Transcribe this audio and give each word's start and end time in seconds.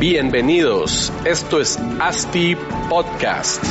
Bienvenidos, 0.00 1.12
esto 1.24 1.60
es 1.60 1.76
ASTI 1.98 2.56
Podcast. 2.88 3.64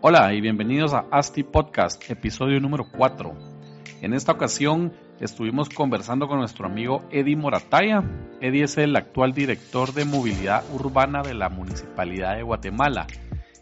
Hola 0.00 0.32
y 0.32 0.40
bienvenidos 0.40 0.94
a 0.94 1.04
ASTI 1.10 1.42
Podcast, 1.42 2.10
episodio 2.10 2.58
número 2.60 2.86
4. 2.90 3.36
En 4.00 4.14
esta 4.14 4.32
ocasión 4.32 4.94
estuvimos 5.20 5.68
conversando 5.68 6.28
con 6.28 6.38
nuestro 6.38 6.66
amigo 6.66 7.04
Eddie 7.10 7.36
Morataya. 7.36 8.02
Eddie 8.40 8.64
es 8.64 8.78
el 8.78 8.94
actual 8.96 9.32
director 9.32 9.92
de 9.92 10.04
movilidad 10.04 10.64
urbana 10.72 11.22
de 11.22 11.34
la 11.34 11.48
Municipalidad 11.48 12.36
de 12.36 12.42
Guatemala. 12.42 13.06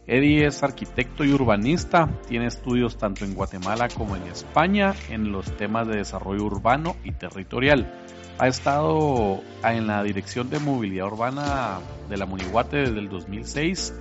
Eddie 0.06 0.47
es 0.47 0.62
arquitecto 0.62 1.24
y 1.24 1.33
urbanista, 1.33 2.09
tiene 2.28 2.47
estudios 2.47 2.97
tanto 2.97 3.24
en 3.24 3.34
Guatemala 3.34 3.88
como 3.88 4.14
en 4.14 4.23
España 4.24 4.95
en 5.11 5.33
los 5.33 5.56
temas 5.56 5.88
de 5.88 5.97
desarrollo 5.97 6.45
urbano 6.45 6.97
y 7.02 7.12
territorial. 7.12 7.92
Ha 8.38 8.47
estado 8.47 9.41
en 9.64 9.86
la 9.86 10.02
dirección 10.05 10.48
de 10.48 10.61
movilidad 10.61 11.06
urbana 11.06 11.80
de 12.09 12.16
la 12.19 12.27
Munihuate 12.27 12.77
desde 12.77 12.98
el 12.98 13.09
2006 13.09 13.95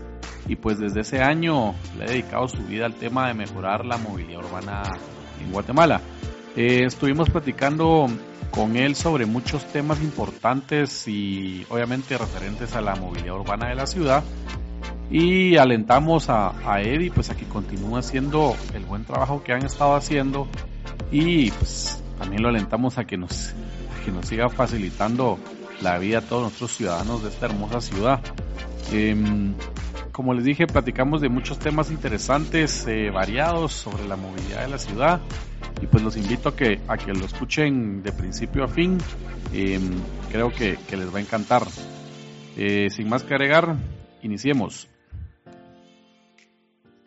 y 0.47 0.57
pues 0.57 0.77
desde 0.77 1.01
ese 1.01 1.21
año 1.23 1.73
le 1.97 2.03
ha 2.03 2.07
dedicado 2.07 2.47
su 2.47 2.61
vida 2.63 2.85
al 2.85 2.95
tema 2.95 3.27
de 3.27 3.33
mejorar 3.33 3.85
la 3.85 3.97
movilidad 3.97 4.45
urbana 4.45 4.83
en 5.41 5.51
Guatemala. 5.51 6.01
Eh, 6.55 6.85
estuvimos 6.85 7.29
platicando 7.29 8.07
con 8.51 8.77
él 8.77 8.95
sobre 8.95 9.25
muchos 9.25 9.65
temas 9.65 10.01
importantes 10.01 11.07
y 11.07 11.65
obviamente 11.69 12.17
referentes 12.17 12.75
a 12.75 12.81
la 12.81 12.95
movilidad 12.95 13.35
urbana 13.35 13.67
de 13.67 13.75
la 13.75 13.85
ciudad 13.85 14.23
y 15.11 15.57
alentamos 15.57 16.29
a, 16.29 16.53
Eddie 16.81 17.11
pues 17.11 17.29
a 17.29 17.35
que 17.35 17.45
continúe 17.45 17.97
haciendo 17.97 18.55
el 18.73 18.85
buen 18.85 19.03
trabajo 19.03 19.43
que 19.43 19.51
han 19.51 19.65
estado 19.65 19.95
haciendo 19.95 20.47
y 21.11 21.51
pues 21.51 22.01
también 22.17 22.41
lo 22.41 22.49
alentamos 22.49 22.97
a 22.97 23.05
que 23.05 23.17
nos, 23.17 23.53
que 24.05 24.11
nos 24.11 24.25
siga 24.25 24.49
facilitando 24.49 25.37
la 25.81 25.97
vida 25.97 26.19
a 26.19 26.21
todos 26.21 26.43
nuestros 26.43 26.71
ciudadanos 26.71 27.21
de 27.23 27.29
esta 27.29 27.47
hermosa 27.47 27.81
ciudad. 27.81 28.21
Eh, 28.93 29.15
como 30.15 30.33
les 30.33 30.45
dije, 30.45 30.65
platicamos 30.65 31.19
de 31.19 31.27
muchos 31.27 31.59
temas 31.59 31.91
interesantes, 31.91 32.87
eh, 32.87 33.09
variados 33.11 33.73
sobre 33.73 34.07
la 34.07 34.15
movilidad 34.15 34.61
de 34.61 34.69
la 34.69 34.77
ciudad. 34.77 35.19
Y 35.81 35.87
pues 35.87 36.01
los 36.03 36.15
invito 36.15 36.47
a 36.47 36.55
que, 36.55 36.79
a 36.87 36.95
que 36.95 37.11
lo 37.11 37.25
escuchen 37.25 38.01
de 38.01 38.13
principio 38.13 38.63
a 38.63 38.69
fin. 38.69 38.97
Eh, 39.51 39.77
creo 40.31 40.53
que, 40.53 40.77
que, 40.87 40.95
les 40.95 41.13
va 41.13 41.17
a 41.17 41.21
encantar. 41.21 41.63
Eh, 42.55 42.89
sin 42.91 43.09
más 43.09 43.23
que 43.23 43.33
agregar, 43.33 43.75
iniciemos. 44.21 44.87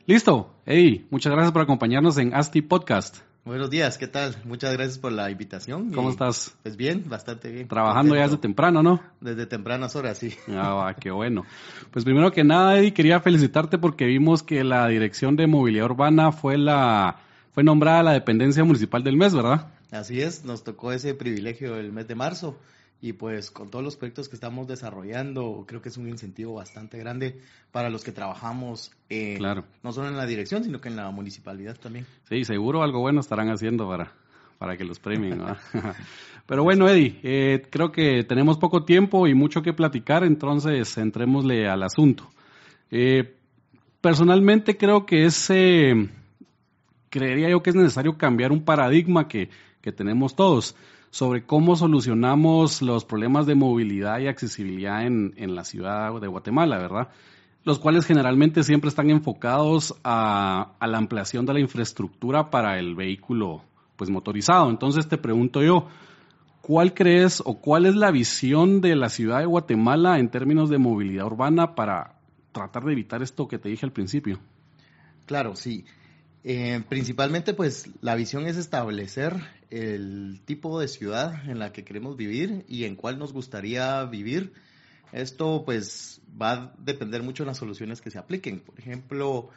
Listo. 0.04 0.54
Hey, 0.66 1.06
muchas 1.10 1.32
gracias 1.32 1.52
por 1.52 1.62
acompañarnos 1.62 2.18
en 2.18 2.34
ASTI 2.34 2.60
Podcast. 2.60 3.27
Buenos 3.48 3.70
días, 3.70 3.96
¿qué 3.96 4.06
tal? 4.06 4.36
Muchas 4.44 4.74
gracias 4.74 4.98
por 4.98 5.10
la 5.10 5.30
invitación. 5.30 5.90
¿Cómo 5.90 6.10
estás? 6.10 6.54
Pues 6.62 6.76
bien, 6.76 7.04
bastante 7.08 7.50
bien. 7.50 7.66
Trabajando 7.66 8.14
ya 8.14 8.24
desde 8.24 8.36
temprano, 8.36 8.82
¿no? 8.82 9.00
Desde 9.22 9.46
tempranas 9.46 9.96
horas, 9.96 10.18
sí. 10.18 10.34
Ah, 10.48 10.74
va, 10.74 10.92
qué 10.92 11.10
bueno. 11.10 11.46
Pues 11.90 12.04
primero 12.04 12.30
que 12.30 12.44
nada, 12.44 12.76
Eddie, 12.76 12.92
quería 12.92 13.20
felicitarte 13.20 13.78
porque 13.78 14.04
vimos 14.04 14.42
que 14.42 14.64
la 14.64 14.86
Dirección 14.88 15.34
de 15.34 15.46
Movilidad 15.46 15.86
Urbana 15.86 16.30
fue 16.30 16.58
la 16.58 17.20
fue 17.52 17.64
nombrada 17.64 18.02
la 18.02 18.12
dependencia 18.12 18.64
municipal 18.64 19.02
del 19.02 19.16
mes, 19.16 19.34
¿verdad? 19.34 19.68
Así 19.90 20.20
es, 20.20 20.44
nos 20.44 20.62
tocó 20.62 20.92
ese 20.92 21.14
privilegio 21.14 21.76
el 21.76 21.90
mes 21.90 22.06
de 22.06 22.16
marzo 22.16 22.58
y 23.00 23.12
pues 23.12 23.50
con 23.50 23.70
todos 23.70 23.84
los 23.84 23.96
proyectos 23.96 24.28
que 24.28 24.34
estamos 24.34 24.66
desarrollando, 24.66 25.64
creo 25.66 25.80
que 25.80 25.88
es 25.88 25.96
un 25.96 26.08
incentivo 26.08 26.54
bastante 26.54 26.98
grande 26.98 27.40
para 27.70 27.90
los 27.90 28.02
que 28.02 28.12
trabajamos, 28.12 28.90
eh, 29.08 29.36
claro. 29.38 29.64
no 29.82 29.92
solo 29.92 30.08
en 30.08 30.16
la 30.16 30.26
dirección, 30.26 30.64
sino 30.64 30.80
que 30.80 30.88
en 30.88 30.96
la 30.96 31.10
municipalidad 31.10 31.76
también. 31.76 32.06
Sí, 32.28 32.44
seguro 32.44 32.82
algo 32.82 33.00
bueno 33.00 33.20
estarán 33.20 33.50
haciendo 33.50 33.86
para, 33.86 34.12
para 34.58 34.76
que 34.76 34.84
los 34.84 34.98
premien. 34.98 35.40
Pero 36.46 36.64
bueno, 36.64 36.88
Eddie, 36.88 37.20
eh, 37.22 37.62
creo 37.70 37.92
que 37.92 38.24
tenemos 38.24 38.58
poco 38.58 38.84
tiempo 38.84 39.28
y 39.28 39.34
mucho 39.34 39.62
que 39.62 39.72
platicar, 39.72 40.24
entonces 40.24 40.96
entrémosle 40.98 41.68
al 41.68 41.82
asunto. 41.82 42.28
Eh, 42.90 43.36
personalmente 44.00 44.76
creo 44.76 45.06
que 45.06 45.24
es, 45.24 45.50
eh, 45.50 46.08
creería 47.10 47.50
yo 47.50 47.62
que 47.62 47.70
es 47.70 47.76
necesario 47.76 48.16
cambiar 48.18 48.50
un 48.50 48.64
paradigma 48.64 49.28
que, 49.28 49.50
que 49.80 49.92
tenemos 49.92 50.34
todos 50.34 50.74
sobre 51.10 51.44
cómo 51.44 51.76
solucionamos 51.76 52.82
los 52.82 53.04
problemas 53.04 53.46
de 53.46 53.54
movilidad 53.54 54.18
y 54.20 54.26
accesibilidad 54.26 55.06
en, 55.06 55.34
en, 55.36 55.54
la 55.54 55.64
ciudad 55.64 56.20
de 56.20 56.26
Guatemala, 56.26 56.78
¿verdad? 56.78 57.08
Los 57.64 57.78
cuales 57.78 58.06
generalmente 58.06 58.62
siempre 58.62 58.88
están 58.88 59.10
enfocados 59.10 59.94
a, 60.04 60.74
a, 60.78 60.86
la 60.86 60.98
ampliación 60.98 61.46
de 61.46 61.54
la 61.54 61.60
infraestructura 61.60 62.50
para 62.50 62.78
el 62.78 62.94
vehículo 62.94 63.62
pues 63.96 64.10
motorizado. 64.10 64.70
Entonces 64.70 65.08
te 65.08 65.18
pregunto 65.18 65.62
yo, 65.62 65.88
¿cuál 66.60 66.94
crees 66.94 67.42
o 67.44 67.60
cuál 67.60 67.86
es 67.86 67.96
la 67.96 68.10
visión 68.10 68.80
de 68.80 68.94
la 68.94 69.08
ciudad 69.08 69.40
de 69.40 69.46
Guatemala 69.46 70.18
en 70.18 70.30
términos 70.30 70.70
de 70.70 70.78
movilidad 70.78 71.26
urbana 71.26 71.74
para 71.74 72.18
tratar 72.52 72.84
de 72.84 72.92
evitar 72.92 73.22
esto 73.22 73.48
que 73.48 73.58
te 73.58 73.68
dije 73.68 73.86
al 73.86 73.92
principio? 73.92 74.38
Claro, 75.26 75.56
sí. 75.56 75.84
Eh, 76.44 76.82
principalmente, 76.88 77.54
pues 77.54 77.90
la 78.00 78.14
visión 78.14 78.46
es 78.46 78.56
establecer 78.56 79.34
el 79.70 80.40
tipo 80.44 80.80
de 80.80 80.88
ciudad 80.88 81.48
en 81.48 81.58
la 81.58 81.72
que 81.72 81.84
queremos 81.84 82.16
vivir 82.16 82.64
y 82.68 82.84
en 82.84 82.96
cuál 82.96 83.18
nos 83.18 83.32
gustaría 83.32 84.04
vivir. 84.04 84.52
Esto, 85.12 85.62
pues, 85.64 86.20
va 86.40 86.52
a 86.52 86.74
depender 86.78 87.22
mucho 87.22 87.42
de 87.42 87.48
las 87.48 87.58
soluciones 87.58 88.00
que 88.00 88.10
se 88.10 88.18
apliquen. 88.18 88.60
Por 88.60 88.78
ejemplo, 88.78 89.50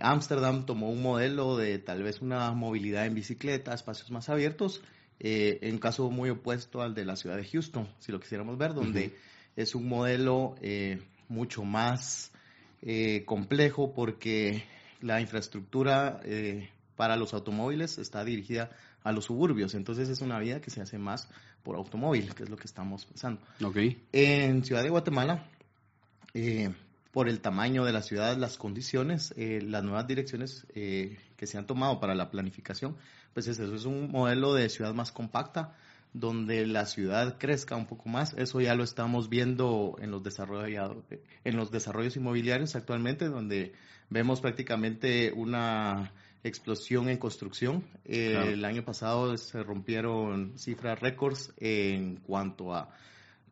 Ámsterdam 0.00 0.60
eh, 0.60 0.64
tomó 0.66 0.90
un 0.90 1.02
modelo 1.02 1.56
de 1.56 1.78
tal 1.78 2.02
vez 2.02 2.20
una 2.20 2.52
movilidad 2.52 3.06
en 3.06 3.14
bicicleta, 3.14 3.74
espacios 3.74 4.10
más 4.10 4.28
abiertos, 4.28 4.82
eh, 5.20 5.58
en 5.62 5.78
caso 5.78 6.10
muy 6.10 6.30
opuesto 6.30 6.82
al 6.82 6.94
de 6.94 7.04
la 7.04 7.16
ciudad 7.16 7.36
de 7.36 7.44
Houston, 7.44 7.88
si 7.98 8.12
lo 8.12 8.20
quisiéramos 8.20 8.58
ver, 8.58 8.74
donde 8.74 9.06
uh 9.06 9.10
-huh. 9.10 9.12
es 9.56 9.74
un 9.74 9.88
modelo 9.88 10.56
eh, 10.60 11.00
mucho 11.28 11.64
más 11.64 12.30
complejo 13.24 13.94
porque 13.94 14.62
la 15.04 15.20
infraestructura 15.20 16.20
eh, 16.24 16.70
para 16.96 17.16
los 17.16 17.34
automóviles 17.34 17.98
está 17.98 18.24
dirigida 18.24 18.70
a 19.04 19.12
los 19.12 19.26
suburbios, 19.26 19.74
entonces 19.74 20.08
es 20.08 20.22
una 20.22 20.38
vida 20.40 20.60
que 20.60 20.70
se 20.70 20.80
hace 20.80 20.98
más 20.98 21.28
por 21.62 21.76
automóvil, 21.76 22.34
que 22.34 22.42
es 22.42 22.48
lo 22.48 22.56
que 22.56 22.64
estamos 22.66 23.04
pensando. 23.04 23.40
Okay. 23.62 24.02
En 24.12 24.64
Ciudad 24.64 24.82
de 24.82 24.88
Guatemala, 24.88 25.46
eh, 26.32 26.72
por 27.12 27.28
el 27.28 27.40
tamaño 27.40 27.84
de 27.84 27.92
la 27.92 28.02
ciudad, 28.02 28.36
las 28.38 28.56
condiciones, 28.56 29.34
eh, 29.36 29.60
las 29.62 29.84
nuevas 29.84 30.06
direcciones 30.06 30.66
eh, 30.74 31.18
que 31.36 31.46
se 31.46 31.58
han 31.58 31.66
tomado 31.66 32.00
para 32.00 32.14
la 32.14 32.30
planificación, 32.30 32.96
pues 33.34 33.46
es 33.46 33.58
eso, 33.58 33.74
es 33.74 33.84
un 33.84 34.10
modelo 34.10 34.54
de 34.54 34.70
ciudad 34.70 34.94
más 34.94 35.12
compacta, 35.12 35.76
donde 36.14 36.66
la 36.66 36.86
ciudad 36.86 37.36
crezca 37.38 37.76
un 37.76 37.86
poco 37.86 38.08
más. 38.08 38.32
Eso 38.34 38.60
ya 38.60 38.74
lo 38.74 38.84
estamos 38.84 39.28
viendo 39.28 39.96
en 40.00 40.10
los 40.10 40.22
en 41.44 41.56
los 41.56 41.70
desarrollos 41.70 42.16
inmobiliarios 42.16 42.74
actualmente, 42.74 43.28
donde 43.28 43.74
vemos 44.10 44.40
prácticamente 44.40 45.32
una 45.32 46.12
explosión 46.44 47.08
en 47.08 47.18
construcción. 47.18 47.84
Eh, 48.04 48.30
claro. 48.30 48.50
El 48.50 48.64
año 48.64 48.84
pasado 48.84 49.36
se 49.36 49.62
rompieron 49.62 50.56
cifras 50.56 51.00
récords 51.00 51.52
en 51.58 52.16
cuanto 52.16 52.72
a 52.72 52.90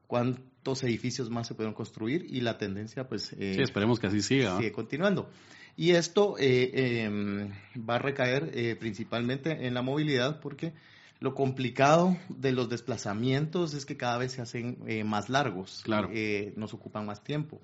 cuántos 0.06 0.84
edificios 0.84 1.28
más 1.30 1.48
se 1.48 1.54
pueden 1.54 1.72
construir 1.72 2.24
y 2.28 2.40
la 2.40 2.58
tendencia, 2.58 3.08
pues... 3.08 3.32
Eh, 3.32 3.54
sí, 3.56 3.62
esperemos 3.62 3.98
que 3.98 4.06
así 4.06 4.22
siga. 4.22 4.56
Sigue 4.58 4.70
continuando. 4.70 5.28
Y 5.76 5.90
esto 5.92 6.36
eh, 6.38 6.70
eh, 6.72 7.50
va 7.78 7.96
a 7.96 7.98
recaer 7.98 8.78
principalmente 8.78 9.66
en 9.66 9.74
la 9.74 9.82
movilidad 9.82 10.38
porque 10.38 10.74
lo 11.22 11.34
complicado 11.34 12.16
de 12.28 12.50
los 12.50 12.68
desplazamientos 12.68 13.74
es 13.74 13.86
que 13.86 13.96
cada 13.96 14.18
vez 14.18 14.32
se 14.32 14.42
hacen 14.42 14.78
eh, 14.88 15.04
más 15.04 15.28
largos, 15.28 15.82
claro. 15.84 16.10
eh, 16.12 16.52
nos 16.56 16.74
ocupan 16.74 17.06
más 17.06 17.22
tiempo. 17.22 17.60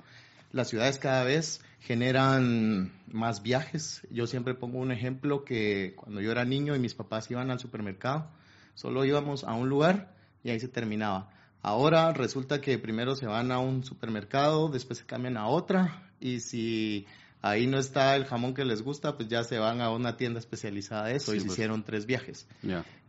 Las 0.52 0.68
ciudades 0.68 0.98
cada 0.98 1.24
vez 1.24 1.60
generan 1.80 2.92
más 3.10 3.42
viajes. 3.42 4.02
Yo 4.10 4.26
siempre 4.26 4.54
pongo 4.54 4.78
un 4.78 4.92
ejemplo 4.92 5.44
que 5.44 5.94
cuando 5.96 6.20
yo 6.20 6.32
era 6.32 6.44
niño 6.44 6.74
y 6.74 6.78
mis 6.78 6.94
papás 6.94 7.30
iban 7.30 7.50
al 7.50 7.58
supermercado, 7.60 8.30
solo 8.74 9.04
íbamos 9.04 9.44
a 9.44 9.52
un 9.54 9.68
lugar 9.68 10.14
y 10.42 10.50
ahí 10.50 10.60
se 10.60 10.68
terminaba. 10.68 11.30
Ahora 11.62 12.12
resulta 12.12 12.60
que 12.60 12.78
primero 12.78 13.14
se 13.16 13.26
van 13.26 13.52
a 13.52 13.58
un 13.58 13.84
supermercado, 13.84 14.68
después 14.68 15.00
se 15.00 15.06
cambian 15.06 15.36
a 15.36 15.48
otra 15.48 16.08
y 16.20 16.40
si 16.40 17.06
ahí 17.42 17.66
no 17.66 17.78
está 17.78 18.16
el 18.16 18.24
jamón 18.24 18.54
que 18.54 18.64
les 18.64 18.82
gusta, 18.82 19.16
pues 19.16 19.28
ya 19.28 19.44
se 19.44 19.58
van 19.58 19.80
a 19.80 19.90
una 19.90 20.16
tienda 20.16 20.38
especializada 20.38 21.06
de 21.06 21.16
eso 21.16 21.32
Sí, 21.32 21.38
y 21.38 21.40
se 21.40 21.46
pues. 21.46 21.56
hicieron 21.58 21.82
tres 21.84 22.06
viajes. 22.06 22.46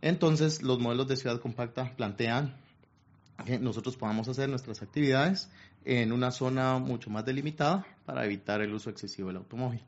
Entonces, 0.02 0.62
los 0.62 0.78
modelos 0.78 1.08
de 1.08 1.16
ciudad 1.16 1.40
compacta 1.40 1.94
plantean 1.96 2.54
que 3.44 3.58
nosotros 3.58 3.96
podamos 3.96 4.28
hacer 4.28 4.48
nuestras 4.48 4.82
actividades 4.82 5.50
en 5.84 6.12
una 6.12 6.30
zona 6.30 6.78
mucho 6.78 7.10
más 7.10 7.24
delimitada 7.24 7.86
para 8.04 8.24
evitar 8.24 8.60
el 8.60 8.72
uso 8.74 8.90
excesivo 8.90 9.28
del 9.28 9.38
automóvil. 9.38 9.82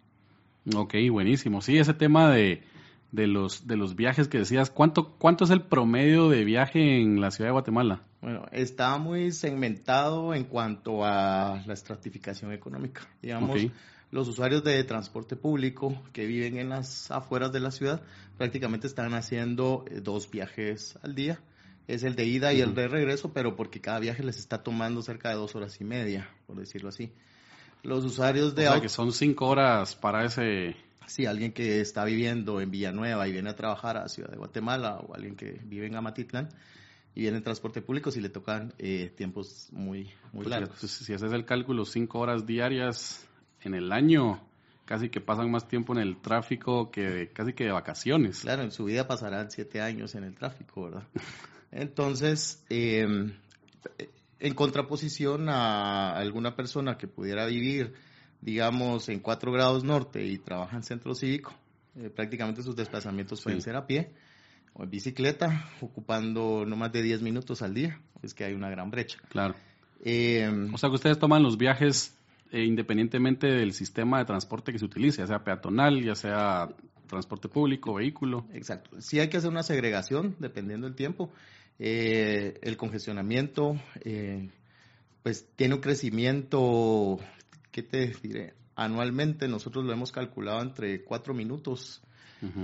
Ok, 0.75 0.95
buenísimo. 1.11 1.61
Sí, 1.61 1.79
ese 1.79 1.95
tema 1.95 2.31
de, 2.31 2.63
de 3.11 3.27
los, 3.27 3.67
de 3.67 3.77
los 3.77 3.97
viajes 3.97 4.29
que 4.29 4.39
decías. 4.39 4.71
¿Cuánto, 4.71 5.17
¿Cuánto 5.19 5.45
es 5.45 5.51
el 5.51 5.63
promedio 5.63 6.29
de 6.29 6.45
viaje 6.45 7.01
en 7.01 7.21
la 7.21 7.31
ciudad 7.31 7.49
de 7.49 7.53
Guatemala? 7.53 8.03
Bueno, 8.21 8.47
está 8.53 8.97
muy 8.99 9.33
segmentado 9.33 10.35
en 10.35 10.45
cuanto 10.45 11.05
a 11.05 11.63
la 11.67 11.75
estratificación 11.75 12.53
económica. 12.53 13.03
Digamos, 13.21 13.67
los 14.13 14.29
usuarios 14.29 14.63
de 14.63 14.85
transporte 14.85 15.37
público 15.37 16.01
que 16.13 16.27
viven 16.27 16.59
en 16.59 16.69
las 16.69 17.11
afueras 17.11 17.51
de 17.51 17.61
la 17.61 17.71
ciudad 17.71 18.03
prácticamente 18.39 18.87
están 18.87 19.15
haciendo 19.15 19.85
eh, 19.91 20.01
dos 20.01 20.31
viajes 20.31 20.99
al 21.03 21.15
día. 21.15 21.41
Es 21.89 22.05
el 22.05 22.15
de 22.15 22.25
ida 22.25 22.53
y 22.53 22.61
el 22.61 22.75
de 22.75 22.89
regreso, 22.89 23.33
pero 23.33 23.57
porque 23.57 23.81
cada 23.81 23.99
viaje 23.99 24.23
les 24.23 24.39
está 24.39 24.63
tomando 24.63 25.03
cerca 25.03 25.31
de 25.31 25.35
dos 25.35 25.55
horas 25.57 25.81
y 25.81 25.85
media, 25.85 26.31
por 26.47 26.57
decirlo 26.57 26.89
así. 26.89 27.13
Los 27.83 28.05
usuarios 28.05 28.55
de... 28.55 28.69
O 28.69 28.73
sea, 28.73 28.81
que 28.81 28.89
son 28.89 29.13
cinco 29.13 29.49
horas 29.49 29.97
para 29.97 30.25
ese 30.25 30.77
si 31.07 31.27
alguien 31.27 31.53
que 31.53 31.81
está 31.81 32.05
viviendo 32.05 32.61
en 32.61 32.71
Villanueva 32.71 33.29
y 33.29 33.33
viene 33.33 33.51
a 33.51 33.57
trabajar 33.57 33.97
a 33.97 34.09
Ciudad 34.09 34.31
de 34.31 34.37
Guatemala 34.37 34.99
o 34.99 35.15
alguien 35.15 35.37
que 35.37 35.61
vive 35.65 35.87
en 35.87 35.97
Amatitlán 35.97 36.49
y 37.15 37.23
viene 37.23 37.39
en 37.39 37.43
transporte 37.43 37.83
público, 37.83 38.11
si 38.11 38.21
le 38.21 38.31
tocan 38.31 38.73
eh, 38.79 39.13
tiempos 39.15 39.69
muy, 39.73 40.11
muy 40.33 40.45
pues 40.45 40.49
largos. 40.49 40.79
Si, 40.79 41.13
haces 41.13 41.33
el 41.33 41.45
cálculo, 41.45 41.85
cinco 41.85 42.21
horas 42.21 42.47
diarias 42.47 43.29
en 43.61 43.75
el 43.75 43.93
año, 43.93 44.41
casi 44.87 45.11
que 45.11 45.21
pasan 45.21 45.51
más 45.51 45.69
tiempo 45.69 45.93
en 45.93 46.01
el 46.01 46.17
tráfico 46.21 46.91
que 46.91 47.31
casi 47.33 47.53
que 47.53 47.65
de 47.65 47.73
vacaciones. 47.73 48.41
Claro, 48.41 48.63
en 48.63 48.71
su 48.71 48.85
vida 48.85 49.07
pasarán 49.07 49.51
siete 49.51 49.83
años 49.83 50.15
en 50.15 50.25
el 50.25 50.35
tráfico, 50.35 50.85
¿verdad? 50.85 51.05
Entonces, 51.73 52.65
em, 52.69 53.33
en 54.39 54.55
contraposición 54.55 55.49
a 55.49 56.17
alguna 56.17 56.55
persona 56.55 56.97
que 56.97 57.09
pudiera 57.09 57.47
vivir 57.47 57.95
digamos, 58.43 59.09
en 59.09 59.21
4 59.21 59.53
grados 59.53 59.85
norte 59.85 60.27
y 60.27 60.37
trabaja 60.37 60.77
en 60.77 60.83
centro 60.83 61.15
cívico, 61.15 61.55
eh, 61.97 62.11
prácticamente 62.11 62.63
sus 62.63 62.77
desplazamientos 62.77 63.41
pueden 63.41 63.63
ser 63.63 63.77
a 63.77 63.87
pie 63.87 64.11
o 64.75 64.83
en 64.83 64.91
bicicleta, 64.91 65.71
ocupando 65.81 66.65
no 66.67 66.77
más 66.77 66.93
de 66.93 67.03
10 67.03 67.23
minutos 67.23 67.63
al 67.63 67.73
día. 67.73 68.01
Es 68.23 68.35
que 68.35 68.45
hay 68.45 68.55
una 68.55 68.69
gran 68.69 68.91
brecha. 68.91 69.19
Claro. 69.29 69.55
Eh, 70.05 70.51
o 70.73 70.79
sea 70.79 70.89
que 70.89 70.97
ustedes 70.97 71.19
toman 71.19 71.43
los 71.43 71.57
viajes 71.57 72.17
eh, 72.51 72.65
independientemente 72.65 73.47
del 73.47 73.73
sistema 73.73 74.19
de 74.19 74.25
transporte 74.25 74.73
que 74.73 74.79
se 74.79 74.85
utilice, 74.85 75.23
ya 75.23 75.27
sea 75.27 75.45
peatonal, 75.45 76.03
ya 76.03 76.15
sea 76.15 76.69
transporte 77.07 77.49
público, 77.49 77.95
vehículo. 77.95 78.47
Exacto. 78.53 79.01
Sí 79.01 79.21
hay 79.21 79.29
que 79.29 79.37
hacer 79.37 79.51
una 79.51 79.63
segregación 79.63 80.35
dependiendo 80.41 80.87
del 80.87 80.97
tiempo. 80.97 81.31
El 81.79 82.77
congestionamiento, 82.77 83.81
pues 85.23 85.47
tiene 85.57 85.75
un 85.75 85.81
crecimiento 85.81 87.19
¿qué 87.73 87.83
te 87.83 88.13
diré? 88.23 88.55
Anualmente 88.77 89.49
nosotros 89.49 89.85
lo 89.85 89.93
hemos 89.93 90.13
calculado 90.13 90.63
entre 90.63 91.03
cuatro 91.03 91.35
minutos. 91.35 92.01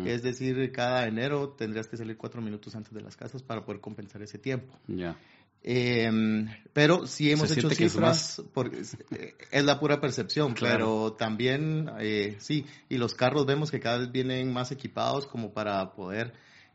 Es 0.04 0.24
decir, 0.24 0.72
cada 0.72 1.06
enero 1.06 1.50
tendrías 1.50 1.86
que 1.86 1.96
salir 1.96 2.16
cuatro 2.16 2.42
minutos 2.42 2.74
antes 2.74 2.92
de 2.92 3.00
las 3.00 3.16
casas 3.16 3.44
para 3.44 3.64
poder 3.64 3.80
compensar 3.80 4.20
ese 4.22 4.36
tiempo. 4.36 4.76
Ya. 4.88 5.16
Em, 5.62 6.48
pero 6.72 7.06
sí 7.06 7.30
hemos 7.30 7.56
hecho 7.56 7.70
cifras, 7.70 8.42
porque 8.52 8.80
es, 8.80 9.64
la 9.64 9.78
pura 9.78 10.00
percepción, 10.00 10.56
pero 10.58 11.12
también 11.12 11.88
eh, 12.00 12.34
sí, 12.40 12.66
y 12.88 12.96
los 12.96 13.14
carros 13.14 13.46
vemos 13.46 13.70
que 13.70 13.78
cada 13.78 13.98
vez 13.98 14.10
vienen 14.10 14.52
más 14.52 14.72
equipados 14.72 15.28
como 15.28 15.52
para 15.52 15.92
poder 15.92 16.32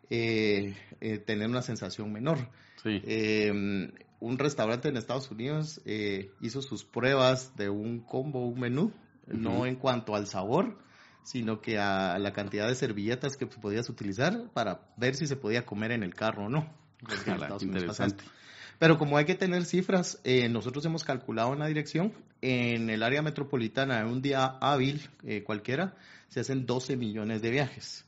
eh, 0.09 0.75
eh, 1.01 1.17
tener 1.19 1.50
una 1.50 1.61
sensación 1.61 2.11
menor. 2.11 2.50
Sí. 2.81 3.01
Em, 3.05 3.91
un 4.19 4.38
restaurante 4.38 4.88
en 4.88 4.97
Estados 4.97 5.29
Unidos 5.31 5.81
eh, 5.85 6.31
hizo 6.41 6.61
sus 6.61 6.85
pruebas 6.85 7.55
de 7.57 7.69
un 7.69 8.00
combo, 8.00 8.47
un 8.47 8.59
menú, 8.59 8.91
no 9.27 9.65
en 9.65 9.75
cuanto 9.75 10.15
al 10.15 10.27
sabor, 10.27 10.77
sino 11.23 11.61
que 11.61 11.77
a 11.77 12.17
la 12.19 12.31
cantidad 12.33 12.67
de 12.67 12.75
servilletas 12.75 13.38
que 13.38 13.47
podías 13.47 13.89
utilizar 13.89 14.50
para 14.53 14.81
ver 14.97 15.15
si 15.15 15.27
se 15.27 15.35
podía 15.35 15.65
comer 15.65 15.91
en 15.91 16.03
el 16.03 16.13
carro 16.13 16.45
o 16.45 16.50
no. 16.50 16.73
Pero 18.79 18.97
como 18.97 19.17
hay 19.17 19.25
que 19.25 19.35
tener 19.35 19.65
cifras, 19.65 20.19
eh, 20.23 20.50
nosotros 20.50 20.85
hemos 20.85 21.03
calculado 21.03 21.50
una 21.51 21.67
dirección. 21.67 22.13
En 22.41 22.89
el 22.89 23.03
área 23.03 23.21
metropolitana, 23.21 24.01
en 24.01 24.07
un 24.07 24.21
día 24.21 24.57
hábil 24.59 25.09
eh, 25.25 25.44
cualquiera, 25.44 25.95
se 26.27 26.41
hacen 26.41 26.65
12 26.65 26.97
millones 26.97 27.41
de 27.41 27.51
viajes. 27.51 28.05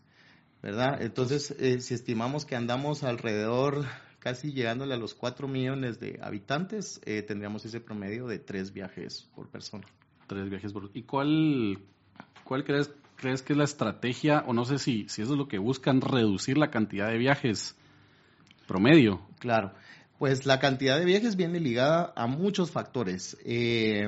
¿Verdad? 0.65 0.99
Entonces, 1.03 1.55
si 1.81 1.93
estimamos 1.93 2.43
que 2.43 2.55
andamos 2.55 3.03
alrededor 3.03 3.85
casi 4.17 4.51
llegándole 4.51 4.95
a 4.95 4.97
los 4.97 5.13
4 5.13 5.47
millones 5.47 5.99
de 5.99 6.19
habitantes, 6.23 6.99
eh, 7.05 7.21
tendríamos 7.21 7.63
ese 7.65 7.79
promedio 7.79 8.25
de 8.25 8.39
tres 8.39 8.73
viajes 8.73 9.29
por 9.35 9.47
persona. 9.47 9.85
Tres 10.25 10.49
viajes 10.49 10.73
por 10.73 10.89
¿Y 10.95 11.03
cuál, 11.03 11.77
cuál 12.43 12.63
crees, 12.63 12.91
crees 13.15 13.43
que 13.43 13.53
es 13.53 13.57
la 13.57 13.65
estrategia, 13.65 14.43
o 14.47 14.53
no 14.53 14.65
sé 14.65 14.79
si, 14.79 15.07
si 15.07 15.21
eso 15.21 15.33
es 15.33 15.37
lo 15.37 15.47
que 15.47 15.59
buscan, 15.59 16.01
reducir 16.01 16.57
la 16.57 16.71
cantidad 16.71 17.09
de 17.09 17.19
viajes 17.19 17.75
promedio? 18.67 19.21
Claro, 19.37 19.71
pues 20.17 20.47
la 20.47 20.59
cantidad 20.59 20.97
de 20.97 21.05
viajes 21.05 21.35
viene 21.35 21.59
ligada 21.59 22.11
a 22.15 22.25
muchos 22.25 22.71
factores. 22.71 23.37
Eh, 23.45 24.07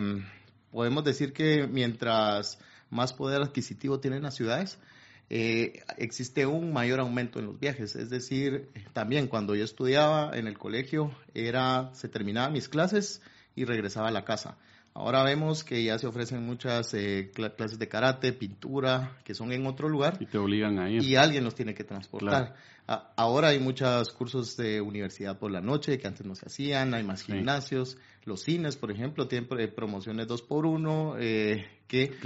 podemos 0.72 1.04
decir 1.04 1.34
que 1.34 1.68
mientras 1.68 2.58
más 2.90 3.14
poder 3.14 3.44
adquisitivo 3.44 4.00
tienen 4.00 4.24
las 4.24 4.34
ciudades, 4.34 4.80
eh, 5.30 5.84
existe 5.98 6.46
un 6.46 6.72
mayor 6.72 7.00
aumento 7.00 7.40
en 7.40 7.48
los 7.48 7.60
viajes. 7.60 7.96
Es 7.96 8.10
decir, 8.10 8.70
también 8.94 9.28
cuando 9.28 9.56
yo 9.56 9.64
estudiaba 9.64 10.32
en 10.38 10.48
el 10.48 10.58
colegio, 10.58 11.12
era, 11.34 11.90
se 11.94 12.08
terminaban 12.08 12.54
mis 12.54 12.70
clases 12.70 13.22
y 13.56 13.66
regresaba 13.66 14.08
a 14.08 14.12
la 14.12 14.24
casa. 14.24 14.58
Ahora 14.94 15.24
vemos 15.24 15.64
que 15.64 15.84
ya 15.84 16.00
se 16.00 16.08
ofrecen 16.08 16.44
muchas 16.44 16.92
eh, 16.96 17.32
clases 17.32 17.78
de 17.78 17.88
karate, 17.88 18.34
pintura, 18.34 19.18
que 19.24 19.36
son 19.36 19.52
en 19.52 19.68
otro 19.68 19.90
lugar. 19.90 20.18
Y 20.20 20.26
te 20.26 20.40
obligan 20.40 20.80
a 20.80 20.90
ir. 20.90 21.04
Y 21.04 21.16
alguien 21.18 21.44
los 21.44 21.54
tiene 21.54 21.76
que 21.76 21.84
transportar. 21.84 22.56
ahora 22.88 23.50
hay 23.50 23.60
muchos 23.60 24.12
cursos 24.14 24.58
de 24.58 24.82
universidad 24.82 25.38
por 25.38 25.52
la 25.52 25.62
noche 25.62 26.00
que 26.00 26.08
antes 26.08 26.26
no 26.26 26.34
se 26.34 26.48
hacían, 26.48 26.96
hay 26.96 27.04
más 27.04 27.22
gimnasios. 27.22 27.98
Los 28.24 28.42
cines, 28.42 28.76
por 28.76 28.90
ejemplo, 28.90 29.28
tienen 29.28 29.48
eh, 29.60 29.68
promociones 29.68 30.28
dos 30.28 30.42
por 30.42 30.66
uno 30.66 31.16
que 31.16 32.18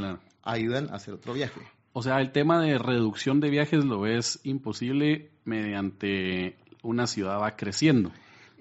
ayudan 0.43 0.89
a 0.91 0.95
hacer 0.95 1.15
otro 1.15 1.33
viaje. 1.33 1.59
O 1.93 2.01
sea, 2.01 2.21
el 2.21 2.31
tema 2.31 2.61
de 2.61 2.77
reducción 2.77 3.39
de 3.39 3.49
viajes 3.49 3.83
lo 3.83 4.01
ves 4.01 4.39
imposible 4.43 5.29
mediante 5.43 6.55
una 6.83 7.07
ciudad 7.07 7.39
va 7.39 7.55
creciendo. 7.55 8.11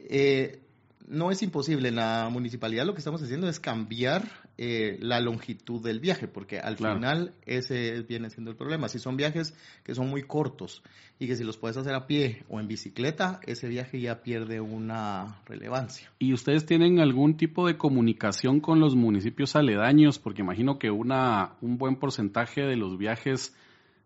Eh, 0.08 0.60
no 1.06 1.30
es 1.30 1.42
imposible. 1.42 1.88
En 1.88 1.96
la 1.96 2.28
municipalidad 2.30 2.86
lo 2.86 2.94
que 2.94 3.00
estamos 3.00 3.22
haciendo 3.22 3.48
es 3.48 3.60
cambiar 3.60 4.24
eh, 4.62 4.98
la 5.00 5.20
longitud 5.20 5.82
del 5.82 6.00
viaje, 6.00 6.28
porque 6.28 6.58
al 6.58 6.76
final 6.76 7.32
ese 7.46 8.02
viene 8.02 8.28
siendo 8.28 8.50
el 8.50 8.58
problema. 8.58 8.90
Si 8.90 8.98
son 8.98 9.16
viajes 9.16 9.54
que 9.82 9.94
son 9.94 10.10
muy 10.10 10.24
cortos 10.24 10.82
y 11.18 11.26
que 11.26 11.34
si 11.34 11.44
los 11.44 11.56
puedes 11.56 11.78
hacer 11.78 11.94
a 11.94 12.06
pie 12.06 12.44
o 12.50 12.60
en 12.60 12.68
bicicleta, 12.68 13.40
ese 13.46 13.68
viaje 13.68 13.98
ya 14.02 14.22
pierde 14.22 14.60
una 14.60 15.40
relevancia. 15.46 16.12
¿Y 16.18 16.34
ustedes 16.34 16.66
tienen 16.66 17.00
algún 17.00 17.38
tipo 17.38 17.66
de 17.66 17.78
comunicación 17.78 18.60
con 18.60 18.80
los 18.80 18.94
municipios 18.94 19.56
aledaños? 19.56 20.18
Porque 20.18 20.42
imagino 20.42 20.78
que 20.78 20.90
una, 20.90 21.54
un 21.62 21.78
buen 21.78 21.96
porcentaje 21.96 22.60
de 22.60 22.76
los 22.76 22.98
viajes 22.98 23.56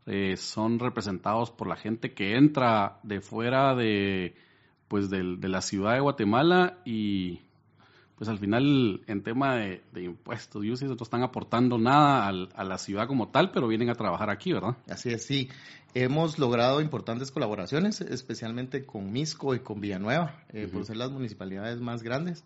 eh, 0.07 0.37
son 0.37 0.79
representados 0.79 1.51
por 1.51 1.67
la 1.67 1.75
gente 1.75 2.15
que 2.15 2.37
entra 2.37 3.01
de 3.03 3.21
fuera 3.21 3.75
de 3.75 4.37
pues 4.87 5.11
de, 5.11 5.35
de 5.37 5.49
la 5.49 5.63
ciudad 5.63 5.95
de 5.95 6.01
Guatemala 6.01 6.79
y 6.85 7.41
pues 8.17 8.31
al 8.31 8.39
final 8.39 9.03
en 9.07 9.23
tema 9.23 9.57
de, 9.57 9.83
impuestos 9.97 10.65
y 10.65 10.69
no 10.69 10.95
están 10.95 11.23
aportando 11.23 11.79
nada 11.79 12.29
a 12.29 12.65
la 12.65 12.79
ciudad 12.79 13.09
como 13.09 13.29
tal, 13.29 13.51
pero 13.51 13.67
vienen 13.67 13.91
a 13.91 13.95
trabajar 13.95 14.31
aquí, 14.31 14.53
¿verdad? 14.53 14.77
Así 14.89 15.11
es, 15.11 15.25
sí. 15.25 15.49
Hemos 15.95 16.39
logrado 16.39 16.81
importantes 16.81 17.31
colaboraciones, 17.31 18.01
especialmente 18.01 18.85
con 18.85 19.13
Misco 19.13 19.55
y 19.55 19.61
con 19.61 19.81
Villanueva, 19.81 20.43
eh, 20.53 20.69
por 20.73 20.85
ser 20.85 20.97
las 20.97 21.11
municipalidades 21.11 21.81
más 21.81 22.03
grandes. 22.03 22.45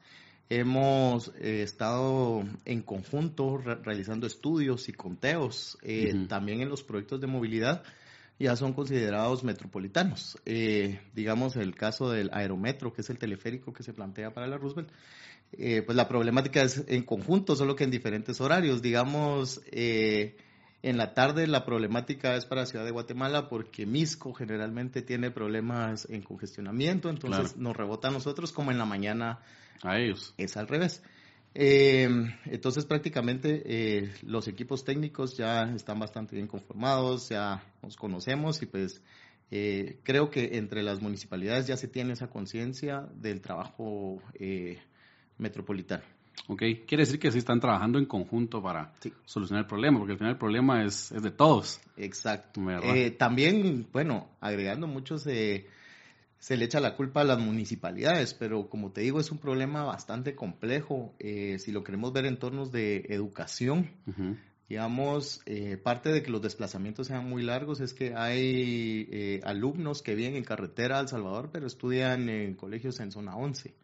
Hemos 0.51 1.33
eh, 1.39 1.63
estado 1.63 2.45
en 2.65 2.83
conjunto 2.83 3.59
realizando 3.59 4.27
estudios 4.27 4.89
y 4.89 4.93
conteos, 4.93 5.79
eh, 5.83 6.27
también 6.29 6.63
en 6.63 6.71
los 6.71 6.83
proyectos 6.83 7.21
de 7.21 7.27
movilidad 7.27 7.83
ya 8.39 8.55
son 8.55 8.73
considerados 8.73 9.43
metropolitanos. 9.43 10.39
digamos 11.13 11.57
el 11.57 11.75
caso 11.75 12.11
del 12.11 12.31
aerometro, 12.33 12.93
que 12.93 13.01
es 13.01 13.11
el 13.11 13.19
teleférico 13.19 13.73
que 13.73 13.83
se 13.83 13.93
plantea 13.93 14.33
para 14.33 14.47
la 14.47 14.59
Roosevelt, 14.59 14.91
eh, 15.53 15.83
pues 15.83 15.97
la 15.97 16.09
problemática 16.09 16.63
es 16.63 16.85
en 16.89 17.03
conjunto, 17.03 17.57
solo 17.57 17.75
que 17.75 17.85
en 17.85 17.91
diferentes 17.91 18.41
horarios. 18.41 18.83
Digamos, 18.83 19.63
eh, 19.71 20.37
en 20.83 20.97
la 20.97 21.15
tarde 21.15 21.47
la 21.47 21.65
problemática 21.65 22.37
es 22.37 22.45
para 22.45 22.67
Ciudad 22.67 22.85
de 22.85 22.91
Guatemala 22.91 23.49
porque 23.49 23.87
Misco 23.87 24.35
generalmente 24.35 25.03
tiene 25.03 25.31
problemas 25.31 26.07
en 26.11 26.23
congestionamiento, 26.23 27.09
entonces 27.09 27.57
nos 27.57 27.77
rebota 27.77 28.09
a 28.09 28.11
nosotros 28.11 28.53
como 28.53 28.71
en 28.71 28.79
la 28.79 28.85
mañana 28.85 29.41
a 29.83 29.99
ellos. 29.99 30.35
Es 30.37 30.57
al 30.57 30.69
revés. 30.69 31.03
Eh, 31.55 32.09
entonces 32.45 32.85
prácticamente 32.85 34.13
los 34.23 34.47
equipos 34.47 34.85
técnicos 34.85 35.37
ya 35.37 35.63
están 35.75 35.99
bastante 35.99 36.37
bien 36.37 36.47
conformados, 36.47 37.31
ya 37.31 37.65
nos 37.83 37.97
conocemos 37.97 38.63
y 38.63 38.67
pues 38.67 39.03
creo 39.51 40.31
que 40.31 40.59
entre 40.59 40.83
las 40.83 41.01
municipalidades 41.01 41.67
ya 41.67 41.77
se 41.77 41.89
tiene 41.89 42.13
esa 42.13 42.29
conciencia 42.29 43.09
del 43.15 43.41
trabajo 43.41 44.23
metropolitano. 45.39 46.03
Ok, 46.47 46.63
quiere 46.87 47.03
decir 47.03 47.19
que 47.19 47.31
sí 47.31 47.39
están 47.39 47.61
trabajando 47.61 47.99
en 47.99 48.07
conjunto 48.07 48.63
para 48.63 48.93
Sí. 49.01 49.13
solucionar 49.25 49.65
el 49.65 49.69
problema, 49.69 49.99
porque 49.99 50.13
al 50.13 50.19
final 50.19 50.33
el 50.33 50.39
problema 50.39 50.85
es, 50.85 51.13
es 51.13 51.23
de 51.23 51.31
todos. 51.31 51.81
Exacto. 51.97 52.61
Eh, 52.83 53.11
también, 53.11 53.87
bueno, 53.93 54.29
agregando 54.41 54.87
mucho, 54.87 55.19
se, 55.19 55.67
se 56.39 56.57
le 56.57 56.65
echa 56.65 56.81
la 56.81 56.95
culpa 56.97 57.21
a 57.21 57.25
las 57.25 57.39
municipalidades, 57.39 58.35
pero 58.35 58.69
como 58.69 58.93
te 58.93 59.01
digo, 59.03 59.21
es 59.21 59.31
un 59.31 59.39
problema 59.39 59.85
bastante 59.85 60.35
complejo. 60.35 61.15
Eh, 61.19 61.59
si 61.59 61.73
lo 61.73 61.83
queremos 61.85 62.13
ver 62.13 62.25
en 62.27 62.39
tornos 62.39 62.71
de 62.73 63.05
educación, 63.09 63.91
Ujú. 64.07 64.37
digamos, 64.69 65.43
eh, 65.47 65.77
parte 65.77 66.11
de 66.11 66.23
que 66.23 66.31
los 66.31 66.41
desplazamientos 66.41 67.09
sean 67.09 67.29
muy 67.29 67.43
largos 67.43 67.81
es 67.81 67.93
que 67.93 68.15
hay 68.15 69.09
eh, 69.11 69.41
alumnos 69.45 70.03
que 70.03 70.15
vienen 70.15 70.37
en 70.37 70.45
carretera 70.45 70.99
a 70.99 71.01
El 71.01 71.09
Salvador, 71.09 71.51
pero 71.53 71.67
estudian 71.67 72.29
en 72.29 72.55
colegios 72.55 73.01
en 73.01 73.11
zona 73.11 73.37
11. 73.37 73.75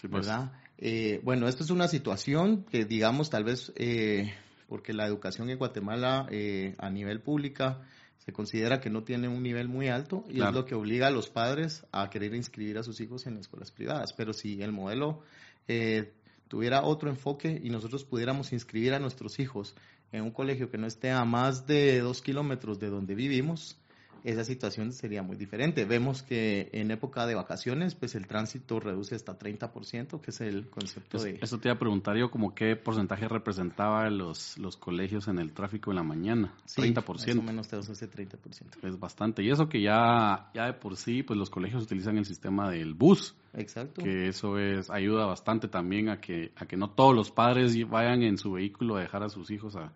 Sí, 0.00 0.08
pues. 0.08 0.26
¿verdad? 0.26 0.52
Eh, 0.78 1.20
bueno, 1.22 1.46
esto 1.48 1.62
es 1.62 1.70
una 1.70 1.88
situación 1.88 2.64
que, 2.64 2.84
digamos, 2.84 3.28
tal 3.30 3.44
vez 3.44 3.72
eh, 3.76 4.32
porque 4.68 4.92
la 4.92 5.06
educación 5.06 5.50
en 5.50 5.58
Guatemala 5.58 6.26
eh, 6.30 6.74
a 6.78 6.88
nivel 6.90 7.20
pública 7.20 7.82
se 8.18 8.32
considera 8.32 8.80
que 8.80 8.88
no 8.90 9.02
tiene 9.02 9.28
un 9.28 9.42
nivel 9.42 9.68
muy 9.68 9.88
alto 9.88 10.24
y 10.28 10.34
Claro. 10.36 10.50
es 10.50 10.56
lo 10.56 10.64
que 10.64 10.74
obliga 10.74 11.08
a 11.08 11.10
los 11.10 11.28
padres 11.28 11.84
a 11.90 12.08
querer 12.10 12.34
inscribir 12.34 12.78
a 12.78 12.82
sus 12.82 13.00
hijos 13.00 13.26
en 13.26 13.36
escuelas 13.38 13.72
privadas. 13.72 14.12
Pero 14.12 14.32
si 14.32 14.62
el 14.62 14.72
modelo 14.72 15.22
eh, 15.68 16.12
tuviera 16.48 16.82
otro 16.82 17.10
enfoque 17.10 17.60
y 17.62 17.70
nosotros 17.70 18.04
pudiéramos 18.04 18.52
inscribir 18.52 18.94
a 18.94 18.98
nuestros 18.98 19.38
hijos 19.40 19.74
en 20.12 20.22
un 20.22 20.30
colegio 20.30 20.70
que 20.70 20.78
no 20.78 20.86
esté 20.86 21.10
a 21.10 21.24
más 21.24 21.66
de 21.66 22.00
dos 22.00 22.22
kilómetros 22.22 22.78
de 22.78 22.90
donde 22.90 23.14
vivimos, 23.14 23.78
esa 24.24 24.44
situación 24.44 24.92
sería 24.92 25.22
muy 25.22 25.36
diferente. 25.36 25.84
Vemos 25.84 26.22
que 26.22 26.68
en 26.72 26.90
época 26.90 27.26
de 27.26 27.34
vacaciones, 27.34 27.94
pues 27.94 28.14
el 28.14 28.26
tránsito 28.26 28.80
reduce 28.80 29.14
hasta 29.14 29.38
30%, 29.38 30.20
que 30.20 30.30
es 30.30 30.40
el 30.40 30.68
concepto 30.68 31.16
Es- 31.18 31.22
de... 31.24 31.38
Eso 31.42 31.58
te 31.58 31.68
iba 31.68 31.74
a 31.76 31.78
preguntar 31.78 32.16
yo, 32.16 32.30
como 32.30 32.54
qué 32.54 32.76
porcentaje 32.76 33.28
representaba 33.28 34.08
los, 34.10 34.58
los 34.58 34.76
colegios 34.76 35.28
en 35.28 35.38
el 35.38 35.52
tráfico 35.52 35.90
en 35.90 35.96
la 35.96 36.02
mañana. 36.02 36.54
Sí, 36.64 36.82
30%. 36.82 37.04
Más 37.06 37.36
o 37.36 37.42
menos 37.42 37.68
te 37.68 37.76
hace 37.76 38.10
30%. 38.10 38.36
Es 38.82 38.98
bastante. 38.98 39.42
Y 39.42 39.50
eso 39.50 39.68
que 39.68 39.80
ya, 39.82 40.50
ya 40.54 40.66
de 40.66 40.72
por 40.74 40.96
sí, 40.96 41.22
pues 41.22 41.38
los 41.38 41.50
colegios 41.50 41.84
utilizan 41.84 42.18
el 42.18 42.24
sistema 42.24 42.70
del 42.70 42.94
bus, 42.94 43.34
Exacto. 43.54 44.02
que 44.02 44.28
eso 44.28 44.58
es 44.58 44.90
ayuda 44.90 45.26
bastante 45.26 45.68
también 45.68 46.08
a 46.08 46.20
que, 46.20 46.52
a 46.56 46.66
que 46.66 46.76
no 46.76 46.90
todos 46.90 47.14
los 47.14 47.30
padres 47.30 47.76
vayan 47.88 48.22
en 48.22 48.38
su 48.38 48.52
vehículo 48.52 48.96
a 48.96 49.00
dejar 49.00 49.22
a 49.24 49.28
sus 49.28 49.50
hijos 49.50 49.74
a, 49.76 49.92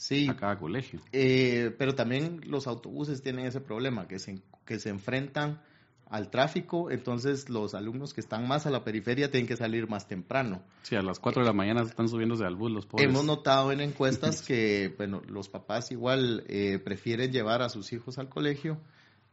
Sí, 0.00 0.28
a 0.30 0.34
cada 0.34 0.58
colegio. 0.58 0.98
eh, 1.12 1.74
pero 1.78 1.94
también 1.94 2.40
los 2.46 2.66
autobuses 2.66 3.20
tienen 3.20 3.44
ese 3.44 3.60
problema, 3.60 4.08
que 4.08 4.18
se, 4.18 4.40
que 4.64 4.78
se 4.78 4.88
enfrentan 4.88 5.60
al 6.06 6.30
tráfico, 6.30 6.90
entonces 6.90 7.50
los 7.50 7.74
alumnos 7.74 8.14
que 8.14 8.22
están 8.22 8.48
más 8.48 8.64
a 8.64 8.70
la 8.70 8.82
periferia 8.82 9.30
tienen 9.30 9.46
que 9.46 9.56
salir 9.58 9.88
más 9.90 10.08
temprano. 10.08 10.62
Sí, 10.84 10.96
a 10.96 11.02
las 11.02 11.20
4 11.20 11.42
de 11.42 11.48
la 11.48 11.52
mañana 11.52 11.82
están 11.82 12.08
subiéndose 12.08 12.44
al 12.46 12.56
bus 12.56 12.72
los 12.72 12.86
pobres. 12.86 13.08
Hemos 13.10 13.26
notado 13.26 13.72
en 13.72 13.82
encuestas 13.82 14.40
que 14.46 14.94
bueno, 14.96 15.20
los 15.28 15.50
papás 15.50 15.92
igual 15.92 16.44
eh, 16.48 16.78
prefieren 16.82 17.30
llevar 17.30 17.60
a 17.60 17.68
sus 17.68 17.92
hijos 17.92 18.16
al 18.18 18.30
colegio 18.30 18.78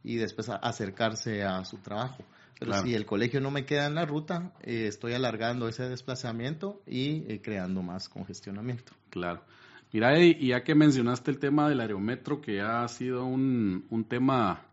y 0.04 0.16
después 0.16 0.50
a- 0.50 0.56
acercarse 0.56 1.42
a 1.44 1.64
su 1.64 1.78
trabajo. 1.78 2.22
Pero 2.58 2.72
Claro. 2.72 2.86
si 2.86 2.94
el 2.94 3.06
colegio 3.06 3.40
no 3.40 3.50
me 3.50 3.64
queda 3.64 3.86
en 3.86 3.94
la 3.94 4.04
ruta, 4.04 4.52
eh, 4.62 4.86
estoy 4.86 5.14
alargando 5.14 5.66
ese 5.66 5.88
desplazamiento 5.88 6.82
y 6.86 7.24
eh, 7.32 7.40
creando 7.42 7.82
más 7.82 8.08
congestionamiento. 8.10 8.92
Claro. 9.10 9.42
Mira, 9.92 10.18
y 10.18 10.48
ya 10.48 10.62
que 10.64 10.74
mencionaste 10.74 11.30
el 11.30 11.38
tema 11.38 11.68
del 11.68 11.80
aerometro, 11.80 12.40
que 12.40 12.60
ha 12.60 12.86
sido 12.88 13.24
un, 13.24 13.86
un 13.88 14.04
tema 14.04 14.66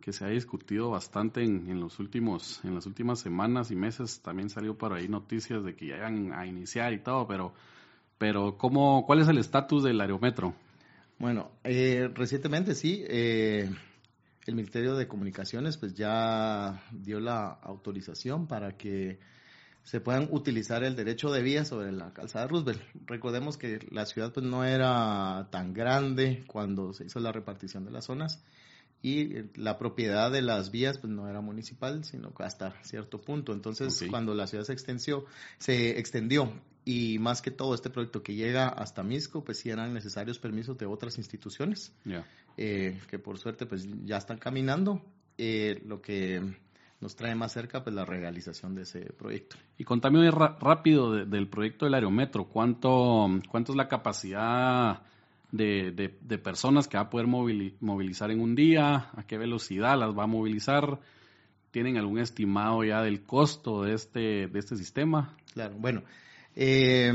que 0.00 0.12
se 0.14 0.24
ha 0.24 0.28
discutido 0.28 0.88
bastante 0.88 1.42
en, 1.42 1.68
en 1.68 1.80
los 1.80 1.98
últimos, 1.98 2.64
en 2.64 2.74
las 2.74 2.86
últimas 2.86 3.20
semanas 3.20 3.70
y 3.70 3.76
meses, 3.76 4.20
también 4.22 4.48
salió 4.48 4.78
por 4.78 4.94
ahí 4.94 5.06
noticias 5.06 5.62
de 5.64 5.76
que 5.76 5.88
ya 5.88 5.96
iban 5.96 6.32
a 6.32 6.46
iniciar 6.46 6.94
y 6.94 7.00
todo, 7.00 7.26
pero, 7.26 7.52
pero 8.16 8.56
¿cómo, 8.56 9.04
¿cuál 9.04 9.20
es 9.20 9.28
el 9.28 9.36
estatus 9.36 9.84
del 9.84 10.00
aerometro? 10.00 10.54
Bueno, 11.18 11.50
eh, 11.62 12.08
recientemente 12.14 12.74
sí, 12.74 13.04
eh, 13.06 13.68
el 14.46 14.54
Ministerio 14.54 14.94
de 14.94 15.06
Comunicaciones 15.06 15.76
pues 15.76 15.94
ya 15.94 16.82
dio 16.90 17.20
la 17.20 17.50
autorización 17.50 18.46
para 18.46 18.78
que 18.78 19.18
se 19.84 20.00
puedan 20.00 20.28
utilizar 20.30 20.84
el 20.84 20.96
derecho 20.96 21.30
de 21.32 21.42
vía 21.42 21.64
sobre 21.64 21.92
la 21.92 22.12
calzada 22.12 22.46
Roosevelt. 22.46 22.82
Recordemos 23.06 23.56
que 23.56 23.78
la 23.90 24.04
ciudad 24.06 24.32
pues 24.32 24.44
no 24.44 24.64
era 24.64 25.48
tan 25.50 25.72
grande 25.72 26.44
cuando 26.46 26.92
se 26.92 27.06
hizo 27.06 27.20
la 27.20 27.32
repartición 27.32 27.84
de 27.84 27.90
las 27.90 28.04
zonas 28.04 28.42
y 29.00 29.36
eh, 29.36 29.50
la 29.54 29.78
propiedad 29.78 30.30
de 30.30 30.42
las 30.42 30.70
vías 30.70 30.98
pues 30.98 31.12
no 31.12 31.28
era 31.28 31.40
municipal, 31.40 32.04
sino 32.04 32.34
que 32.34 32.42
hasta 32.42 32.74
cierto 32.82 33.20
punto. 33.20 33.52
Entonces, 33.52 34.04
cuando 34.10 34.34
la 34.34 34.46
ciudad 34.46 34.64
se 34.64 34.72
extendió, 34.72 35.24
se 35.58 35.98
extendió 35.98 36.52
y 36.84 37.18
más 37.18 37.42
que 37.42 37.50
todo 37.50 37.74
este 37.74 37.90
proyecto 37.90 38.22
que 38.22 38.34
llega 38.34 38.68
hasta 38.68 39.02
Misco, 39.02 39.44
pues 39.44 39.58
sí 39.58 39.70
eran 39.70 39.92
necesarios 39.94 40.38
permisos 40.38 40.76
de 40.78 40.86
otras 40.86 41.18
instituciones 41.18 41.92
Ya. 42.04 42.26
eh, 42.56 42.98
que 43.08 43.18
por 43.18 43.38
suerte 43.38 43.66
pues 43.66 43.86
ya 44.04 44.16
están 44.16 44.38
caminando, 44.38 45.02
eh, 45.36 45.80
lo 45.86 46.00
que 46.00 46.56
nos 47.00 47.14
trae 47.14 47.34
más 47.34 47.52
cerca 47.52 47.84
pues 47.84 47.94
la 47.94 48.04
realización 48.04 48.74
de 48.74 48.82
ese 48.82 49.00
proyecto. 49.12 49.56
Y 49.78 49.84
contame 49.84 50.30
rápido 50.30 51.12
de- 51.12 51.26
del 51.26 51.48
proyecto 51.48 51.84
del 51.84 51.94
aerometro, 51.94 52.44
¿cuánto, 52.46 53.28
cuánto 53.48 53.72
es 53.72 53.76
la 53.76 53.88
capacidad 53.88 55.02
de, 55.52 55.92
de- 55.92 56.18
de 56.20 56.38
personas 56.38 56.88
que 56.88 56.96
va 56.96 57.04
a 57.04 57.10
poder 57.10 57.26
movili- 57.26 57.74
movilizar 57.80 58.30
en 58.30 58.40
un 58.40 58.54
día? 58.54 59.10
¿A 59.14 59.22
qué 59.26 59.38
velocidad 59.38 59.98
las 59.98 60.16
va 60.16 60.24
a 60.24 60.26
movilizar? 60.26 60.98
¿Tienen 61.70 61.98
algún 61.98 62.18
estimado 62.18 62.82
ya 62.82 63.02
del 63.02 63.22
costo 63.22 63.82
de 63.84 63.94
este, 63.94 64.48
de 64.48 64.58
este 64.58 64.76
sistema? 64.76 65.36
Claro, 65.52 65.76
bueno, 65.78 66.02
eh, 66.56 67.12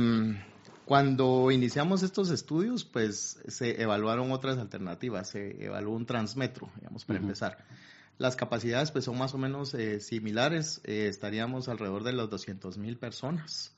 cuando 0.86 1.52
iniciamos 1.52 2.04
estos 2.04 2.30
estudios 2.30 2.86
pues 2.86 3.40
se 3.48 3.82
evaluaron 3.82 4.32
otras 4.32 4.58
alternativas, 4.58 5.30
se 5.30 5.66
evaluó 5.66 5.96
un 5.96 6.06
transmetro, 6.06 6.70
digamos, 6.78 7.04
para 7.04 7.20
empezar. 7.20 7.58
Las 8.18 8.36
capacidades 8.36 8.92
pues 8.92 9.06
son 9.06 9.18
más 9.18 9.34
o 9.34 9.38
menos 9.38 9.74
eh, 9.74 10.00
similares, 10.00 10.82
eh, 10.84 11.08
estaríamos 11.10 11.68
alrededor 11.68 12.04
de 12.04 12.14
los 12.14 12.30
200 12.30 12.78
mil 12.78 12.98
personas. 12.98 13.76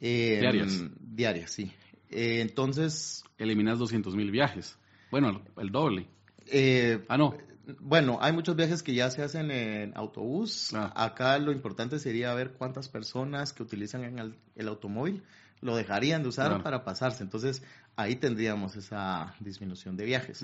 Eh, 0.00 0.38
Diarias. 0.40 0.82
Diarias, 1.00 1.50
sí. 1.50 1.72
Eh, 2.10 2.40
entonces, 2.40 3.24
Eliminas 3.38 3.78
200 3.78 4.14
mil 4.14 4.30
viajes. 4.30 4.76
Bueno, 5.10 5.42
el, 5.56 5.70
doble. 5.70 6.06
eh, 6.46 7.04
Ah, 7.08 7.16
no. 7.16 7.36
Bueno, 7.80 8.18
hay 8.20 8.32
muchos 8.34 8.54
viajes 8.56 8.82
que 8.82 8.92
ya 8.94 9.10
se 9.10 9.22
hacen 9.22 9.50
en 9.50 9.96
autobús. 9.96 10.74
Ah. 10.74 10.92
Acá 10.94 11.38
lo 11.38 11.50
importante 11.50 11.98
sería 11.98 12.34
ver 12.34 12.52
cuántas 12.52 12.90
personas 12.90 13.54
que 13.54 13.62
utilizan 13.62 14.04
en 14.04 14.18
el, 14.18 14.34
el 14.54 14.68
automóvil 14.68 15.22
lo 15.62 15.74
dejarían 15.74 16.22
de 16.22 16.28
usar 16.28 16.48
Claro. 16.48 16.62
para 16.62 16.84
pasarse. 16.84 17.22
Entonces, 17.22 17.62
ahí 17.96 18.16
tendríamos 18.16 18.76
esa 18.76 19.34
disminución 19.40 19.96
de 19.96 20.04
viajes. 20.04 20.42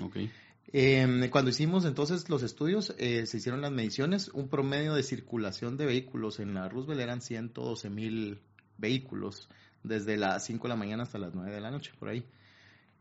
Eh, 0.73 1.29
cuando 1.31 1.49
hicimos 1.51 1.85
entonces 1.85 2.29
los 2.29 2.43
estudios, 2.43 2.95
eh, 2.97 3.25
se 3.25 3.37
hicieron 3.37 3.61
las 3.61 3.71
mediciones. 3.71 4.29
Un 4.29 4.47
promedio 4.47 4.93
de 4.93 5.03
circulación 5.03 5.77
de 5.77 5.85
vehículos 5.85 6.39
en 6.39 6.53
la 6.53 6.69
Roosevelt 6.69 7.01
eran 7.01 7.21
112 7.21 7.89
mil 7.89 8.39
vehículos 8.77 9.49
desde 9.83 10.17
las 10.17 10.45
5 10.45 10.63
de 10.63 10.69
la 10.69 10.75
mañana 10.75 11.03
hasta 11.03 11.17
las 11.17 11.33
9 11.33 11.51
de 11.51 11.61
la 11.61 11.71
noche, 11.71 11.91
por 11.99 12.09
ahí. 12.09 12.23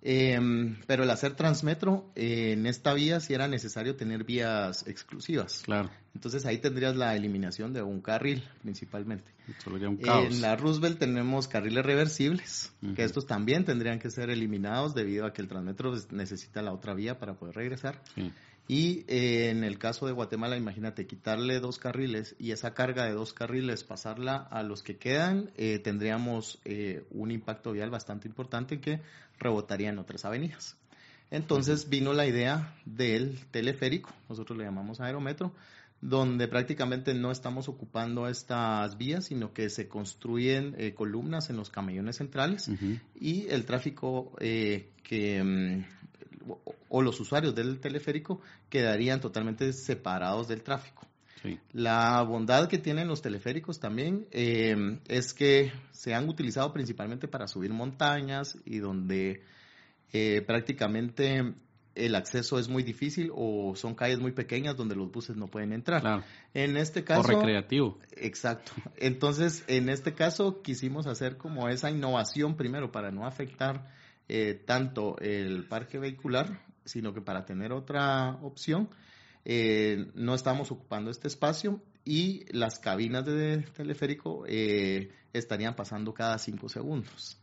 Eh, 0.03 0.77
pero 0.87 1.05
el 1.05 1.11
hacer 1.11 1.35
Transmetro, 1.35 2.11
eh, 2.15 2.53
en 2.53 2.67
esta 2.67 2.95
vía 2.95 3.21
sí 3.21 3.35
era 3.35 3.49
necesario 3.49 3.97
tener 3.97 4.25
vías 4.25 4.87
exclusivas. 4.87 5.63
Claro. 5.65 5.91
Entonces 6.15 6.47
ahí 6.47 6.59
tendrías 6.59 6.97
la 6.97 7.15
eliminación 7.15 7.73
de 7.73 7.83
un 7.83 8.01
carril 8.01 8.43
principalmente. 8.63 9.31
Solo 9.63 9.79
ya 9.79 9.89
un 9.89 9.97
caos. 9.97 10.35
En 10.35 10.43
la 10.43 10.57
Roosevelt 10.57 10.99
tenemos 10.99 11.49
carriles 11.49 11.85
reversibles, 11.85 12.73
que 12.95 13.05
estos 13.05 13.27
también 13.27 13.65
tendrían 13.65 13.99
que 13.99 14.11
ser 14.11 14.31
eliminados 14.31 14.95
debido 14.95 15.27
a 15.27 15.33
que 15.33 15.43
el 15.43 15.49
Transmetro 15.49 15.95
necesita 16.11 16.63
la 16.63 16.73
otra 16.73 16.95
vía 16.95 17.19
para 17.19 17.35
poder 17.35 17.57
regresar. 17.57 18.01
Sí. 18.15 18.33
Y 18.73 19.05
eh, 19.09 19.51
en 19.51 19.65
el 19.65 19.79
caso 19.79 20.07
de 20.07 20.13
Guatemala, 20.13 20.57
imagínate, 20.57 21.05
quitarle 21.05 21.59
dos 21.59 21.81
carriles 21.81 22.37
y 22.39 22.53
esa 22.53 22.73
carga 22.73 23.05
de 23.05 23.15
dos 23.15 23.33
carriles 23.33 23.83
pasarla 23.83 24.37
a 24.37 24.63
los 24.63 24.85
que 24.85 24.97
quedan, 24.97 25.51
eh, 25.57 25.81
tendríamos 25.81 26.61
eh, 26.65 27.03
un 27.11 27.33
impacto 27.33 27.73
vial 27.73 27.91
bastante 27.91 28.29
importante 28.29 28.79
que 28.79 29.01
rebotaría 29.41 29.89
en 29.89 29.99
otras 29.99 30.25
avenidas. 30.25 30.77
Entonces 31.33 31.89
vino 31.89 32.13
la 32.13 32.29
idea 32.29 32.77
del 32.85 33.41
teleférico, 33.51 34.15
nosotros 34.29 34.57
le 34.57 34.67
llamamos 34.67 35.01
aerometro, 35.01 35.53
donde 36.01 36.49
prácticamente 36.49 37.13
no 37.13 37.31
estamos 37.31 37.69
ocupando 37.69 38.27
estas 38.27 38.97
vías, 38.97 39.27
sino 39.27 39.53
que 39.53 39.69
se 39.69 39.89
construyen 39.89 40.75
eh, 40.79 40.95
columnas 40.95 41.51
en 41.51 41.57
los 41.57 41.71
camellones 41.71 42.17
centrales 42.17 42.71
y 43.15 43.49
el 43.49 43.65
tráfico 43.65 44.33
eh, 44.41 44.91
que 45.03 45.43
mm, 45.43 46.00
o- 46.49 46.61
o 46.89 47.03
los 47.03 47.19
usuarios 47.21 47.55
del 47.55 47.81
teleférico 47.81 48.41
quedarían 48.69 49.21
totalmente 49.21 49.73
separados 49.73 50.49
del 50.49 50.63
tráfico. 50.63 51.07
Sí. 51.43 51.59
La 51.73 52.21
bondad 52.23 52.69
que 52.69 52.77
tienen 52.79 53.09
los 53.09 53.23
teleféricos 53.23 53.81
también 53.81 54.27
eh, 54.31 54.99
es 55.09 55.33
que 55.33 55.73
se 55.91 56.15
han 56.15 56.29
utilizado 56.29 56.71
principalmente 56.73 57.29
para 57.29 57.47
subir 57.47 57.73
montañas 57.73 58.59
y 58.67 58.79
donde 58.79 59.43
eh, 60.13 60.43
prácticamente 60.47 61.55
el 61.95 62.15
acceso 62.15 62.59
es 62.59 62.69
muy 62.69 62.83
difícil 62.83 63.31
o 63.35 63.75
son 63.75 63.95
calles 63.95 64.21
muy 64.21 64.33
pequeñas 64.33 64.77
donde 64.77 64.95
los 64.95 65.11
buses 65.11 65.37
no 65.37 65.49
pueden 65.49 65.73
entrar. 65.73 66.01
Claro. 66.03 66.25
En 66.55 66.77
este 66.77 67.05
caso... 67.05 67.21
O 67.23 67.25
recreativo. 67.25 67.99
Exacto. 68.17 68.73
Entonces, 68.97 69.65
en 69.67 69.89
este 69.89 70.15
caso 70.15 70.63
quisimos 70.63 71.07
hacer 71.07 71.37
como 71.37 71.69
esa 71.69 71.91
innovación 71.91 72.57
primero 72.57 72.93
para 72.93 73.11
no 73.11 73.27
afectar 73.27 73.89
eh, 74.33 74.55
tanto 74.55 75.19
el 75.19 75.67
parque 75.67 75.99
vehicular, 75.99 76.63
sino 76.85 77.13
que 77.13 77.21
para 77.21 77.45
tener 77.45 77.73
otra 77.73 78.39
opción, 78.43 78.89
eh, 79.45 80.07
no 80.15 80.37
estamos 80.37 80.71
ocupando 80.71 81.11
este 81.11 81.27
espacio 81.27 81.83
y 82.05 82.45
las 82.57 82.79
cabinas 82.79 83.27
de 83.27 83.65
teleférico 83.77 84.45
eh, 84.47 85.11
estarían 85.33 85.75
pasando 85.75 86.15
cada 86.15 86.39
cinco 86.39 86.69
segundos. 86.69 87.40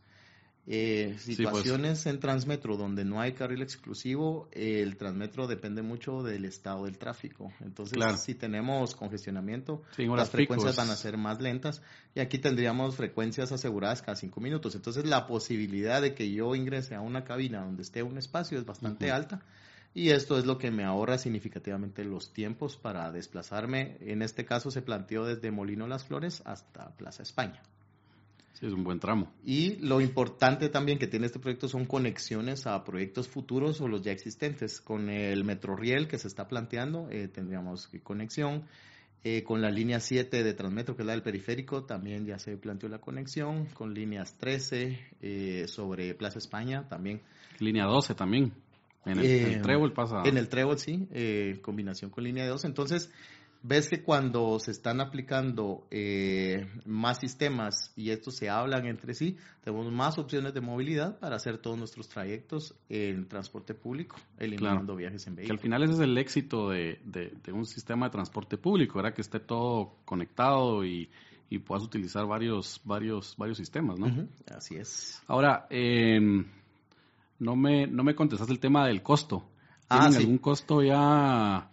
Eh, 0.70 1.12
pues. 1.12 1.22
situaciones 1.22 2.04
en 2.04 2.20
Transmetro 2.20 2.76
donde 2.76 3.02
no 3.02 3.20
hay 3.22 3.32
carril 3.32 3.62
exclusivo, 3.62 4.48
el 4.52 4.98
Transmetro 4.98 5.46
depende 5.46 5.80
mucho 5.80 6.22
del 6.22 6.44
estado 6.44 6.84
del 6.84 6.98
tráfico. 6.98 7.50
Entonces, 7.60 7.94
Claro. 7.94 8.18
si 8.18 8.34
tenemos 8.34 8.94
congestionamiento, 8.94 9.82
Sí, 9.96 10.04
las 10.04 10.28
frecuencias 10.28 10.72
picos. 10.74 10.86
van 10.86 10.92
a 10.92 10.96
ser 10.96 11.16
más 11.16 11.40
lentas 11.40 11.80
y 12.14 12.20
aquí 12.20 12.38
tendríamos 12.38 12.96
frecuencias 12.96 13.50
aseguradas 13.50 14.02
cada 14.02 14.16
cinco 14.16 14.40
minutos. 14.42 14.74
Entonces, 14.74 15.06
la 15.06 15.26
posibilidad 15.26 16.02
de 16.02 16.14
que 16.14 16.30
yo 16.30 16.54
ingrese 16.54 16.94
a 16.94 17.00
una 17.00 17.24
cabina 17.24 17.62
donde 17.64 17.82
esté 17.82 18.02
un 18.02 18.18
espacio 18.18 18.58
es 18.58 18.66
bastante 18.66 19.10
alta. 19.10 19.40
Y 19.94 20.10
esto 20.10 20.38
es 20.38 20.44
lo 20.44 20.58
que 20.58 20.70
me 20.70 20.84
ahorra 20.84 21.16
significativamente 21.16 22.04
los 22.04 22.34
tiempos 22.34 22.76
para 22.76 23.10
desplazarme. 23.10 23.96
En 24.00 24.20
este 24.20 24.44
caso 24.44 24.70
se 24.70 24.82
planteó 24.82 25.24
desde 25.24 25.50
Molino 25.50 25.86
Las 25.86 26.04
Flores 26.04 26.42
hasta 26.44 26.90
Plaza 26.98 27.22
España. 27.22 27.62
Sí, 28.58 28.66
es 28.66 28.72
un 28.72 28.82
buen 28.82 28.98
tramo. 28.98 29.32
Y 29.44 29.76
lo 29.76 30.00
importante 30.00 30.68
también 30.68 30.98
que 30.98 31.06
tiene 31.06 31.26
este 31.26 31.38
proyecto 31.38 31.68
son 31.68 31.84
conexiones 31.84 32.66
a 32.66 32.82
proyectos 32.82 33.28
futuros 33.28 33.80
o 33.80 33.86
los 33.86 34.02
ya 34.02 34.10
existentes. 34.10 34.80
Con 34.80 35.10
el 35.10 35.44
Metroriel 35.44 36.08
que 36.08 36.18
se 36.18 36.26
está 36.26 36.48
planteando, 36.48 37.08
eh, 37.10 37.28
tendríamos 37.28 37.88
conexión. 38.02 38.64
Eh, 39.22 39.44
con 39.44 39.60
la 39.60 39.70
línea 39.70 40.00
7 40.00 40.42
de 40.42 40.54
Transmetro, 40.54 40.96
que 40.96 41.02
es 41.02 41.06
la 41.06 41.12
del 41.12 41.22
periférico, 41.22 41.84
también 41.84 42.26
ya 42.26 42.40
se 42.40 42.56
planteó 42.56 42.88
la 42.88 42.98
conexión. 42.98 43.66
Con 43.66 43.94
líneas 43.94 44.36
13 44.38 44.98
eh, 45.22 45.64
sobre 45.68 46.14
Plaza 46.14 46.38
España 46.38 46.88
también. 46.88 47.20
Línea 47.60 47.84
12 47.84 48.16
también. 48.16 48.52
En 49.04 49.18
el, 49.18 49.24
Eh, 49.24 49.54
el 49.54 49.62
Trébol 49.62 49.92
pasa. 49.92 50.22
En 50.24 50.36
el 50.36 50.48
Trébol, 50.48 50.78
sí, 50.78 51.06
eh, 51.12 51.60
combinación 51.62 52.10
con 52.10 52.24
línea 52.24 52.46
2. 52.48 52.64
Entonces, 52.64 53.12
ves 53.62 53.88
que 53.88 54.02
cuando 54.02 54.58
se 54.60 54.70
están 54.70 55.00
aplicando 55.00 55.86
eh, 55.90 56.66
más 56.86 57.18
sistemas 57.18 57.92
y 57.96 58.10
estos 58.10 58.36
se 58.36 58.48
hablan 58.48 58.86
entre 58.86 59.14
sí, 59.14 59.36
tenemos 59.62 59.90
más 59.92 60.16
opciones 60.18 60.54
de 60.54 60.60
movilidad 60.60 61.18
para 61.18 61.36
hacer 61.36 61.58
todos 61.58 61.76
nuestros 61.78 62.08
trayectos 62.08 62.74
en 62.88 63.26
transporte 63.28 63.74
público, 63.74 64.16
eliminando 64.38 64.94
viajes 64.96 65.26
en 65.26 65.34
Que 65.34 65.42
al 65.42 65.46
vehículo. 65.48 65.60
final 65.62 65.82
ese 65.82 65.92
es 65.94 66.00
el 66.00 66.16
éxito 66.18 66.70
de, 66.70 67.00
de- 67.04 67.32
de 67.44 67.52
un 67.52 67.66
sistema 67.66 68.06
de 68.06 68.12
transporte 68.12 68.56
público, 68.58 68.94
¿verdad? 68.98 69.14
Que 69.14 69.22
esté 69.22 69.40
todo 69.40 69.96
conectado 70.04 70.84
y, 70.84 71.10
y 71.50 71.58
puedas 71.58 71.82
utilizar 71.84 72.26
varios, 72.26 72.80
varios, 72.84 73.34
varios 73.36 73.58
sistemas, 73.58 73.98
¿no? 73.98 74.06
Así 74.54 74.76
es. 74.76 75.20
Ahora, 75.26 75.66
eh, 75.70 76.20
no, 77.40 77.56
me, 77.56 77.86
no 77.86 78.04
me 78.04 78.14
contestaste 78.14 78.52
el 78.52 78.60
tema 78.60 78.86
del 78.86 79.02
costo. 79.02 79.48
Ah, 79.88 79.98
¿Tienen 80.00 80.12
sí. 80.12 80.18
algún 80.22 80.38
costo 80.38 80.82
ya 80.82 81.70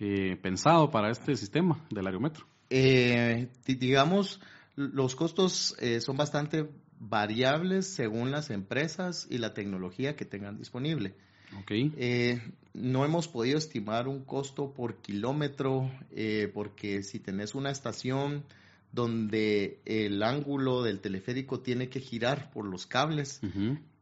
eh, 0.00 0.36
pensado 0.40 0.90
para 0.90 1.10
este 1.10 1.36
sistema 1.36 1.84
del 1.90 2.06
aerometro? 2.06 2.46
Eh, 2.70 3.48
di- 3.64 3.74
digamos, 3.74 4.40
los 4.74 5.14
costos 5.14 5.74
eh, 5.78 6.00
son 6.00 6.16
bastante 6.16 6.68
variables 6.98 7.86
según 7.86 8.30
las 8.30 8.50
empresas 8.50 9.26
y 9.30 9.38
la 9.38 9.54
tecnología 9.54 10.16
que 10.16 10.24
tengan 10.24 10.58
disponible. 10.58 11.14
Ok. 11.60 11.70
Eh, 11.96 12.40
no 12.74 13.04
hemos 13.04 13.28
podido 13.28 13.58
estimar 13.58 14.08
un 14.08 14.24
costo 14.24 14.72
por 14.74 15.00
kilómetro 15.00 15.90
eh, 16.10 16.50
porque 16.52 17.02
si 17.02 17.20
tenés 17.20 17.54
una 17.54 17.70
estación 17.70 18.44
donde 18.92 19.80
el 19.84 20.22
ángulo 20.22 20.82
del 20.82 21.00
teleférico 21.00 21.60
tiene 21.60 21.88
que 21.88 22.00
girar 22.00 22.50
por 22.50 22.66
los 22.66 22.86
cables. 22.86 23.40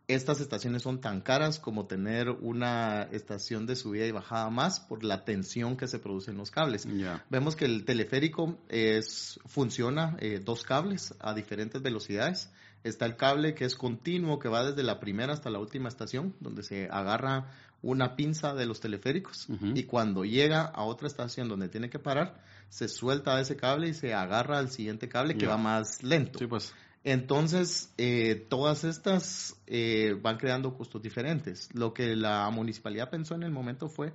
Estas 0.06 0.40
estaciones 0.40 0.82
son 0.82 1.00
tan 1.00 1.20
caras 1.20 1.58
como 1.58 1.86
tener 1.86 2.28
una 2.28 3.04
estación 3.04 3.66
de 3.66 3.74
subida 3.74 4.06
y 4.06 4.10
bajada 4.10 4.50
más 4.50 4.80
por 4.80 5.02
la 5.02 5.24
tensión 5.24 5.76
que 5.76 5.88
se 5.88 5.98
produce 5.98 6.30
en 6.30 6.36
los 6.36 6.50
cables. 6.50 6.86
Vemos 7.30 7.56
que 7.56 7.64
el 7.64 7.84
teleférico 7.84 8.58
es, 8.68 9.40
funciona 9.46 10.16
eh, 10.20 10.40
dos 10.44 10.62
cables 10.62 11.14
a 11.20 11.34
diferentes 11.34 11.80
velocidades. 11.80 12.50
Está 12.82 13.06
el 13.06 13.16
cable 13.16 13.54
que 13.54 13.64
es 13.64 13.76
continuo, 13.76 14.38
que 14.38 14.48
va 14.48 14.64
desde 14.64 14.82
la 14.82 15.00
primera 15.00 15.32
hasta 15.32 15.48
la 15.48 15.58
última 15.58 15.88
estación, 15.88 16.34
donde 16.40 16.62
se 16.62 16.86
agarra 16.90 17.50
una 17.80 18.16
pinza 18.16 18.54
de 18.54 18.66
los 18.66 18.80
teleféricos 18.80 19.46
y 19.74 19.84
cuando 19.84 20.24
llega 20.24 20.62
a 20.62 20.84
otra 20.84 21.06
estación 21.06 21.48
donde 21.48 21.68
tiene 21.68 21.90
que 21.90 21.98
parar, 21.98 22.42
se 22.70 22.88
suelta 22.88 23.38
ese 23.40 23.56
cable 23.56 23.88
y 23.88 23.94
se 23.94 24.14
agarra 24.14 24.58
al 24.58 24.70
siguiente 24.70 25.08
cable 25.08 25.36
que 25.36 25.46
va 25.46 25.58
más 25.58 26.02
lento. 26.02 26.38
Sí, 26.38 26.46
pues. 26.46 26.74
Entonces, 27.04 27.92
eh, 27.98 28.46
todas 28.48 28.82
estas 28.84 29.56
eh, 29.66 30.16
van 30.20 30.38
creando 30.38 30.74
costos 30.74 31.02
diferentes. 31.02 31.68
Lo 31.74 31.92
que 31.92 32.16
la 32.16 32.48
municipalidad 32.50 33.10
pensó 33.10 33.34
en 33.34 33.42
el 33.42 33.50
momento 33.50 33.90
fue 33.90 34.14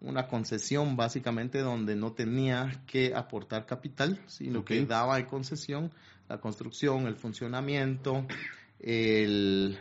una 0.00 0.28
concesión 0.28 0.96
básicamente 0.96 1.58
donde 1.58 1.96
no 1.96 2.12
tenía 2.12 2.84
que 2.86 3.12
aportar 3.16 3.66
capital, 3.66 4.20
sino 4.26 4.64
que 4.64 4.86
daba 4.86 5.18
en 5.18 5.26
concesión 5.26 5.90
la 6.28 6.40
construcción, 6.40 7.08
el 7.08 7.16
funcionamiento, 7.16 8.24
el, 8.78 9.76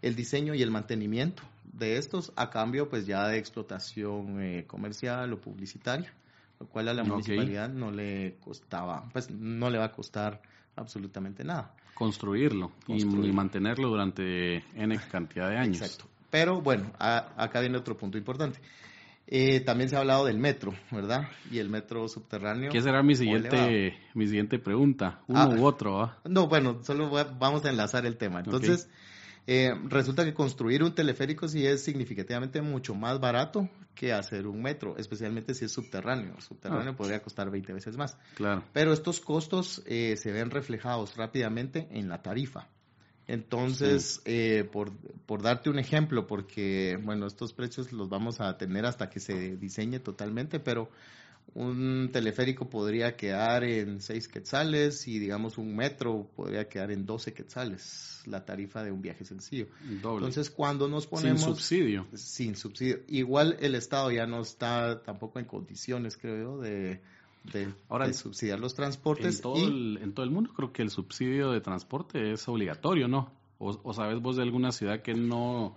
el 0.00 0.14
diseño 0.14 0.54
y 0.54 0.62
el 0.62 0.70
mantenimiento 0.70 1.42
de 1.72 1.96
estos 1.96 2.32
a 2.36 2.50
cambio 2.50 2.88
pues 2.88 3.06
ya 3.06 3.26
de 3.26 3.38
explotación 3.38 4.40
eh, 4.40 4.64
comercial 4.66 5.32
o 5.32 5.40
publicitaria, 5.40 6.12
lo 6.60 6.66
cual 6.66 6.88
a 6.88 6.94
la 6.94 7.02
municipalidad 7.02 7.68
no 7.70 7.90
le 7.90 8.36
costaba, 8.40 9.08
pues 9.12 9.30
no 9.30 9.70
le 9.70 9.78
va 9.78 9.86
a 9.86 9.92
costar 9.92 10.42
absolutamente 10.76 11.44
nada. 11.44 11.74
Construirlo, 11.94 12.72
y- 12.88 13.04
mantenerlo 13.32 13.88
durante 13.88 14.64
N 14.74 14.98
cantidad 15.10 15.48
de 15.50 15.56
años. 15.58 15.80
Exacto. 15.82 16.06
Pero 16.30 16.60
bueno, 16.60 16.90
a- 16.98 17.32
acá 17.36 17.60
viene 17.60 17.76
otro 17.78 17.96
punto 17.96 18.16
importante. 18.18 18.58
Eh, 19.26 19.60
también 19.60 19.88
se 19.88 19.96
ha 19.96 20.00
hablado 20.00 20.24
del 20.26 20.38
metro, 20.38 20.74
¿verdad? 20.90 21.28
Y 21.50 21.58
el 21.58 21.68
metro 21.70 22.08
subterráneo. 22.08 22.70
¿Qué 22.70 22.80
será 22.82 23.02
mi 23.02 23.14
siguiente, 23.14 23.96
mi 24.14 24.26
siguiente 24.26 24.58
pregunta? 24.58 25.20
Uno 25.28 25.40
Ah. 25.40 25.48
u 25.48 25.64
otro, 25.64 25.94
¿va? 25.98 26.18
No, 26.28 26.48
bueno, 26.48 26.80
solo 26.82 27.08
voy 27.08 27.20
a- 27.20 27.24
vamos 27.24 27.64
a 27.64 27.70
enlazar 27.70 28.04
el 28.04 28.16
tema. 28.16 28.40
Entonces, 28.40 28.90
eh, 29.46 29.74
resulta 29.88 30.24
que 30.24 30.34
construir 30.34 30.82
un 30.82 30.94
teleférico 30.94 31.48
sí 31.48 31.66
es 31.66 31.82
significativamente 31.82 32.62
mucho 32.62 32.94
más 32.94 33.18
barato 33.20 33.68
que 33.94 34.12
hacer 34.12 34.46
un 34.46 34.62
metro, 34.62 34.96
especialmente 34.96 35.54
si 35.54 35.64
es 35.64 35.72
subterráneo. 35.72 36.40
Subterráneo 36.40 36.92
Ah. 36.92 36.96
podría 36.96 37.22
costar 37.22 37.50
20 37.50 37.72
veces 37.72 37.96
más. 37.96 38.16
Claro. 38.36 38.64
Pero 38.72 38.92
estos 38.92 39.20
costos 39.20 39.82
eh, 39.86 40.16
se 40.16 40.32
ven 40.32 40.50
reflejados 40.50 41.16
rápidamente 41.16 41.88
en 41.90 42.08
la 42.08 42.22
tarifa. 42.22 42.68
Entonces, 43.28 44.20
eh, 44.24 44.68
por, 44.70 44.92
por 45.26 45.42
darte 45.42 45.70
un 45.70 45.78
ejemplo, 45.78 46.26
porque, 46.26 46.98
bueno, 47.02 47.26
estos 47.26 47.52
precios 47.52 47.92
los 47.92 48.08
vamos 48.08 48.40
a 48.40 48.58
tener 48.58 48.84
hasta 48.84 49.08
que 49.10 49.20
se 49.20 49.56
diseñe 49.56 50.00
totalmente, 50.00 50.58
pero 50.58 50.90
un 51.54 52.08
teleférico 52.12 52.70
podría 52.70 53.14
quedar 53.16 53.64
en 53.64 54.00
6 54.00 54.28
quetzales 54.28 55.06
y, 55.06 55.18
digamos, 55.18 55.58
un 55.58 55.76
metro 55.76 56.30
podría 56.34 56.68
quedar 56.68 56.90
en 56.90 57.04
12 57.04 57.34
quetzales, 57.34 58.22
la 58.26 58.44
tarifa 58.44 58.82
de 58.82 58.90
un 58.90 59.02
viaje 59.02 59.24
sencillo. 59.24 59.66
Doble. 60.00 60.26
Entonces, 60.26 60.50
cuando 60.50 60.88
nos 60.88 61.04
Sin 61.04 61.10
ponemos... 61.10 61.42
subsidio. 61.42 62.06
Sin 62.14 62.56
subsidio. 62.56 63.00
Igual 63.08 63.56
el 63.60 63.74
Estado 63.74 64.10
ya 64.10 64.26
no 64.26 64.40
está 64.40 65.02
tampoco 65.02 65.38
en 65.40 65.44
condiciones, 65.44 66.16
creo 66.16 66.42
yo, 66.42 66.60
de, 66.62 67.02
de, 67.52 67.68
Ahora, 67.90 68.06
de 68.06 68.14
subsidiar 68.14 68.58
los 68.58 68.74
transportes. 68.74 69.36
En 69.36 69.42
todo, 69.42 69.58
y, 69.58 69.64
el, 69.64 69.98
en 70.02 70.14
todo 70.14 70.24
el 70.24 70.30
mundo 70.30 70.52
creo 70.54 70.72
que 70.72 70.80
el 70.80 70.90
subsidio 70.90 71.52
de 71.52 71.60
transporte 71.60 72.32
es 72.32 72.48
obligatorio, 72.48 73.08
¿no? 73.08 73.30
O, 73.58 73.78
o 73.82 73.92
sabes 73.92 74.20
vos 74.20 74.36
de 74.36 74.42
alguna 74.42 74.72
ciudad 74.72 75.02
que 75.02 75.12
no, 75.12 75.76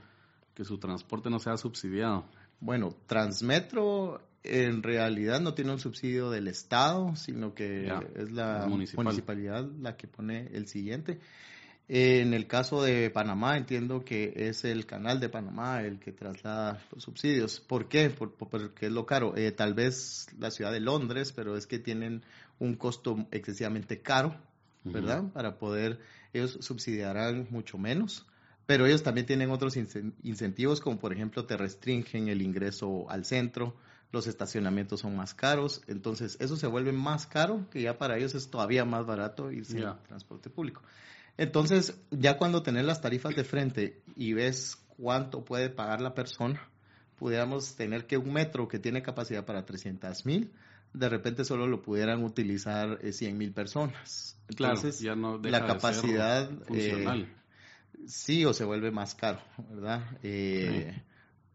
que 0.54 0.64
su 0.64 0.78
transporte 0.78 1.30
no 1.30 1.40
sea 1.40 1.58
subsidiado. 1.58 2.26
Bueno, 2.62 2.96
Transmetro 3.08 4.22
en 4.46 4.84
realidad 4.84 5.40
no 5.42 5.54
tiene 5.54 5.72
un 5.72 5.80
subsidio 5.80 6.30
del 6.30 6.48
Estado, 6.48 7.16
sino 7.16 7.54
que 7.54 7.86
Ya, 7.86 8.04
es 8.16 8.32
la 8.32 8.66
municipal. 8.68 9.06
municipalidad 9.06 9.68
la 9.80 9.96
que 9.98 10.08
pone 10.08 10.48
el 10.54 10.68
siguiente. 10.68 11.20
En 11.88 12.34
el 12.34 12.48
caso 12.48 12.82
de 12.82 13.12
Panamá, 13.12 13.58
entiendo 13.58 14.04
que 14.04 14.34
es 14.36 14.64
el 14.66 14.88
canal 14.88 15.20
de 15.20 15.30
Panamá 15.30 15.84
el 15.84 16.00
que 16.00 16.12
traslada 16.12 16.82
los 16.92 17.04
subsidios. 17.04 17.60
¿Por 17.60 17.88
qué? 17.88 18.10
Por- 18.10 18.34
por- 18.34 18.50
porque 18.50 18.88
es 18.88 18.92
lo 18.92 19.06
caro. 19.06 19.38
Eh, 19.38 19.52
tal 19.52 19.76
vez 19.76 20.28
la 20.40 20.50
ciudad 20.50 20.72
de 20.72 20.80
Londres, 20.80 21.32
pero 21.32 21.56
es 21.56 21.68
que 21.68 21.78
tienen 21.78 22.24
un 22.58 22.76
costo 22.76 23.28
excesivamente 23.32 24.02
caro, 24.02 24.36
¿verdad? 24.84 25.32
Para 25.32 25.60
poder, 25.60 26.00
ellos 26.34 26.58
subsidiarán 26.62 27.48
mucho 27.52 27.78
menos. 27.78 28.26
Pero 28.66 28.88
ellos 28.88 29.04
también 29.04 29.28
tienen 29.28 29.52
otros 29.52 29.78
incen- 29.78 30.14
incentivos, 30.24 30.82
como 30.82 30.98
por 30.98 31.14
ejemplo 31.14 31.46
te 31.46 31.56
restringen 31.56 32.30
el 32.30 32.42
ingreso 32.42 33.08
al 33.12 33.26
centro, 33.26 33.76
los 34.12 34.28
estacionamientos 34.28 35.02
son 35.02 35.16
más 35.16 35.34
caros, 35.34 35.82
entonces 35.88 36.38
eso 36.40 36.56
se 36.58 36.68
vuelve 36.68 36.92
más 36.92 37.28
caro, 37.28 37.68
que 37.70 37.82
ya 37.82 37.98
para 37.98 38.18
ellos 38.18 38.36
es 38.36 38.50
todavía 38.50 38.86
más 38.86 39.06
barato 39.06 39.52
irse 39.52 39.80
Ya. 39.80 39.92
en 39.92 40.04
transporte 40.08 40.50
público. 40.50 40.82
Entonces, 41.38 42.00
ya 42.12 42.38
cuando 42.38 42.64
tenés 42.64 42.86
las 42.86 43.02
tarifas 43.02 43.36
de 43.36 43.44
frente 43.44 44.02
y 44.16 44.34
ves 44.34 44.78
cuánto 44.98 45.44
puede 45.44 45.70
pagar 45.70 46.00
la 46.02 46.14
persona, 46.14 46.62
pudiéramos 47.18 47.76
tener 47.76 48.08
que 48.08 48.18
un 48.18 48.32
metro 48.32 48.68
que 48.68 48.80
tiene 48.80 49.02
capacidad 49.02 49.46
para 49.46 49.66
300 49.66 50.26
mil, 50.26 50.52
de 50.94 51.10
repente 51.10 51.44
solo 51.44 51.68
lo 51.68 51.82
pudieran 51.82 52.24
utilizar 52.24 53.00
100 53.02 53.30
eh, 53.30 53.38
mil 53.38 53.52
personas. 53.52 54.38
Entonces, 54.48 55.00
ya 55.00 55.16
no 55.16 55.38
la 55.40 55.66
capacidad 55.66 56.50
funcional. 56.66 57.28
sí 58.08 58.46
o 58.46 58.54
se 58.54 58.64
vuelve 58.64 58.92
más 58.92 59.14
caro, 59.16 59.42
¿verdad? 59.70 60.04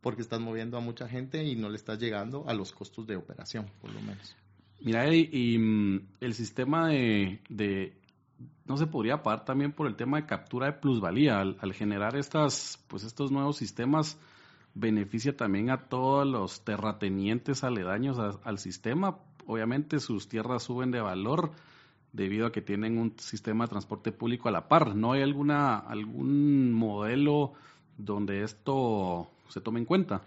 Porque 0.00 0.22
estás 0.22 0.40
moviendo 0.40 0.76
a 0.76 0.80
mucha 0.80 1.08
gente 1.08 1.44
y 1.44 1.56
no 1.56 1.68
le 1.68 1.76
estás 1.76 1.98
llegando 1.98 2.44
a 2.48 2.54
los 2.54 2.72
costos 2.72 3.06
de 3.06 3.16
operación, 3.16 3.66
por 3.80 3.92
lo 3.92 4.00
menos. 4.00 4.36
Mira, 4.80 5.14
y, 5.14 5.58
mm, 5.58 6.00
el 6.20 6.34
sistema 6.34 6.88
de, 6.88 7.92
no 8.64 8.76
se 8.76 8.86
podría 8.86 9.22
pagar 9.22 9.44
también 9.44 9.72
por 9.72 9.86
el 9.86 9.96
tema 9.96 10.18
de 10.18 10.26
captura 10.26 10.66
de 10.66 10.72
plusvalía 10.74 11.40
al, 11.40 11.74
generar 11.74 12.16
estas, 12.16 12.82
pues 12.88 13.04
estos 13.04 13.30
nuevos 13.30 13.58
sistemas 13.58 14.18
beneficia 14.72 15.36
también 15.36 15.70
a 15.70 15.88
todos 15.88 16.26
los 16.26 16.64
terratenientes 16.64 17.62
aledaños 17.64 18.18
al 18.18 18.58
sistema. 18.58 19.18
Obviamente 19.46 19.98
sus 19.98 20.28
tierras 20.28 20.62
suben 20.62 20.90
de 20.90 21.00
valor 21.00 21.50
debido 22.12 22.46
a 22.46 22.52
que 22.52 22.62
tienen 22.62 22.98
un 22.98 23.18
sistema 23.18 23.64
de 23.64 23.70
transporte 23.70 24.12
público 24.12 24.48
a 24.48 24.52
la 24.52 24.68
par. 24.68 24.94
¿No 24.94 25.12
hay 25.12 25.22
alguna 25.22 25.76
algún 25.76 26.72
modelo 26.72 27.52
donde 27.98 28.42
esto 28.44 29.30
se 29.50 29.60
tome 29.60 29.80
en 29.80 29.86
cuenta? 29.86 30.22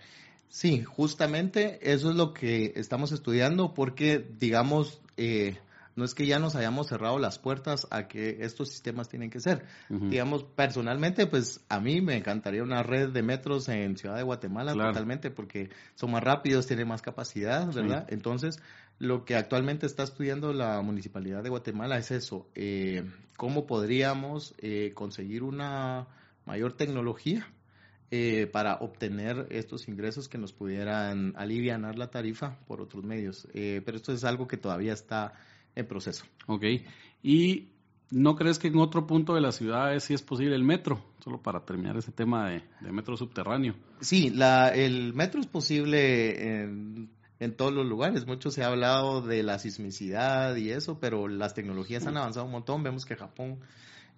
Sí, 0.50 0.84
justamente 0.84 1.80
eso 1.92 2.12
es 2.12 2.16
lo 2.16 2.34
que 2.34 2.74
estamos 2.76 3.12
estudiando 3.12 3.74
porque, 3.74 4.24
digamos, 4.38 5.02
eh, 5.18 5.58
no 5.96 6.06
es 6.06 6.14
que 6.14 6.26
ya 6.26 6.40
nos 6.40 6.56
hayamos 6.56 6.88
cerrado 6.88 7.20
las 7.20 7.40
puertas 7.40 7.88
a 7.92 8.08
que 8.08 8.38
estos 8.42 8.70
sistemas 8.70 9.10
tienen 9.10 9.30
que 9.30 9.40
ser. 9.40 9.66
Digamos, 9.90 10.44
personalmente, 10.44 11.28
pues 11.28 11.62
a 11.70 11.80
mí 11.80 12.02
me 12.02 12.18
encantaría 12.18 12.64
una 12.64 12.84
red 12.84 13.10
de 13.10 13.22
metros 13.22 13.70
en 13.70 13.98
Ciudad 13.98 14.16
de 14.16 14.24
Guatemala 14.24 14.74
totalmente 14.74 15.30
porque 15.30 15.70
son 15.96 16.12
más 16.12 16.24
rápidos, 16.24 16.68
tienen 16.68 16.88
más 16.88 17.02
capacidad, 17.02 17.72
¿verdad? 17.74 18.08
Entonces, 18.10 18.60
lo 19.00 19.26
que 19.26 19.36
actualmente 19.36 19.86
está 19.86 20.04
estudiando 20.04 20.54
la 20.54 20.82
Municipalidad 20.82 21.44
de 21.44 21.50
Guatemala 21.50 21.98
es 21.98 22.12
eso, 22.12 22.48
eh, 22.56 23.04
cómo 23.38 23.66
podríamos 23.66 24.56
eh, 24.60 24.92
conseguir 24.96 25.44
una 25.44 26.08
mayor 26.46 26.74
tecnología 26.74 27.48
eh, 28.16 28.46
para 28.46 28.76
obtener 28.76 29.48
estos 29.50 29.88
ingresos 29.88 30.30
que 30.30 30.38
nos 30.38 30.54
pudieran 30.54 31.34
aliviar 31.36 31.98
la 31.98 32.12
tarifa 32.12 32.60
por 32.68 32.80
otros 32.80 33.04
medios. 33.04 33.48
pero 33.52 33.98
esto 33.98 34.14
es 34.14 34.24
algo 34.24 34.48
que 34.48 34.58
todavía 34.58 34.94
está 34.94 35.34
en 35.74 35.88
proceso. 35.88 36.24
Ok. 36.46 36.64
¿Y 37.24 37.70
no 38.12 38.36
crees 38.36 38.60
que 38.60 38.68
en 38.68 38.78
otro 38.78 39.08
punto 39.08 39.34
de 39.34 39.42
la 39.42 39.52
ciudad 39.52 39.98
sí 39.98 40.14
es 40.14 40.22
posible 40.22 40.56
el 40.56 40.64
metro? 40.64 41.04
Solo 41.24 41.42
para 41.42 41.66
terminar 41.66 41.98
ese 41.98 42.12
tema 42.12 42.52
de, 42.52 42.62
metro 42.92 43.18
subterráneo. 43.18 43.74
Sí, 44.00 44.30
la, 44.30 44.70
el 44.70 45.16
metro 45.16 45.42
es 45.42 45.48
posible 45.48 46.62
en, 46.62 47.10
en, 47.40 47.56
todos 47.56 47.74
los 47.74 47.88
lugares. 47.88 48.28
Mucho 48.28 48.52
se 48.52 48.64
ha 48.64 48.68
hablado 48.68 49.22
de 49.22 49.42
la 49.42 49.58
sismicidad 49.58 50.56
y 50.56 50.70
eso, 50.70 51.00
pero 51.00 51.28
las 51.28 51.56
tecnologías 51.56 52.06
han 52.06 52.18
avanzado 52.18 52.46
un 52.46 52.52
montón. 52.52 52.84
Vemos 52.84 53.06
que 53.06 53.16
Japón 53.16 53.60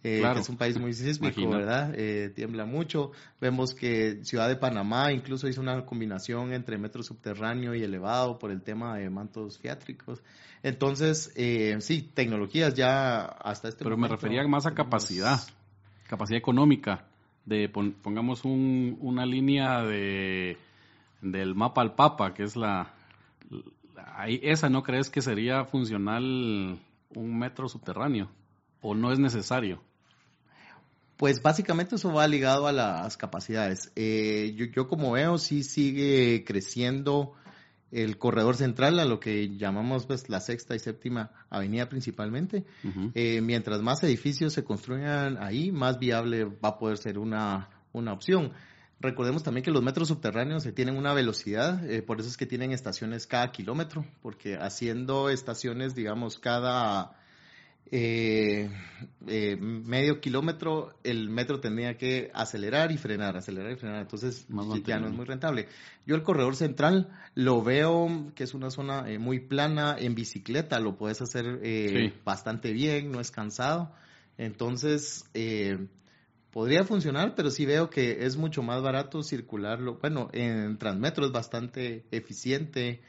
eh, 0.07 0.21
que 0.21 0.39
es 0.39 0.49
un 0.49 0.57
país 0.57 0.79
muy 0.79 0.93
sísmico, 0.93 1.49
¿verdad? 1.49 1.91
Eh, 1.95 2.29
tiembla 2.29 2.65
mucho. 2.65 3.11
Vemos 3.41 3.73
que 3.73 4.23
Ciudad 4.23 4.47
de 4.47 4.55
Panamá 4.55 5.11
incluso 5.11 5.47
hizo 5.47 5.61
una 5.61 5.83
combinación 5.83 6.53
entre 6.53 6.77
metro 6.77 7.01
subterráneo 7.01 7.73
y 7.73 7.81
elevado 7.81 8.37
por 8.37 8.51
el 8.51 8.61
tema 8.61 8.95
de 8.97 9.09
mantos 9.09 9.57
fiátricos. 9.57 10.21
Entonces, 10.61 11.33
eh, 11.35 11.75
sí, 11.79 12.03
tecnologías 12.03 12.75
ya 12.75 13.23
hasta 13.23 13.67
este 13.67 13.83
Pero 13.83 13.97
me 13.97 14.07
refería 14.07 14.47
más 14.47 14.67
a 14.67 14.75
capacidad, 14.75 15.39
capacidad 16.07 16.37
económica, 16.37 17.07
de 17.45 17.67
pongamos 17.67 18.45
un, 18.45 18.99
una 19.01 19.25
línea 19.25 19.81
de 19.81 20.57
del 21.21 21.55
mapa 21.55 21.81
al 21.81 21.95
papa, 21.95 22.35
que 22.35 22.43
es 22.43 22.55
la, 22.55 22.93
la 23.95 24.27
esa 24.27 24.69
no 24.69 24.83
crees 24.83 25.09
que 25.09 25.23
sería 25.23 25.65
funcional 25.65 26.79
un 27.09 27.39
metro 27.39 27.67
subterráneo 27.67 28.29
o 28.81 28.93
no 28.93 29.11
es 29.11 29.17
necesario? 29.17 29.81
Pues 31.17 31.41
básicamente 31.41 31.95
eso 31.95 32.11
va 32.11 32.27
ligado 32.27 32.67
a 32.67 32.71
las 32.71 33.15
capacidades. 33.15 33.91
Eh, 33.95 34.53
yo, 34.73 34.87
como 34.87 35.11
veo, 35.11 35.37
sí 35.37 35.63
sigue 35.63 36.43
creciendo 36.45 37.33
el 37.91 38.17
corredor 38.17 38.57
central, 38.57 38.99
a 38.99 39.05
lo 39.05 39.21
que 39.21 39.55
llamamos 39.57 40.05
pues 40.05 40.27
la 40.27 40.41
sexta 40.41 40.75
y 40.75 40.79
séptima 40.79 41.31
avenida 41.49 41.87
principalmente. 41.87 42.65
Eh, 43.13 43.39
mientras 43.41 43.81
más 43.81 44.03
edificios 44.03 44.51
se 44.51 44.65
construyan 44.65 45.41
ahí, 45.41 45.71
más 45.71 45.99
viable 45.99 46.43
va 46.43 46.69
a 46.69 46.77
poder 46.77 46.97
ser 46.97 47.17
una, 47.17 47.69
una 47.93 48.11
opción. 48.11 48.51
Recordemos 48.99 49.43
también 49.43 49.63
que 49.63 49.71
los 49.71 49.83
metros 49.83 50.09
subterráneos 50.09 50.63
se 50.63 50.73
tienen 50.73 50.97
una 50.97 51.13
velocidad, 51.13 51.89
eh, 51.89 52.01
por 52.01 52.19
eso 52.19 52.27
es 52.27 52.37
que 52.37 52.45
tienen 52.45 52.71
estaciones 52.71 53.27
cada 53.27 53.51
kilómetro, 53.51 54.05
porque 54.21 54.57
haciendo 54.57 55.29
estaciones, 55.29 55.95
digamos, 55.95 56.39
cada 56.39 57.15
eh, 57.91 58.69
eh, 59.27 59.57
medio 59.57 60.19
kilómetro, 60.19 60.97
el 61.03 61.29
metro 61.29 61.59
tendría 61.59 61.97
que 61.97 62.31
acelerar 62.33 62.91
y 62.91 62.97
frenar, 62.97 63.37
acelerar 63.37 63.71
y 63.71 63.75
frenar. 63.75 64.01
Entonces 64.01 64.47
ya 64.85 64.99
no 64.99 65.07
es 65.07 65.13
muy 65.13 65.25
rentable. 65.25 65.67
Yo 66.05 66.15
el 66.15 66.23
corredor 66.23 66.55
central 66.55 67.09
lo 67.35 67.61
veo 67.61 68.31
que 68.35 68.43
es 68.43 68.53
una 68.53 68.71
zona 68.71 69.09
eh, 69.09 69.19
muy 69.19 69.39
plana 69.39 69.95
en 69.97 70.15
bicicleta, 70.15 70.79
lo 70.79 70.97
puedes 70.97 71.21
hacer 71.21 71.59
eh, 71.63 72.13
bastante 72.23 72.71
bien, 72.71 73.11
no 73.11 73.19
es 73.19 73.31
cansado. 73.31 73.91
Entonces, 74.37 75.25
podría 76.55 76.85
funcionar, 76.85 77.35
pero 77.35 77.51
sí 77.51 77.65
veo 77.65 77.89
que 77.89 78.25
es 78.25 78.37
mucho 78.37 78.63
más 78.63 78.81
barato 78.81 79.21
circularlo. 79.23 79.97
Bueno, 79.99 80.29
en 80.31 80.77
Transmetro 80.77 81.25
es 81.25 81.33
bastante 81.33 82.05
eficiente 82.11 83.01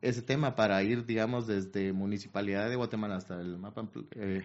ese 0.00 0.22
tema 0.22 0.54
para 0.54 0.82
ir, 0.82 1.04
digamos, 1.04 1.46
desde 1.46 1.92
Municipalidad 1.92 2.70
de 2.70 2.76
Guatemala 2.76 3.16
hasta 3.16 3.38
el 3.38 3.58
mapa. 3.58 3.86
Eh, 4.12 4.42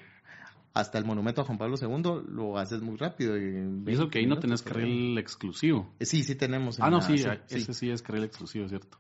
hasta 0.74 0.98
el 0.98 1.06
monumento 1.06 1.40
a 1.40 1.44
Juan 1.46 1.58
Pablo 1.58 1.78
II 1.82 2.28
lo 2.28 2.58
haces 2.58 2.82
muy 2.82 2.98
rápido. 2.98 3.38
Y, 3.38 3.90
eso 3.90 4.10
que 4.10 4.20
ahí 4.20 4.26
no 4.26 4.38
tenés 4.38 4.64
carril 4.64 5.18
exclusivo. 5.18 5.94
Eh, 6.00 6.06
sí, 6.06 6.22
sí 6.22 6.36
tenemos. 6.36 6.78
Ah, 6.82 6.90
no, 6.90 7.00
sí, 7.00 7.14
ese 7.14 7.74
sí. 7.74 7.90
es 7.90 8.02
carril 8.02 8.26
exclusivo, 8.26 8.68
¿cierto? 8.68 8.98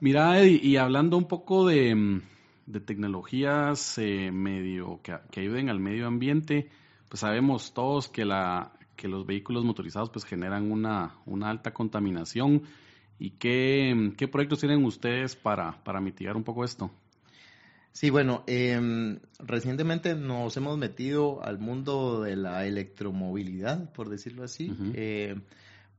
Mira, 0.00 0.40
Eddie, 0.40 0.58
y 0.60 0.76
hablando 0.76 1.16
un 1.16 1.28
poco 1.28 1.68
de, 1.68 1.94
mm, 1.94 2.22
tecnologías 2.84 3.96
eh, 3.98 4.32
medio 4.32 5.00
que, 5.04 5.16
que, 5.30 5.38
ayuden 5.38 5.70
al 5.70 5.78
medio 5.78 6.08
ambiente, 6.08 6.68
pues 7.14 7.20
sabemos 7.20 7.72
todos 7.72 8.08
que, 8.08 8.24
la, 8.24 8.72
que 8.96 9.06
los 9.06 9.24
vehículos 9.24 9.64
motorizados 9.64 10.10
pues 10.10 10.24
generan 10.24 10.72
una, 10.72 11.14
una 11.26 11.48
alta 11.48 11.72
contaminación. 11.72 12.64
¿Y 13.20 13.30
qué, 13.38 14.12
qué 14.16 14.26
proyectos 14.26 14.58
tienen 14.58 14.84
ustedes 14.84 15.36
para, 15.36 15.84
para 15.84 16.00
mitigar 16.00 16.36
un 16.36 16.42
poco 16.42 16.64
esto? 16.64 16.90
Sí, 17.92 18.10
bueno, 18.10 18.42
eh, 18.48 19.16
recientemente 19.38 20.16
nos 20.16 20.56
hemos 20.56 20.76
metido 20.76 21.40
al 21.44 21.60
mundo 21.60 22.22
de 22.22 22.34
la 22.34 22.66
electromovilidad, 22.66 23.92
por 23.92 24.08
decirlo 24.08 24.42
así. 24.42 24.74
eh, 24.94 25.40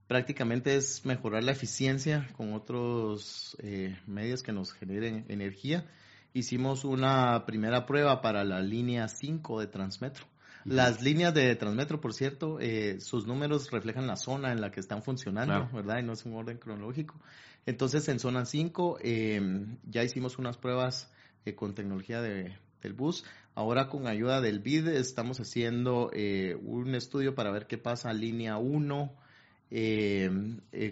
prácticamente 0.07 0.75
es 0.75 1.05
mejorar 1.05 1.45
la 1.45 1.53
eficiencia 1.53 2.27
con 2.35 2.51
otros 2.51 3.55
eh, 3.63 3.97
medios 4.05 4.43
que 4.43 4.51
nos 4.51 4.73
generen 4.73 5.23
energía. 5.29 5.85
Hicimos 6.33 6.83
una 6.83 7.45
primera 7.45 7.85
prueba 7.85 8.19
para 8.19 8.43
la 8.43 8.59
línea 8.59 9.07
5 9.07 9.61
de 9.61 9.67
Transmetro. 9.67 10.25
Las 10.65 11.03
líneas 11.03 11.31
de 11.35 11.55
Transmetro, 11.55 12.01
por 12.01 12.15
cierto, 12.15 12.59
eh, 12.59 12.99
sus 12.99 13.27
números 13.27 13.69
reflejan 13.69 14.07
la 14.07 14.15
zona 14.15 14.51
en 14.51 14.61
la 14.61 14.71
que 14.71 14.79
están 14.79 15.03
funcionando, 15.03 15.69
¿verdad? 15.71 15.99
Y 15.99 16.03
no 16.03 16.13
es 16.13 16.25
un 16.25 16.33
orden 16.33 16.57
cronológico. 16.57 17.21
Entonces, 17.67 18.09
en 18.09 18.17
zona 18.17 18.45
5 18.45 18.97
eh, 19.03 19.67
ya 19.83 20.03
hicimos 20.03 20.39
unas 20.39 20.57
pruebas 20.57 21.11
eh, 21.45 21.53
con 21.53 21.75
tecnología 21.75 22.19
de, 22.19 22.57
del 22.81 22.93
bus. 22.93 23.23
Ahora, 23.53 23.89
con 23.89 24.07
ayuda 24.07 24.41
del 24.41 24.59
BID, 24.59 24.87
estamos 24.87 25.39
haciendo 25.39 26.09
un 26.09 26.95
estudio 26.95 27.35
para 27.35 27.51
ver 27.51 27.67
qué 27.67 27.77
pasa 27.77 28.09
en 28.09 28.21
línea 28.21 28.57
1 28.57 29.15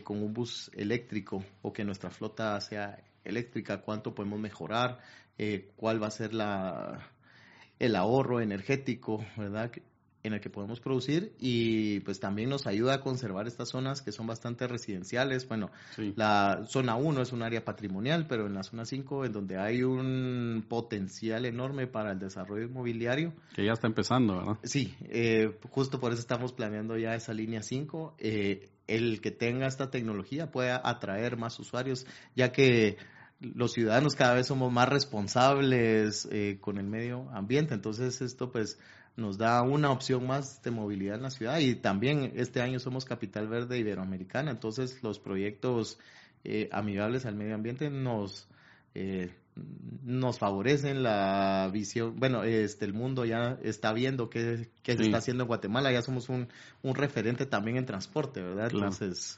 con 0.03 0.23
un 0.23 0.33
bus 0.33 0.69
eléctrico 0.75 1.43
o 1.63 1.73
que 1.73 1.83
nuestra 1.83 2.12
flota 2.12 2.62
sea 2.62 3.03
eléctrica, 3.23 3.81
cuánto 3.81 4.13
podemos 4.13 4.39
mejorar, 4.39 4.99
cuál 5.75 6.01
va 6.01 6.07
a 6.07 6.12
ser 6.12 6.33
la 6.33 7.12
el 7.84 7.96
ahorro 7.96 8.39
energético, 8.39 9.26
¿verdad? 9.38 9.72
en 10.24 10.34
el 10.34 10.39
que 10.39 10.50
podemos 10.50 10.80
producir 10.80 11.34
y 11.38 12.00
pues 12.00 12.19
también 12.22 12.50
nos 12.50 12.65
ayuda 12.65 12.96
a 12.96 13.02
conservar 13.02 13.46
estas 13.46 13.69
zonas 13.69 14.02
que 14.02 14.13
son 14.13 14.26
bastante 14.26 14.67
residenciales. 14.67 15.48
Bueno, 15.48 15.69
la 16.15 16.63
zona 16.65 16.96
1 16.96 17.22
es 17.22 17.34
un 17.34 17.43
área 17.43 17.65
patrimonial, 17.65 18.26
pero 18.28 18.48
en 18.48 18.54
la 18.54 18.63
zona 18.63 18.86
5 18.86 19.26
en 19.26 19.34
donde 19.34 19.58
hay 19.58 19.84
un 19.84 20.65
potencial 20.69 21.46
enorme 21.46 21.88
para 21.88 22.13
el 22.13 22.19
desarrollo 22.19 22.63
inmobiliario. 22.63 23.34
Que 23.54 23.65
ya 23.65 23.74
está 23.74 23.88
empezando, 23.88 24.38
¿verdad? 24.38 24.60
Sí, 24.63 24.96
eh, 25.10 25.58
justo 25.69 26.00
por 26.00 26.13
eso 26.13 26.22
estamos 26.22 26.54
planeando 26.54 26.98
ya 26.98 27.15
esa 27.15 27.34
línea 27.34 27.62
5. 27.62 28.15
Eh, 28.17 28.69
el 28.88 29.22
que 29.22 29.32
tenga 29.32 29.67
esta 29.67 29.91
tecnología 29.91 30.52
pueda 30.52 30.82
atraer 30.84 31.38
más 31.38 31.60
usuarios, 31.60 32.06
ya 32.36 32.52
que 32.52 32.98
los 33.56 33.73
ciudadanos 33.73 34.15
cada 34.15 34.34
vez 34.34 34.47
somos 34.47 34.71
más 34.71 34.89
responsables 34.89 36.27
eh, 36.32 36.58
con 36.62 36.77
el 36.77 36.88
medio 36.88 37.29
ambiente. 37.32 37.73
Entonces 37.73 38.21
esto 38.21 38.51
pues 38.51 38.79
nos 39.15 39.38
da 39.38 39.62
una 39.62 39.91
opción 39.91 40.25
más 40.25 40.62
de 40.63 40.71
movilidad 40.71 41.17
en 41.17 41.23
la 41.23 41.29
ciudad. 41.29 41.60
Y 41.60 41.75
también 41.75 42.34
este 42.36 42.62
año 42.62 42.79
somos 42.79 43.06
Capital 43.06 43.47
Verde 43.47 43.77
Iberoamericana, 43.77 44.51
entonces 44.51 45.01
los 45.03 45.19
proyectos 45.19 45.99
eh, 46.43 46.69
amigables 46.71 47.25
al 47.25 47.36
medio 47.36 47.56
ambiente 47.56 47.89
nos, 47.89 48.47
eh, 48.95 49.34
nos 50.03 50.39
favorecen 50.39 51.03
la 51.03 51.69
visión, 51.71 52.15
bueno, 52.17 52.43
este 52.43 52.86
el 52.86 52.93
mundo 52.93 53.25
ya 53.25 53.60
está 53.62 53.93
viendo 53.93 54.29
qué, 54.29 54.69
qué 54.82 54.97
se 54.97 55.03
está 55.03 55.17
haciendo 55.17 55.43
en 55.43 55.47
Guatemala, 55.47 55.91
ya 55.91 56.01
somos 56.01 56.29
un, 56.29 56.47
un 56.82 56.95
referente 56.95 57.45
también 57.45 57.77
en 57.77 57.86
transporte, 57.86 58.41
¿verdad? 58.41 58.69
Entonces... 58.71 59.38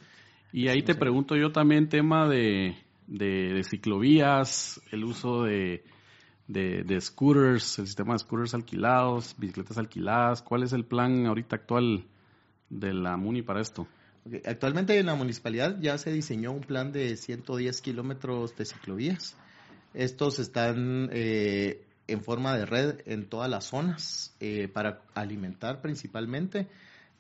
Y 0.54 0.70
ahí 0.70 0.84
te 0.84 0.96
pregunto 0.96 1.36
yo 1.36 1.52
también 1.52 1.90
tema 1.90 2.30
de, 2.30 2.78
de 3.08 3.62
ciclovías, 3.64 4.82
el 4.92 5.04
uso 5.04 5.44
de 5.44 5.84
de, 6.48 7.02
scooters, 7.02 7.80
el 7.80 7.88
sistema 7.88 8.14
de 8.14 8.20
scooters 8.20 8.54
alquilados, 8.54 9.36
bicicletas 9.38 9.78
alquiladas. 9.78 10.42
¿Cuál 10.42 10.64
es 10.64 10.74
el 10.74 10.86
plan 10.86 11.26
ahorita 11.26 11.56
actual 11.56 12.06
de 12.70 12.94
la 12.94 13.18
MUNI 13.18 13.42
para 13.42 13.62
esto? 13.62 13.88
Actualmente 14.46 14.98
en 14.98 15.06
la 15.06 15.16
municipalidad 15.16 15.80
ya 15.80 15.98
se 15.98 16.12
diseñó 16.12 16.52
un 16.52 16.62
plan 16.62 16.92
de 16.92 17.16
110 17.16 17.82
kilómetros 17.82 18.56
de 18.56 18.66
ciclovías. 18.66 19.38
Estos 19.94 20.40
están 20.40 21.10
eh, 21.12 21.86
en 22.08 22.22
forma 22.22 22.58
de 22.58 22.66
red 22.66 23.02
en 23.06 23.28
todas 23.28 23.50
las 23.50 23.66
zonas 23.66 24.36
eh, 24.40 24.68
para 24.68 25.02
alimentar 25.14 25.82
principalmente 25.82 26.68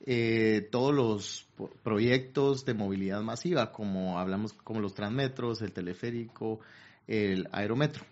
eh, 0.02 0.68
todos 0.72 0.94
los 0.94 1.48
proyectos 1.84 2.66
de 2.66 2.74
movilidad 2.74 3.22
masiva, 3.22 3.72
como 3.72 4.20
hablamos, 4.20 4.54
como 4.54 4.80
los 4.80 4.94
transmetros, 4.94 5.62
el 5.62 5.72
teleférico, 5.72 6.60
el 7.08 7.48
aerometro. 7.52 8.04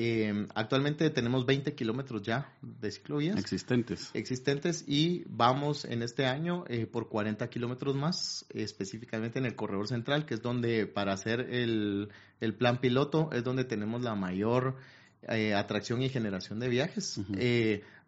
Eh, 0.00 0.46
actualmente 0.54 1.10
tenemos 1.10 1.44
20 1.44 1.74
kilómetros 1.74 2.22
ya 2.22 2.52
de 2.62 2.92
ciclovías. 2.92 3.36
Existentes. 3.36 4.10
Existentes 4.14 4.84
y 4.86 5.24
vamos 5.26 5.84
en 5.84 6.02
este 6.02 6.24
año 6.24 6.62
eh, 6.68 6.86
por 6.86 7.08
40 7.08 7.48
kilómetros 7.50 7.96
más, 7.96 8.46
específicamente 8.50 9.40
en 9.40 9.46
el 9.46 9.56
corredor 9.56 9.88
central, 9.88 10.24
que 10.24 10.34
es 10.34 10.42
donde 10.42 10.86
para 10.86 11.14
hacer 11.14 11.40
el, 11.52 12.10
el 12.40 12.54
plan 12.54 12.80
piloto 12.80 13.30
es 13.32 13.42
donde 13.42 13.64
tenemos 13.64 14.02
la 14.02 14.14
mayor 14.14 14.76
eh, 15.22 15.52
atracción 15.54 16.00
y 16.00 16.08
generación 16.08 16.60
de 16.60 16.68
viajes. 16.68 17.20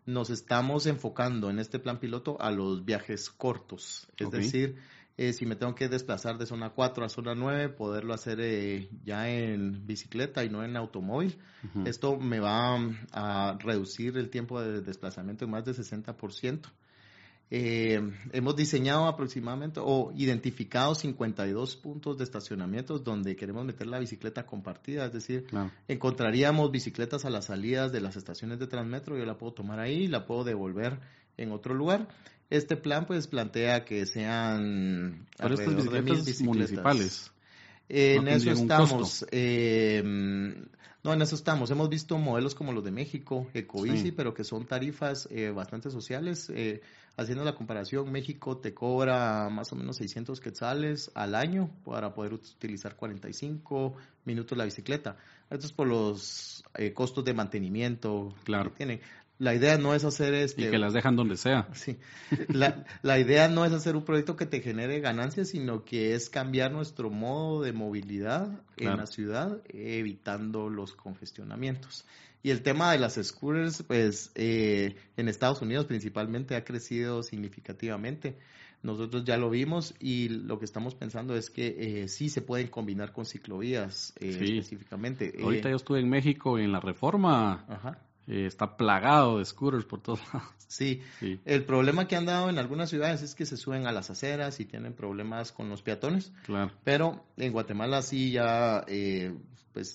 Nos 0.07 0.31
estamos 0.31 0.87
enfocando 0.87 1.51
en 1.51 1.59
este 1.59 1.79
plan 1.79 1.99
piloto 1.99 2.41
a 2.41 2.51
los 2.51 2.85
viajes 2.85 3.31
cortos, 3.31 4.09
es 4.17 4.31
decir, 4.31 4.77
eh, 5.17 5.35
si 5.35 5.45
me 5.45 5.55
tengo 5.55 5.75
que 5.75 5.89
desplazar 5.89 6.39
de 6.39 6.47
zona 6.47 6.71
4 6.71 7.05
a 7.05 7.09
zona 7.11 7.35
9, 7.35 7.69
poderlo 7.69 8.15
hacer 8.15 8.41
eh, 8.41 8.89
ya 9.05 9.29
en 9.29 9.87
bicicleta 9.87 10.45
y 10.45 10.49
no 10.49 10.65
en 10.65 10.77
automóvil. 10.77 11.37
Esto 11.85 12.17
me 12.19 12.41
va 12.41 12.79
a 13.13 13.59
reducir 13.61 14.17
el 14.17 14.31
tiempo 14.31 14.63
de 14.63 14.81
desplazamiento 14.81 15.45
en 15.45 15.51
más 15.51 15.67
de 15.67 15.73
60%. 15.73 16.63
Eh, 17.53 18.01
hemos 18.33 18.55
diseñado 18.55 19.07
aproximadamente 19.07 19.81
o 19.83 20.13
identificado 20.15 20.95
52 20.95 21.77
puntos 21.77 22.17
de 22.17 22.23
estacionamientos 22.23 23.03
donde 23.03 23.35
queremos 23.35 23.65
meter 23.65 23.89
la 23.89 23.99
bicicleta 23.99 24.47
compartida, 24.47 25.07
es 25.07 25.13
decir, 25.13 25.47
encontraríamos 25.89 26.71
bicicletas 26.71 27.25
a 27.25 27.31
las 27.31 27.47
salidas 27.47 27.91
de 27.91 28.01
las 28.01 28.15
estaciones 28.15 28.61
de 28.61 28.69
Transmetro, 28.69 29.19
yo 29.19 29.25
la 29.25 29.37
puedo 29.37 29.53
tomar 29.53 29.81
ahí 29.81 30.05
y 30.05 30.07
la 30.07 30.27
puedo 30.27 30.45
devolver 30.45 31.01
en 31.37 31.51
otro 31.51 31.75
lugar 31.75 32.07
este 32.51 32.77
plan 32.77 33.07
pues 33.07 33.29
plantea 33.29 33.85
que 33.85 34.05
sean 34.07 35.27
Pero 35.39 35.55
estas 35.55 35.77
bicicletas, 35.77 36.43
municipales. 36.43 37.33
en 37.89 38.29
eso 38.29 38.51
estamos. 38.51 39.25
Eh, 39.31 40.03
no, 41.03 41.13
en 41.15 41.23
eso 41.23 41.35
estamos. 41.37 41.71
Hemos 41.71 41.89
visto 41.89 42.19
modelos 42.19 42.55
como 42.55 42.73
los 42.73 42.85
de 42.85 42.91
México, 42.91 43.49
Ecobici, 43.55 44.11
pero 44.13 44.35
que 44.35 44.45
son 44.45 44.67
tarifas 44.67 45.29
eh, 45.31 45.51
bastante 45.51 45.91
sociales. 45.91 46.51
Eh, 47.17 47.23
haciendo 47.23 47.45
la 47.45 47.55
comparación, 47.55 48.11
México 48.11 48.59
te 48.59 48.75
cobra 48.75 49.49
más 49.51 49.73
o 49.73 49.77
menos 49.77 49.97
600 49.97 50.41
quetzales 50.41 51.11
al 51.15 51.35
año 51.35 51.71
para 51.85 52.15
poder 52.15 52.35
utilizar 52.35 52.97
45 52.97 53.95
minutos 54.25 54.57
la 54.57 54.65
bicicleta. 54.65 55.17
Esto 55.51 55.67
es 55.67 55.73
por 55.73 55.89
los 55.89 56.65
costos 56.95 57.25
de 57.25 57.35
mantenimiento 57.35 58.35
claro. 58.45 58.71
que 58.71 58.77
tienen 58.77 59.01
la 59.41 59.55
idea 59.55 59.79
no 59.79 59.95
es 59.95 60.05
hacer 60.05 60.35
este... 60.35 60.67
Y 60.67 60.71
que 60.71 60.79
las 60.79 60.93
dejan 60.93 61.17
donde 61.17 61.37
sea. 61.37 61.67
Sí. 61.75 61.97
La, 62.49 62.85
la, 63.01 63.19
idea 63.19 63.49
no 63.49 63.65
es 63.65 63.73
hacer 63.73 63.97
un 63.97 64.05
proyecto 64.05 64.37
que 64.37 64.45
te 64.45 64.61
genere 64.61 65.01
ganancias, 65.01 65.49
sino 65.49 65.83
que 65.83 66.15
es 66.15 66.29
cambiar 66.29 66.71
nuestro 66.73 67.09
modo 67.09 67.63
de 67.63 67.73
movilidad 67.73 68.61
en 68.77 68.99
la 68.99 69.07
ciudad, 69.07 69.63
evitando 69.71 70.69
los 70.69 70.95
congestionamientos. 70.95 72.05
Y 72.43 72.51
el 72.51 72.63
tema 72.63 72.93
de 72.93 72.99
las 72.99 73.15
scooters, 73.15 73.83
pues 73.83 74.33
eh, 74.35 74.97
en 75.17 75.29
Estados 75.29 75.61
Unidos 75.63 75.87
principalmente 75.87 76.57
ha 76.57 76.65
crecido 76.65 77.23
significativamente. 77.23 78.37
Nosotros 78.83 79.25
ya 79.25 79.37
lo 79.37 79.51
vimos 79.51 79.95
y 80.01 80.31
lo 80.31 80.59
que 80.59 80.65
estamos 80.65 80.95
pensando 80.95 81.37
es 81.37 81.51
que 81.51 82.03
eh, 82.03 82.09
sí 82.09 82.31
se 82.31 82.41
pueden 82.41 82.69
combinar 82.69 83.13
con 83.13 83.27
ciclovías 83.27 84.15
eh, 84.21 84.31
específicamente. 84.31 85.35
Ahorita 85.43 85.69
yo 85.69 85.77
estuve 85.77 86.01
en 86.01 86.09
México 86.09 86.59
en 86.59 86.73
la 86.73 86.81
reforma. 86.81 87.67
Ajá 87.69 87.99
eh, 88.31 88.47
está 88.47 88.77
plagado 88.77 89.39
de 89.39 89.45
scooters 89.45 89.85
por 89.85 90.01
todos 90.01 90.21
lados. 90.33 90.49
Sí. 90.69 91.03
el 91.45 91.65
problema 91.65 92.07
que 92.07 92.15
han 92.15 92.27
dado 92.27 92.49
en 92.49 92.57
algunas 92.57 92.91
ciudades 92.91 93.23
es 93.23 93.35
que 93.35 93.45
se 93.45 93.57
suben 93.57 93.89
a 93.89 93.93
las 93.93 94.09
aceras 94.09 94.61
y 94.61 94.67
tienen 94.67 94.93
problemas 94.93 95.51
con 95.51 95.69
los 95.69 95.83
peatones. 95.83 96.33
Claro. 96.45 96.71
Pero 96.85 97.25
en 97.37 97.53
Guatemala 97.53 98.03
sí 98.03 98.31
ya, 98.31 98.85
eh, 98.87 99.35
pues 99.73 99.91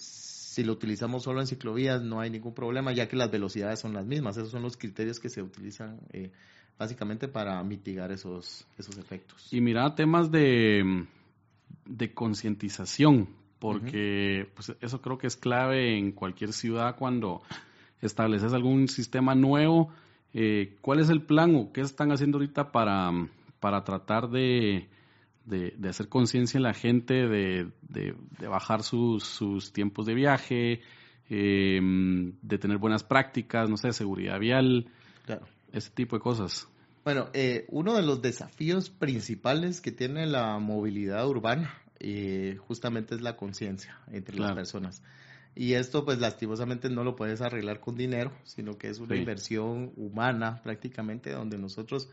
si 0.56 0.64
lo 0.64 0.72
utilizamos 0.72 1.24
solo 1.24 1.42
en 1.42 1.48
ciclovías 1.48 2.02
no 2.02 2.22
hay 2.22 2.30
ningún 2.30 2.54
problema, 2.54 2.94
ya 2.94 3.10
que 3.10 3.18
las 3.18 3.30
velocidades 3.30 3.78
son 3.78 3.92
las 3.92 4.06
mismas. 4.06 4.38
Esos 4.38 4.52
son 4.52 4.62
los 4.62 4.78
criterios 4.78 5.20
que 5.20 5.28
se 5.28 5.42
utilizan 5.42 6.00
eh, 6.14 6.32
básicamente 6.80 7.28
para 7.28 7.62
mitigar 7.62 8.14
esos, 8.14 8.66
esos 8.78 8.98
efectos. 8.98 9.52
Y 9.52 9.60
mira, 9.60 9.94
temas 9.96 10.32
de, 10.32 11.08
de 11.86 12.14
concientización, 12.14 13.28
porque 13.60 14.48
pues, 14.56 14.74
eso 14.80 15.02
creo 15.02 15.18
que 15.18 15.28
es 15.28 15.36
clave 15.36 15.98
en 15.98 16.14
cualquier 16.14 16.54
ciudad 16.54 16.96
cuando 16.96 17.42
estableces 18.02 18.54
algún 18.54 18.88
sistema 18.88 19.36
nuevo, 19.36 19.90
eh, 20.34 20.78
¿cuál 20.80 21.02
es 21.02 21.10
el 21.10 21.22
plan 21.22 21.54
o 21.58 21.74
qué 21.74 21.82
están 21.82 22.14
haciendo 22.14 22.38
ahorita 22.38 22.72
para, 22.72 23.12
para 23.60 23.84
tratar 23.84 24.30
de, 24.30 24.88
de, 25.46 25.76
hacer 25.88 26.10
conciencia 26.10 26.58
en 26.58 26.64
la 26.64 26.74
gente, 26.74 27.14
de, 27.14 27.72
de, 27.82 28.16
bajar 28.48 28.84
sus, 28.84 29.24
sus, 29.24 29.72
tiempos 29.72 30.06
de 30.06 30.14
viaje, 30.14 30.82
em, 31.30 32.34
de 32.42 32.58
tener 32.58 32.78
buenas 32.78 33.04
prácticas, 33.04 33.70
no 33.70 33.78
sé, 33.78 33.92
seguridad 33.94 34.40
vial, 34.40 34.88
ese 35.72 35.90
tipo 35.92 36.16
de 36.16 36.22
cosas? 36.22 36.68
Bueno, 37.04 37.30
eh, 37.34 37.66
uno 37.70 37.94
de 37.94 38.02
los 38.02 38.22
desafíos 38.22 38.90
principales 38.90 39.82
que 39.82 39.92
tiene 39.92 40.26
la 40.26 40.58
movilidad 40.58 41.28
urbana 41.28 41.72
eh, 42.00 42.58
justamente 42.68 43.16
es 43.16 43.22
la 43.22 43.38
conciencia 43.38 44.00
entre 44.12 44.38
las 44.40 44.54
personas. 44.54 45.04
Y 45.56 45.74
esto 45.74 46.04
pues 46.04 46.20
lastimosamente 46.20 46.90
no 46.90 47.04
lo 47.04 47.16
puedes 47.16 47.42
arreglar 47.42 47.80
con 47.80 47.96
dinero, 47.96 48.34
sino 48.44 48.78
que 48.78 48.90
es 48.90 49.00
una 49.00 49.16
inversión 49.16 49.94
humana 49.96 50.62
prácticamente 50.64 51.32
donde 51.32 51.58
nosotros 51.58 52.10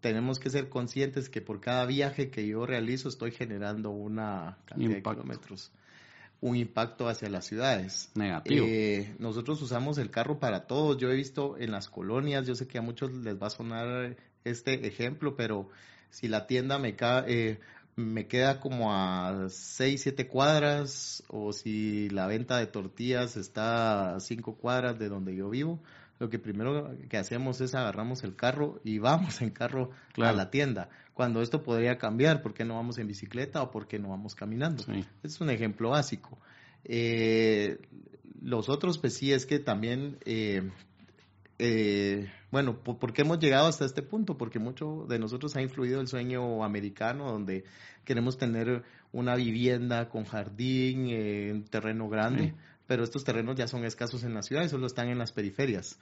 tenemos 0.00 0.38
que 0.38 0.50
ser 0.50 0.68
conscientes 0.68 1.28
que 1.28 1.40
por 1.40 1.60
cada 1.60 1.86
viaje 1.86 2.30
que 2.30 2.46
yo 2.46 2.66
realizo 2.66 3.08
estoy 3.08 3.32
generando 3.32 3.90
una 3.90 4.58
cantidad 4.64 4.94
de 4.94 5.02
kilómetros, 5.02 5.70
un 6.40 6.56
impacto 6.56 7.08
hacia 7.08 7.28
las 7.28 7.46
ciudades. 7.46 8.10
Negativo. 8.14 8.66
Eh, 8.66 9.14
nosotros 9.18 9.60
usamos 9.60 9.98
el 9.98 10.10
carro 10.10 10.38
para 10.38 10.66
todos. 10.66 10.96
Yo 10.96 11.10
he 11.10 11.14
visto 11.14 11.58
en 11.58 11.70
las 11.70 11.88
colonias, 11.88 12.46
yo 12.46 12.54
sé 12.54 12.66
que 12.66 12.78
a 12.78 12.82
muchos 12.82 13.12
les 13.12 13.40
va 13.40 13.48
a 13.48 13.50
sonar 13.50 14.16
este 14.44 14.86
ejemplo, 14.86 15.36
pero 15.36 15.68
si 16.08 16.28
la 16.28 16.46
tienda 16.46 16.78
me 16.78 16.96
cae, 16.96 17.24
eh, 17.28 17.60
me 17.96 18.26
queda 18.26 18.60
como 18.60 18.94
a 18.94 19.48
6, 19.48 20.00
7 20.00 20.26
cuadras 20.28 21.22
o 21.28 21.52
si 21.52 22.08
la 22.08 22.26
venta 22.26 22.56
de 22.56 22.66
tortillas 22.66 23.36
está 23.36 24.16
a 24.16 24.20
5 24.20 24.54
cuadras 24.54 24.98
de 24.98 25.08
donde 25.08 25.36
yo 25.36 25.50
vivo, 25.50 25.80
lo 26.20 26.28
que 26.28 26.38
primero 26.38 26.94
que 27.08 27.16
hacemos 27.16 27.60
es 27.62 27.74
agarramos 27.74 28.22
el 28.24 28.36
carro 28.36 28.78
y 28.84 28.98
vamos 28.98 29.40
en 29.40 29.50
carro 29.50 29.90
a 30.18 30.32
la 30.32 30.50
tienda. 30.50 30.90
Cuando 31.14 31.40
esto 31.40 31.62
podría 31.62 31.96
cambiar, 31.96 32.42
¿por 32.42 32.54
qué 32.54 32.64
no 32.64 32.74
vamos 32.74 32.98
en 32.98 33.08
bicicleta 33.08 33.62
o 33.62 33.70
por 33.70 33.88
qué 33.88 33.98
no 33.98 34.10
vamos 34.10 34.34
caminando? 34.34 34.84
Es 35.22 35.40
un 35.40 35.50
ejemplo 35.50 35.90
básico. 35.90 36.38
Eh, 36.84 37.78
los 38.42 38.68
otros, 38.68 38.98
pues 38.98 39.14
sí, 39.14 39.32
es 39.32 39.46
que 39.46 39.58
también 39.58 40.18
eh, 40.26 40.70
eh, 41.62 42.30
bueno, 42.50 42.82
¿por, 42.82 43.12
qué 43.12 43.20
hemos 43.20 43.38
llegado 43.38 43.68
hasta 43.68 43.84
este 43.84 44.00
punto? 44.00 44.38
Porque 44.38 44.58
mucho 44.58 45.04
de 45.08 45.18
nosotros 45.18 45.54
ha 45.56 45.62
influido 45.62 46.00
el 46.00 46.08
sueño 46.08 46.64
americano, 46.64 47.30
donde 47.30 47.64
queremos 48.04 48.38
tener 48.38 48.82
una 49.12 49.36
vivienda 49.36 50.08
con 50.08 50.24
jardín, 50.24 51.08
eh, 51.10 51.50
un 51.52 51.64
terreno 51.64 52.08
grande, 52.08 52.54
pero 52.90 53.04
estos 53.04 53.22
terrenos 53.22 53.54
ya 53.54 53.68
son 53.68 53.84
escasos 53.84 54.24
en 54.24 54.34
la 54.34 54.42
ciudad 54.42 54.64
y 54.64 54.68
solo 54.68 54.88
están 54.88 55.10
en 55.10 55.18
las 55.18 55.30
periferias. 55.30 55.96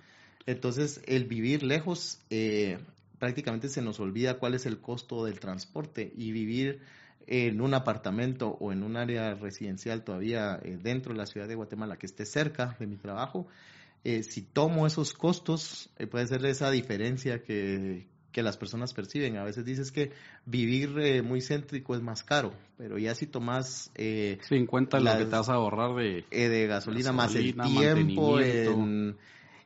Entonces, 0.46 1.03
el 1.05 1.27
vivir 1.27 1.62
lejos, 1.62 2.18
eh, 2.31 2.79
prácticamente 3.18 3.68
se 3.68 3.83
nos 3.83 4.01
olvida 4.01 4.38
cuál 4.38 4.55
es 4.55 4.64
el 4.64 4.81
costo 4.81 5.27
del 5.27 5.38
transporte 5.38 6.11
y 6.16 6.33
vivir 6.33 6.81
en 7.27 7.61
un 7.61 7.74
apartamento 7.74 8.57
o 8.59 8.72
en 8.72 8.83
un 8.83 8.96
área 8.96 9.35
residencial 9.35 10.03
todavía 10.03 10.62
dentro 10.83 11.12
de 11.12 11.18
la 11.18 11.27
ciudad 11.27 11.46
de 11.46 11.57
Guatemala 11.57 11.98
que 11.98 12.07
esté 12.07 12.24
cerca 12.24 12.74
de 12.81 12.87
mi 12.87 12.96
trabajo, 12.96 13.46
eh, 14.03 14.22
si 14.22 14.40
tomo 14.40 14.87
esos 14.87 15.12
costos, 15.12 15.90
eh, 15.98 16.07
puede 16.07 16.27
ser 16.27 16.42
esa 16.46 16.70
diferencia 16.70 17.42
que, 17.42 18.07
que, 18.32 18.42
las 18.42 18.56
personas 18.56 18.94
perciben. 18.94 19.36
A 19.36 19.44
veces 19.44 19.64
dices 19.64 19.90
que 19.90 20.12
vivir 20.46 20.98
eh, 20.98 21.22
muy 21.22 21.40
céntrico 21.40 21.94
es 21.94 22.02
más 22.02 22.22
caro, 22.22 22.52
pero 22.76 22.98
ya 22.98 23.14
si 23.14 23.26
tomas... 23.26 23.90
Eh, 23.94 24.38
sí, 24.42 24.56
en 24.56 24.66
cuenta 24.66 25.00
lo 25.00 25.16
que 25.16 25.24
te 25.24 25.30
vas 25.36 25.48
a 25.48 25.54
ahorrar 25.54 25.94
de, 25.94 26.24
de 26.30 26.66
gasolina, 26.66 27.12
más 27.12 27.34
el 27.34 27.54
tiempo 27.54 28.40
en, 28.40 29.16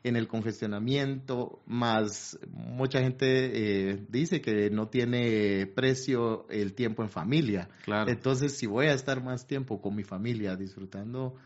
en, 0.05 0.17
el 0.17 0.29
congestionamiento, 0.29 1.61
más 1.67 2.39
mucha 2.49 3.01
gente 3.01 3.99
dice 4.09 4.41
que 4.41 4.71
no 4.71 4.89
tiene 4.89 5.67
precio 5.67 6.47
el 6.49 6.75
tiempo 6.75 7.03
en 7.03 7.11
familia. 7.11 7.69
Claro. 7.85 8.11
Entonces, 8.11 8.57
si 8.57 8.67
voy 8.67 8.87
a 8.87 8.95
estar 8.95 9.23
más 9.23 9.47
tiempo 9.47 9.81
con 9.81 9.95
mi 9.95 10.05
familia 10.05 10.57
disfrutando 10.57 11.37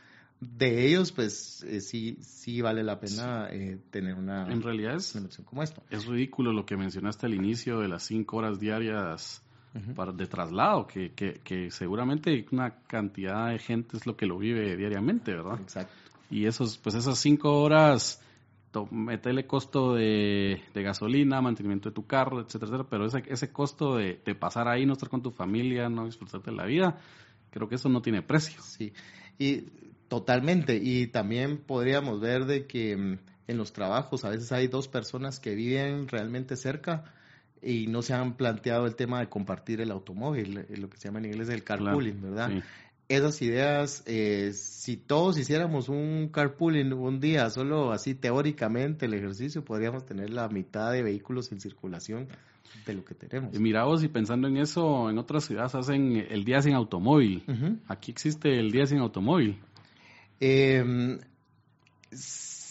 de 0.40 0.86
ellos, 0.86 1.12
pues 1.12 1.62
eh, 1.62 1.80
sí, 1.80 2.18
sí 2.20 2.60
vale 2.60 2.82
la 2.82 3.00
pena 3.00 3.48
eh, 3.50 3.78
tener 3.90 4.14
una, 4.14 4.46
en 4.52 4.62
realidad 4.62 4.96
es, 4.96 5.16
como. 5.44 5.62
Es 5.62 6.06
ridículo 6.06 6.52
lo 6.52 6.66
que 6.66 6.76
mencionaste 6.76 7.26
al 7.26 7.34
inicio 7.34 7.80
de 7.80 7.88
las 7.88 8.02
cinco 8.02 8.36
horas 8.36 8.60
diarias 8.60 9.42
para, 9.94 10.12
de 10.12 10.26
traslado, 10.26 10.86
que, 10.86 11.12
que, 11.12 11.40
que, 11.44 11.70
seguramente 11.70 12.46
una 12.50 12.78
cantidad 12.86 13.50
de 13.50 13.58
gente 13.58 13.96
es 13.96 14.06
lo 14.06 14.16
que 14.16 14.26
lo 14.26 14.38
vive 14.38 14.76
diariamente, 14.76 15.32
¿verdad? 15.32 15.60
Exacto. 15.60 15.92
Y 16.30 16.46
esos, 16.46 16.78
pues 16.78 16.94
esas 16.94 17.18
cinco 17.18 17.60
horas, 17.62 18.22
metele 18.90 19.46
costo 19.46 19.94
de, 19.94 20.62
de, 20.74 20.82
gasolina, 20.82 21.40
mantenimiento 21.40 21.90
de 21.90 21.94
tu 21.94 22.06
carro, 22.06 22.40
etcétera, 22.40 22.66
etcétera, 22.66 22.88
pero 22.90 23.06
ese, 23.06 23.22
ese 23.26 23.52
costo 23.52 23.96
de, 23.96 24.20
de 24.24 24.34
pasar 24.34 24.68
ahí, 24.68 24.84
no 24.86 24.94
estar 24.94 25.08
con 25.08 25.22
tu 25.22 25.30
familia, 25.30 25.88
no 25.88 26.06
disfrutarte 26.06 26.50
de 26.50 26.56
la 26.56 26.66
vida, 26.66 26.98
creo 27.50 27.68
que 27.68 27.76
eso 27.76 27.88
no 27.88 28.02
tiene 28.02 28.22
precio. 28.22 28.60
Sí, 28.62 28.92
y 29.38 29.64
Totalmente, 30.08 30.76
y 30.76 31.08
también 31.08 31.58
podríamos 31.58 32.20
ver 32.20 32.44
de 32.44 32.66
que 32.66 32.96
mm, 32.96 33.18
en 33.48 33.56
los 33.56 33.72
trabajos 33.72 34.24
a 34.24 34.30
veces 34.30 34.52
hay 34.52 34.68
dos 34.68 34.88
personas 34.88 35.40
que 35.40 35.54
viven 35.54 36.08
realmente 36.08 36.56
cerca 36.56 37.04
y 37.62 37.86
no 37.88 38.02
se 38.02 38.14
han 38.14 38.36
planteado 38.36 38.86
el 38.86 38.94
tema 38.94 39.20
de 39.20 39.28
compartir 39.28 39.80
el 39.80 39.90
automóvil, 39.90 40.58
eh, 40.58 40.76
lo 40.76 40.88
que 40.88 40.98
se 40.98 41.08
llama 41.08 41.18
en 41.20 41.26
inglés 41.26 41.48
el 41.48 41.64
carpooling, 41.64 42.22
¿verdad? 42.22 42.62
Esas 43.08 43.40
ideas, 43.40 44.02
eh, 44.06 44.50
si 44.52 44.96
todos 44.96 45.38
hiciéramos 45.38 45.88
un 45.88 46.28
carpooling 46.32 46.92
un 46.92 47.20
día, 47.20 47.48
solo 47.50 47.92
así 47.92 48.14
teóricamente 48.14 49.06
el 49.06 49.14
ejercicio, 49.14 49.64
podríamos 49.64 50.04
tener 50.04 50.30
la 50.30 50.48
mitad 50.48 50.90
de 50.90 51.04
vehículos 51.04 51.52
en 51.52 51.60
circulación 51.60 52.26
de 52.84 52.94
lo 52.94 53.04
que 53.04 53.14
tenemos. 53.14 53.54
Y 53.54 53.60
mira 53.60 53.84
vos, 53.84 54.02
y 54.02 54.08
pensando 54.08 54.48
en 54.48 54.56
eso, 54.56 55.08
en 55.08 55.18
otras 55.18 55.44
ciudades 55.44 55.76
hacen 55.76 56.16
el 56.16 56.44
día 56.44 56.60
sin 56.62 56.74
automóvil. 56.74 57.44
Aquí 57.86 58.10
existe 58.10 58.58
el 58.58 58.72
día 58.72 58.86
sin 58.86 58.98
automóvil. 58.98 59.60
Eh, 60.40 61.18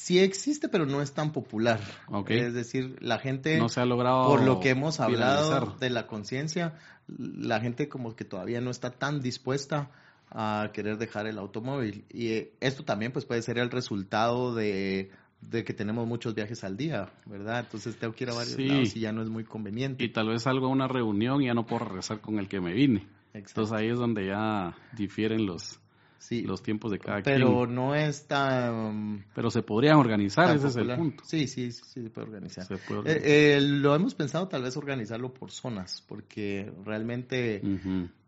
sí 0.06 0.19
existe, 0.19 0.69
pero 0.69 0.86
no 0.86 1.01
es 1.01 1.13
tan 1.13 1.32
popular. 1.32 1.80
Es 2.28 2.54
decir, 2.54 2.97
la 3.01 3.17
gente, 3.17 3.58
no 3.58 3.69
se 3.69 3.82
ha 3.82 3.86
logrado 3.86 4.28
por 4.28 4.43
lo 4.43 4.60
que 4.60 4.69
hemos 4.69 4.99
hablado 4.99 5.75
de 5.80 5.89
la 5.89 6.06
conciencia, 6.06 6.75
la 7.08 7.60
gente 7.60 7.89
como 7.89 8.15
que 8.15 8.23
todavía 8.23 8.62
no 8.62 8.69
está 8.69 8.91
tan 8.91 9.19
dispuesta 9.19 9.89
a 10.30 10.69
querer 10.73 10.99
dejar 10.99 11.25
el 11.25 11.39
automóvil. 11.39 12.06
Y 12.10 12.28
eh, 12.28 12.54
esto 12.60 12.84
también 12.84 13.12
pues 13.12 13.25
puede 13.25 13.41
ser 13.41 13.58
el 13.58 13.71
resultado 13.71 14.54
de, 14.54 15.10
que 15.51 15.73
tenemos 15.73 16.08
muchos 16.08 16.36
viajes 16.36 16.63
al 16.63 16.78
día, 16.78 17.10
¿verdad? 17.25 17.62
Entonces 17.62 17.97
tengo 17.97 18.13
que 18.13 18.25
ir 18.25 18.30
a 18.30 18.36
varios 18.36 18.60
lados 18.60 18.95
y 18.95 18.99
ya 18.99 19.12
no 19.12 19.23
es 19.23 19.30
muy 19.30 19.43
conveniente. 19.43 20.04
Y 20.04 20.10
tal 20.10 20.30
vez 20.30 20.45
algo 20.45 20.67
a 20.67 20.69
una 20.69 20.88
reunión 20.88 21.41
y 21.41 21.47
ya 21.47 21.56
no 21.56 21.65
puedo 21.65 21.86
regresar 21.86 22.21
con 22.21 22.38
el 22.38 22.47
que 22.47 22.62
me 22.62 22.73
vine. 22.73 23.08
Entonces 23.34 23.73
ahí 23.73 23.89
es 23.89 23.97
donde 23.97 24.28
ya 24.28 24.75
difieren 24.95 25.47
los, 25.47 25.80
sí, 26.17 26.43
los 26.43 26.62
tiempos 26.62 26.91
de 26.91 26.99
cada 26.99 27.21
pero 27.21 27.47
Pero 27.47 27.67
no 27.67 27.95
es 27.95 28.28
tan... 28.28 29.25
Pero 29.34 29.51
se 29.51 29.62
podrían 29.62 29.97
organizar, 29.97 30.56
ese 30.56 30.67
es 30.67 30.75
el 30.75 30.95
punto. 30.95 31.23
Sí, 31.25 31.47
sí, 31.47 31.71
sí, 31.71 32.04
se 32.04 32.10
puede 32.10 32.28
organizar. 32.28 32.67
Eh, 33.06 33.56
eh, 33.56 33.62
lo 33.62 33.95
hemos 33.95 34.15
pensado 34.15 34.47
tal 34.47 34.63
vez 34.63 34.78
organizarlo 34.78 35.34
por 35.34 35.51
zonas, 35.51 36.04
porque 36.08 36.71
realmente 36.84 37.62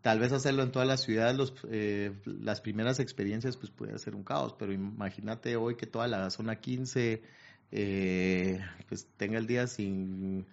tal 0.02 0.18
vez 0.18 0.32
hacerlo 0.32 0.62
en 0.62 0.72
toda 0.72 0.84
la 0.84 0.96
ciudad, 0.96 1.34
los, 1.34 1.54
eh, 1.70 2.12
las 2.24 2.60
primeras 2.60 3.00
experiencias 3.00 3.56
pues 3.56 3.70
puede 3.70 3.98
ser 3.98 4.14
un 4.14 4.24
caos, 4.24 4.54
pero 4.58 4.72
imagínate 4.72 5.56
hoy 5.56 5.76
que 5.76 5.86
toda 5.86 6.08
la 6.08 6.30
zona 6.30 6.56
15 6.56 7.22
pues 8.88 9.06
tenga 9.16 9.38
el 9.38 9.46
día 9.46 9.66
sin 9.66 10.46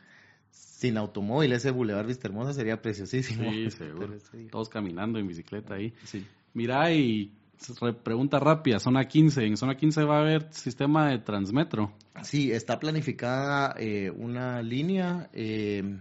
sin 0.55 0.97
automóvil, 0.97 1.53
ese 1.53 1.71
Boulevard 1.71 2.05
Vista 2.05 2.27
Hermosa 2.27 2.53
sería 2.53 2.81
preciosísimo. 2.81 3.49
Sí, 3.51 3.71
seguro. 3.71 4.13
Todos 4.51 4.69
caminando 4.69 5.19
en 5.19 5.27
bicicleta 5.27 5.75
ahí. 5.75 5.93
Sí. 6.03 6.25
Mira, 6.55 6.89
y 6.93 7.31
pregunta 8.01 8.39
rápida, 8.39 8.79
zona 8.79 9.05
15. 9.05 9.45
En 9.45 9.57
zona 9.57 9.75
15 9.75 10.03
va 10.05 10.17
a 10.17 10.21
haber 10.21 10.53
sistema 10.53 11.09
de 11.09 11.19
Transmetro. 11.19 11.91
Sí, 12.23 12.51
está 12.51 12.79
planificada 12.79 13.75
eh, 13.77 14.09
una 14.09 14.61
línea. 14.61 15.29
Eh, 15.33 15.99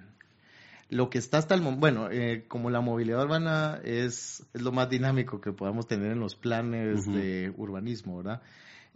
lo 0.91 1.11
que 1.11 1.19
está 1.19 1.39
hasta 1.39 1.57
el 1.57 1.61
momento, 1.61 1.81
bueno, 1.81 2.09
eh, 2.09 2.45
como 2.47 2.71
la 2.71 2.81
movilidad 2.81 3.25
urbana 3.25 3.81
es, 3.83 4.47
es 4.55 4.63
lo 4.63 4.71
más 4.71 4.89
dinámico 4.89 5.41
que 5.41 5.53
podamos 5.53 5.89
tener 5.89 6.13
en 6.13 6.21
los 6.21 6.37
planes 6.37 7.05
de 7.07 7.53
urbanismo, 7.57 8.19
¿verdad? 8.19 8.41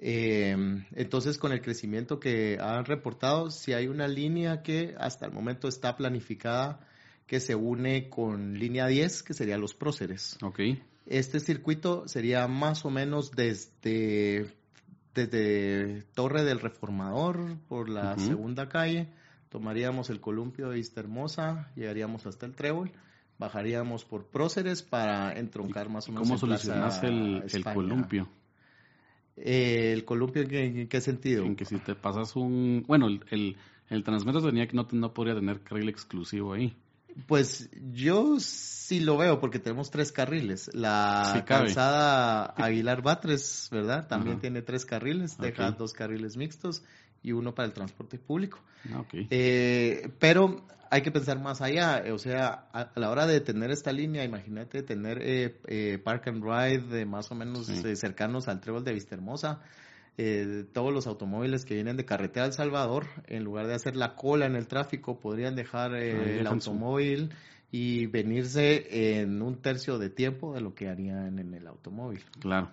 entonces, 0.00 1.38
con 1.38 1.50
el 1.50 1.60
crecimiento 1.60 2.20
que 2.20 2.56
han 2.60 2.84
reportado, 2.84 3.50
si 3.50 3.72
hay 3.72 3.88
una 3.88 4.06
línea 4.06 4.62
que 4.62 4.94
hasta 4.96 5.26
el 5.26 5.32
momento 5.32 5.66
está 5.66 5.96
planificada 5.96 6.78
que 7.26 7.40
se 7.40 7.56
une 7.56 8.08
con 8.08 8.54
línea 8.54 8.86
10, 8.86 9.24
que 9.24 9.34
serían 9.34 9.60
los 9.60 9.74
próceres. 9.74 10.38
Ok. 10.40 10.60
Este 11.08 11.40
circuito 11.40 12.06
sería 12.06 12.46
más 12.48 12.84
o 12.84 12.90
menos 12.90 13.30
desde, 13.30 14.52
desde 15.14 16.02
Torre 16.14 16.44
del 16.44 16.60
Reformador 16.60 17.56
por 17.66 17.88
la 17.88 18.18
segunda 18.18 18.68
calle, 18.68 19.08
tomaríamos 19.48 20.10
el 20.10 20.20
columpio 20.20 20.68
de 20.68 20.76
Vista 20.76 21.00
Hermosa, 21.00 21.72
llegaríamos 21.76 22.26
hasta 22.26 22.44
el 22.44 22.54
Trébol, 22.54 22.92
bajaríamos 23.38 24.04
por 24.04 24.26
Próceres 24.26 24.82
para 24.82 25.32
entroncar 25.32 25.88
más 25.88 26.08
o 26.08 26.12
menos. 26.12 26.28
¿Cómo 26.28 26.38
solucionas 26.38 27.02
el, 27.02 27.42
el, 27.50 27.64
columpio? 27.64 28.28
Eh, 29.36 29.92
¿El 29.94 30.04
columpio 30.04 30.42
en 30.42 30.88
qué, 30.88 31.00
sentido? 31.00 31.42
En 31.46 31.56
que 31.56 31.64
si 31.64 31.78
te 31.78 31.94
pasas 31.94 32.36
un... 32.36 32.84
Bueno, 32.86 33.06
el, 33.06 33.24
el, 33.30 33.56
el 33.88 34.04
Transmetro 34.04 34.42
tenía 34.42 34.68
que 34.68 34.76
no, 34.76 34.86
no 34.92 35.14
podría 35.14 35.34
tener 35.34 35.62
carril 35.62 35.88
exclusivo 35.88 36.52
ahí. 36.52 36.76
Pues 37.26 37.68
yo 37.92 38.38
sí 38.40 39.00
lo 39.00 39.16
veo 39.16 39.40
porque 39.40 39.58
tenemos 39.58 39.90
tres 39.90 40.12
carriles. 40.12 40.70
La 40.72 41.44
calzada 41.46 42.46
Aguilar 42.56 43.02
Batres, 43.02 43.68
¿verdad? 43.70 44.06
También 44.06 44.40
tiene 44.40 44.62
tres 44.62 44.84
carriles, 44.84 45.36
deja 45.38 45.72
dos 45.72 45.92
carriles 45.92 46.36
mixtos 46.36 46.82
y 47.22 47.32
uno 47.32 47.54
para 47.54 47.66
el 47.66 47.74
transporte 47.74 48.18
público. 48.18 48.60
Ah, 48.92 49.04
eh, 49.12 50.10
pero 50.18 50.64
hay 50.90 51.02
que 51.02 51.10
pensar 51.10 51.40
más 51.40 51.60
allá, 51.60 52.04
o 52.12 52.18
sea, 52.18 52.68
a, 52.72 52.90
la 52.94 53.10
hora 53.10 53.26
de 53.26 53.40
tener 53.40 53.70
esta 53.70 53.92
línea, 53.92 54.24
imagínate 54.24 54.82
tener 54.82 55.18
eh, 55.20 55.60
eh, 55.66 55.98
Park 56.02 56.28
and 56.28 56.42
Ride 56.42 56.88
de 56.88 57.04
más 57.04 57.30
o 57.30 57.34
menos 57.34 57.66
cercanos 57.66 58.48
al 58.48 58.60
trébol 58.60 58.84
de 58.84 58.94
Vista 58.94 59.14
Hermosa 59.14 59.60
eh, 60.20 60.64
todos 60.72 60.92
los 60.92 61.06
automóviles 61.06 61.64
que 61.64 61.74
vienen 61.74 61.96
de 61.96 62.04
carretera 62.04 62.46
El 62.46 62.52
Salvador, 62.52 63.06
en 63.28 63.44
lugar 63.44 63.68
de 63.68 63.74
hacer 63.74 63.94
la 63.94 64.16
cola 64.16 64.46
en 64.46 64.56
el 64.56 64.66
tráfico, 64.66 65.20
podrían 65.20 65.54
dejar 65.54 65.94
eh, 65.94 66.40
el 66.40 66.46
automóvil 66.48 67.30
y 67.70 68.06
venirse 68.06 69.20
en 69.20 69.40
un 69.42 69.62
tercio 69.62 69.96
de 69.96 70.10
tiempo 70.10 70.54
de 70.54 70.60
lo 70.60 70.74
que 70.74 70.88
harían 70.88 71.38
en 71.38 71.54
el 71.54 71.68
automóvil. 71.68 72.24
Claro. 72.40 72.72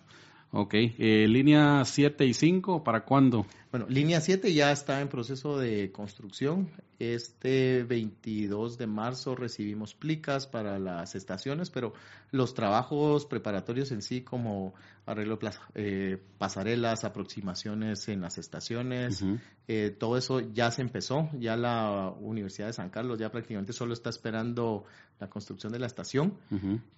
Ok, 0.58 0.73
eh, 0.73 1.27
línea 1.27 1.84
7 1.84 2.25
y 2.25 2.34
5, 2.34 2.84
¿para 2.84 3.03
cuándo? 3.03 3.45
Bueno, 3.71 3.88
línea 3.89 4.21
7 4.21 4.53
ya 4.53 4.71
está 4.71 5.01
en 5.01 5.10
proceso 5.10 5.60
de 5.60 5.91
construcción. 5.91 6.71
Este 6.97 7.84
22 7.84 8.77
de 8.77 8.88
marzo 8.88 9.36
recibimos 9.36 9.93
plicas 9.93 10.47
para 10.47 10.79
las 10.79 11.13
estaciones, 11.13 11.69
pero 11.69 11.93
los 12.31 12.53
trabajos 12.53 13.25
preparatorios 13.25 13.91
en 13.91 14.01
sí, 14.01 14.21
como 14.21 14.73
arreglo 15.06 15.38
eh, 15.76 16.18
pasarelas, 16.38 17.04
aproximaciones 17.04 18.08
en 18.08 18.22
las 18.22 18.38
estaciones, 18.38 19.24
eh, 19.68 19.96
todo 19.98 20.18
eso 20.18 20.39
ya 20.39 20.72
se 20.72 20.82
empezó. 20.82 21.30
Ya 21.34 21.56
la 21.56 22.13
Universidad 22.20 22.68
de 22.68 22.74
San 22.74 22.89
Carlos 22.89 23.20
ya 23.20 23.30
prácticamente 23.30 23.74
solo 23.74 23.94
está 23.94 24.10
esperando 24.10 24.86
la 25.20 25.30
construcción 25.30 25.72
de 25.72 25.80
la 25.80 25.86
estación. 25.86 26.34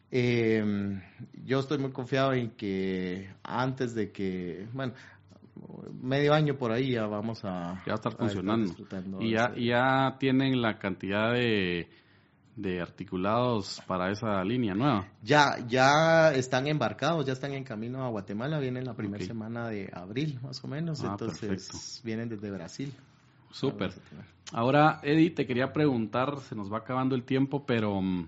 Em, 0.10 1.02
yo 1.43 1.60
estoy 1.60 1.80
muy 1.80 1.91
confiado 1.91 2.34
en 2.34 2.52
que 2.52 3.30
antes 3.43 3.93
de 3.93 4.12
que, 4.12 4.67
bueno, 4.74 4.93
medio 6.02 6.34
año 6.34 6.56
por 6.58 6.72
ahí 6.72 6.91
ya 6.91 7.06
vamos 7.08 7.43
a... 7.43 7.84
Ya 7.86 7.96
estar 7.96 8.15
funcionando. 8.15 8.74
y 9.20 9.32
ya, 9.32 9.54
ya 9.56 10.17
tienen 10.17 10.62
la 10.62 10.77
cantidad 10.79 11.34
de, 11.34 11.90
de 12.58 12.81
articulados 12.81 13.81
para 13.87 14.12
esa 14.12 14.43
línea 14.43 14.73
nueva. 14.73 15.08
Ya, 15.23 15.65
ya 15.67 16.33
están 16.33 16.67
embarcados, 16.67 17.25
ya 17.25 17.31
están 17.31 17.53
en 17.53 17.63
camino 17.63 18.03
a 18.03 18.10
Guatemala, 18.10 18.60
vienen 18.60 18.83
la 18.83 18.93
primera 18.93 19.23
semana 19.23 19.69
de 19.69 19.89
abril 19.93 20.39
más 20.43 20.62
o 20.63 20.67
menos, 20.67 21.01
ah, 21.03 21.12
entonces 21.12 22.01
vienen 22.03 22.27
desde 22.27 22.51
Brasil. 22.51 22.93
Súper. 23.51 23.93
Ahora, 24.51 24.99
Eddie, 25.03 25.31
te 25.31 25.45
quería 25.45 25.71
preguntar, 25.71 26.39
se 26.41 26.55
nos 26.55 26.71
va 26.71 26.79
acabando 26.79 27.15
el 27.15 27.23
tiempo, 27.23 27.65
pero 27.65 28.01
mm, 28.01 28.27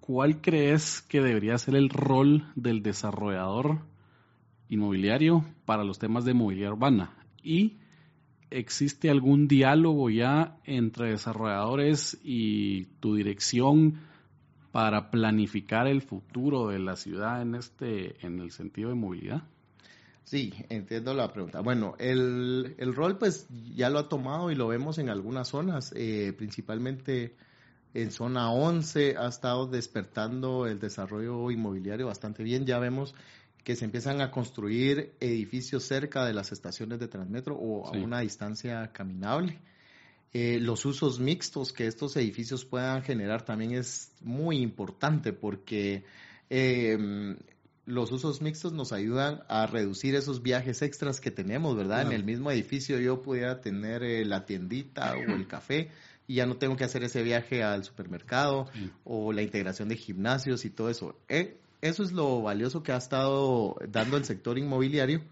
¿cuál 0.00 0.40
crees 0.40 1.02
que 1.02 1.20
debería 1.20 1.56
ser 1.58 1.76
el 1.76 1.88
rol 1.88 2.50
del 2.56 2.82
desarrollador 2.82 3.82
inmobiliario 4.68 5.44
para 5.64 5.84
los 5.84 5.98
temas 5.98 6.24
de 6.24 6.34
movilidad 6.34 6.72
urbana. 6.72 7.14
Y 7.42 7.78
existe 8.50 9.10
algún 9.10 9.48
diálogo 9.48 10.10
ya 10.10 10.56
entre 10.64 11.10
desarrolladores 11.10 12.18
y 12.22 12.84
tu 13.00 13.14
dirección 13.14 14.00
para 14.72 15.10
planificar 15.10 15.86
el 15.86 16.02
futuro 16.02 16.68
de 16.68 16.78
la 16.78 16.96
ciudad 16.96 17.42
en 17.42 17.54
este 17.54 18.26
en 18.26 18.40
el 18.40 18.50
sentido 18.50 18.88
de 18.88 18.96
movilidad? 18.96 19.42
Sí, 20.24 20.54
entiendo 20.70 21.12
la 21.12 21.32
pregunta. 21.32 21.60
Bueno, 21.60 21.94
el, 21.98 22.74
el 22.78 22.94
rol 22.94 23.18
pues 23.18 23.46
ya 23.76 23.90
lo 23.90 23.98
ha 23.98 24.08
tomado 24.08 24.50
y 24.50 24.54
lo 24.54 24.66
vemos 24.66 24.98
en 24.98 25.10
algunas 25.10 25.48
zonas, 25.48 25.92
eh, 25.94 26.32
principalmente 26.36 27.36
en 27.92 28.10
zona 28.10 28.50
11 28.50 29.16
ha 29.18 29.28
estado 29.28 29.66
despertando 29.66 30.66
el 30.66 30.80
desarrollo 30.80 31.50
inmobiliario 31.50 32.06
bastante 32.06 32.42
bien. 32.42 32.66
Ya 32.66 32.78
vemos 32.78 33.14
que 33.64 33.76
se 33.76 33.86
empiezan 33.86 34.20
a 34.20 34.30
construir 34.30 35.14
edificios 35.20 35.84
cerca 35.84 36.24
de 36.26 36.34
las 36.34 36.52
estaciones 36.52 37.00
de 37.00 37.08
Transmetro 37.08 37.56
o 37.56 37.86
a 37.86 37.92
una 37.92 38.20
distancia 38.20 38.92
caminable. 38.92 39.58
Eh, 40.34 40.58
los 40.60 40.84
usos 40.84 41.18
mixtos 41.18 41.72
que 41.72 41.86
estos 41.86 42.16
edificios 42.16 42.64
puedan 42.64 43.02
generar 43.02 43.44
también 43.44 43.72
es 43.72 44.12
muy 44.20 44.58
importante 44.58 45.32
porque 45.32 46.04
eh, 46.50 47.36
los 47.86 48.12
usos 48.12 48.42
mixtos 48.42 48.72
nos 48.72 48.92
ayudan 48.92 49.44
a 49.48 49.66
reducir 49.66 50.14
esos 50.14 50.42
viajes 50.42 50.82
extras 50.82 51.20
que 51.20 51.30
tenemos, 51.30 51.76
¿verdad? 51.76 52.02
En 52.02 52.12
el 52.12 52.24
mismo 52.24 52.50
edificio 52.50 52.98
yo 52.98 53.22
pudiera 53.22 53.60
tener 53.60 54.02
eh, 54.02 54.24
la 54.24 54.44
tiendita 54.44 55.14
o 55.14 55.32
el 55.32 55.46
café 55.48 55.90
y 56.26 56.36
ya 56.36 56.46
no 56.46 56.56
tengo 56.56 56.76
que 56.76 56.84
hacer 56.84 57.02
ese 57.04 57.22
viaje 57.22 57.62
al 57.62 57.84
supermercado 57.84 58.66
o 59.04 59.32
la 59.32 59.42
integración 59.42 59.88
de 59.88 59.96
gimnasios 59.96 60.64
y 60.64 60.70
todo 60.70 60.90
eso 60.90 61.18
eso 61.84 62.02
es 62.02 62.12
lo 62.12 62.40
valioso 62.40 62.82
que 62.82 62.92
ha 62.92 62.96
estado 62.96 63.76
dando 63.90 64.16
el 64.16 64.24
sector 64.24 64.58
inmobiliario 64.58 65.22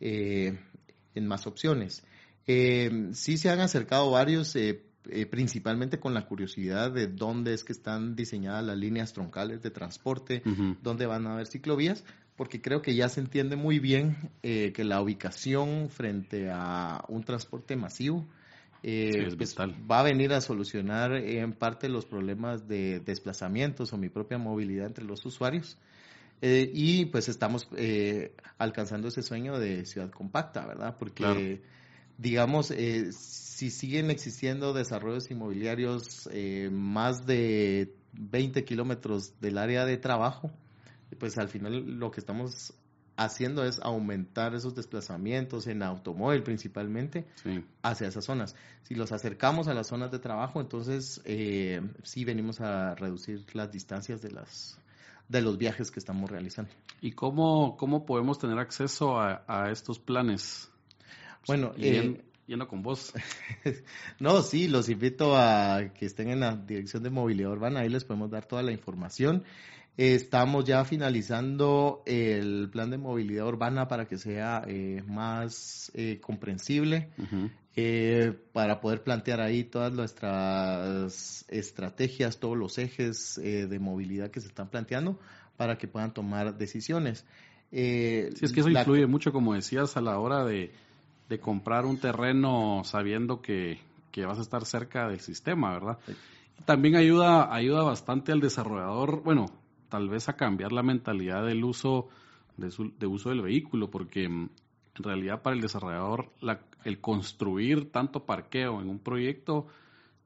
eh, 0.00 0.56
en 1.16 1.26
más 1.26 1.48
opciones. 1.48 2.04
Eh, 2.46 3.08
sí 3.14 3.36
se 3.36 3.50
han 3.50 3.58
acercado 3.58 4.12
varios, 4.12 4.54
eh, 4.54 4.80
principalmente 5.28 5.98
con 5.98 6.14
la 6.14 6.24
curiosidad 6.24 6.92
de 6.92 7.08
dónde 7.08 7.52
es 7.52 7.64
que 7.64 7.72
están 7.72 8.14
diseñadas 8.14 8.64
las 8.64 8.78
líneas 8.78 9.12
troncales 9.12 9.60
de 9.60 9.70
transporte, 9.70 10.42
dónde 10.82 11.06
van 11.06 11.26
a 11.26 11.34
haber 11.34 11.48
ciclovías, 11.48 12.04
porque 12.36 12.62
creo 12.62 12.80
que 12.80 12.94
ya 12.94 13.08
se 13.08 13.20
entiende 13.20 13.56
muy 13.56 13.80
bien 13.80 14.30
que 14.42 14.84
la 14.84 15.02
ubicación 15.02 15.90
frente 15.90 16.48
a 16.52 17.04
un 17.08 17.24
transporte 17.24 17.74
masivo 17.74 18.24
eh, 18.82 19.34
pues, 19.36 19.56
va 19.58 20.00
a 20.00 20.02
venir 20.02 20.32
a 20.32 20.40
solucionar 20.40 21.12
en 21.12 21.52
parte 21.52 21.88
los 21.88 22.06
problemas 22.06 22.68
de 22.68 23.00
desplazamientos 23.00 23.92
o 23.92 23.96
mi 23.96 24.08
propia 24.08 24.38
movilidad 24.38 24.86
entre 24.86 25.04
los 25.04 25.24
usuarios. 25.26 25.76
Eh, 26.40 26.70
y 26.72 27.06
pues 27.06 27.28
estamos 27.28 27.68
eh, 27.76 28.34
alcanzando 28.58 29.08
ese 29.08 29.22
sueño 29.22 29.58
de 29.58 29.84
ciudad 29.86 30.10
compacta, 30.10 30.66
¿verdad? 30.66 30.96
Porque, 30.98 31.62
digamos, 32.16 32.66
si 32.66 33.70
siguen 33.70 34.10
existiendo 34.10 34.72
desarrollos 34.72 35.30
inmobiliarios 35.30 36.28
más 36.70 37.26
de 37.26 37.94
20 38.12 38.64
kilómetros 38.64 39.40
del 39.40 39.58
área 39.58 39.84
de 39.84 39.96
trabajo, 39.96 40.50
pues 41.18 41.38
al 41.38 41.48
final 41.48 41.98
lo 41.98 42.10
que 42.10 42.20
estamos 42.20 42.74
haciendo 43.18 43.64
es 43.64 43.80
aumentar 43.80 44.54
esos 44.54 44.74
desplazamientos 44.74 45.66
en 45.66 45.82
automóvil 45.82 46.42
principalmente 46.44 47.26
hacia 47.82 48.06
esas 48.06 48.24
zonas. 48.24 48.54
Si 48.84 48.94
los 48.94 49.10
acercamos 49.10 49.66
a 49.66 49.74
las 49.74 49.88
zonas 49.88 50.12
de 50.12 50.20
trabajo, 50.20 50.60
entonces 50.60 51.20
eh, 51.24 51.82
sí 52.04 52.24
venimos 52.24 52.60
a 52.60 52.94
reducir 52.94 53.44
las 53.54 53.72
distancias 53.72 54.22
de 54.22 54.30
las 54.30 54.78
de 55.28 55.42
los 55.42 55.58
viajes 55.58 55.90
que 55.90 56.00
estamos 56.00 56.30
realizando. 56.30 56.70
¿Y 57.00 57.12
cómo, 57.12 57.76
cómo 57.76 58.06
podemos 58.06 58.38
tener 58.38 58.58
acceso 58.58 59.18
a, 59.20 59.70
estos 59.70 59.98
planes? 59.98 60.70
Bueno, 61.46 61.72
eh, 61.76 62.22
yendo 62.46 62.66
con 62.66 62.82
vos. 62.82 63.12
no, 64.18 64.42
sí, 64.42 64.68
los 64.68 64.88
invito 64.88 65.36
a 65.36 65.92
que 65.94 66.06
estén 66.06 66.30
en 66.30 66.40
la 66.40 66.56
dirección 66.56 67.02
de 67.02 67.10
movilidad 67.10 67.52
urbana, 67.52 67.80
ahí 67.80 67.88
les 67.88 68.04
podemos 68.04 68.30
dar 68.30 68.46
toda 68.46 68.62
la 68.62 68.72
información. 68.72 69.44
Estamos 69.98 70.64
ya 70.64 70.84
finalizando 70.84 72.04
el 72.06 72.68
plan 72.70 72.88
de 72.88 72.98
movilidad 72.98 73.48
urbana 73.48 73.88
para 73.88 74.06
que 74.06 74.16
sea 74.16 74.62
eh, 74.64 75.02
más 75.08 75.90
eh, 75.92 76.20
comprensible, 76.20 77.10
eh, 77.74 78.32
para 78.52 78.80
poder 78.80 79.02
plantear 79.02 79.40
ahí 79.40 79.64
todas 79.64 79.92
nuestras 79.92 81.44
estrategias, 81.48 82.38
todos 82.38 82.56
los 82.56 82.78
ejes 82.78 83.40
de 83.42 83.78
movilidad 83.80 84.30
que 84.30 84.40
se 84.40 84.46
están 84.46 84.68
planteando 84.68 85.18
para 85.56 85.78
que 85.78 85.88
puedan 85.88 86.14
tomar 86.14 86.56
decisiones. 86.56 87.26
sí, 87.72 87.76
es 88.40 88.52
que 88.52 88.60
eso 88.60 88.70
influye 88.70 89.08
mucho, 89.08 89.32
como 89.32 89.54
decías, 89.54 89.96
a 89.96 90.00
la 90.00 90.20
hora 90.20 90.44
de, 90.44 90.70
comprar 91.40 91.84
un 91.84 91.98
terreno 91.98 92.82
sabiendo 92.84 93.42
que, 93.42 93.80
que, 94.12 94.24
vas 94.24 94.38
a 94.38 94.42
estar 94.42 94.64
cerca 94.64 95.08
del 95.08 95.18
sistema, 95.18 95.72
¿verdad? 95.72 95.98
También 96.66 96.94
ayuda, 96.94 97.52
ayuda 97.52 97.82
bastante 97.82 98.30
al 98.30 98.38
desarrollador, 98.38 99.24
bueno, 99.24 99.46
tal 99.88 100.08
vez 100.08 100.28
a 100.28 100.34
cambiar 100.34 100.72
la 100.72 100.82
mentalidad 100.82 101.44
del 101.44 101.64
uso 101.64 102.08
de, 102.56 103.06
uso 103.06 103.30
del 103.30 103.42
vehículo, 103.42 103.90
porque 103.90 104.28
mm, 104.28 104.50
en 104.96 105.04
realidad 105.04 105.42
para 105.42 105.54
el 105.54 105.62
desarrollador 105.62 106.32
el 106.84 107.00
construir 107.00 107.90
tanto 107.90 108.24
parqueo 108.24 108.80
en 108.80 108.88
un 108.88 108.98
proyecto 108.98 109.66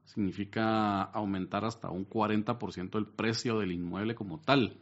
significa 0.05 1.01
aumentar 1.03 1.63
hasta 1.65 1.89
un 1.89 2.07
40% 2.07 2.97
el 2.97 3.05
precio 3.05 3.59
del 3.59 3.71
inmueble 3.71 4.15
como 4.15 4.39
tal. 4.39 4.77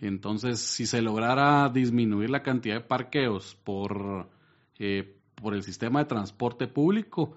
Entonces, 0.00 0.60
si 0.60 0.84
se 0.84 1.00
lograra 1.00 1.68
disminuir 1.68 2.28
la 2.28 2.42
cantidad 2.42 2.76
de 2.76 2.80
parqueos 2.80 3.56
por, 3.64 4.28
eh, 4.78 5.16
por 5.36 5.54
el 5.54 5.62
sistema 5.62 6.00
de 6.00 6.06
transporte 6.06 6.66
público, 6.66 7.36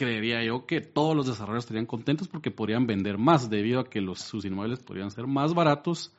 creería 0.00 0.42
yo 0.42 0.64
que 0.64 0.80
todos 0.80 1.14
los 1.14 1.26
desarrolladores 1.26 1.64
estarían 1.64 1.84
contentos 1.84 2.26
porque 2.26 2.50
podrían 2.50 2.86
vender 2.86 3.18
más 3.18 3.50
debido 3.50 3.80
a 3.80 3.84
que 3.84 4.00
los, 4.00 4.20
sus 4.20 4.46
inmuebles 4.46 4.78
podrían 4.78 5.10
ser 5.10 5.26
más 5.26 5.52
baratos 5.52 6.10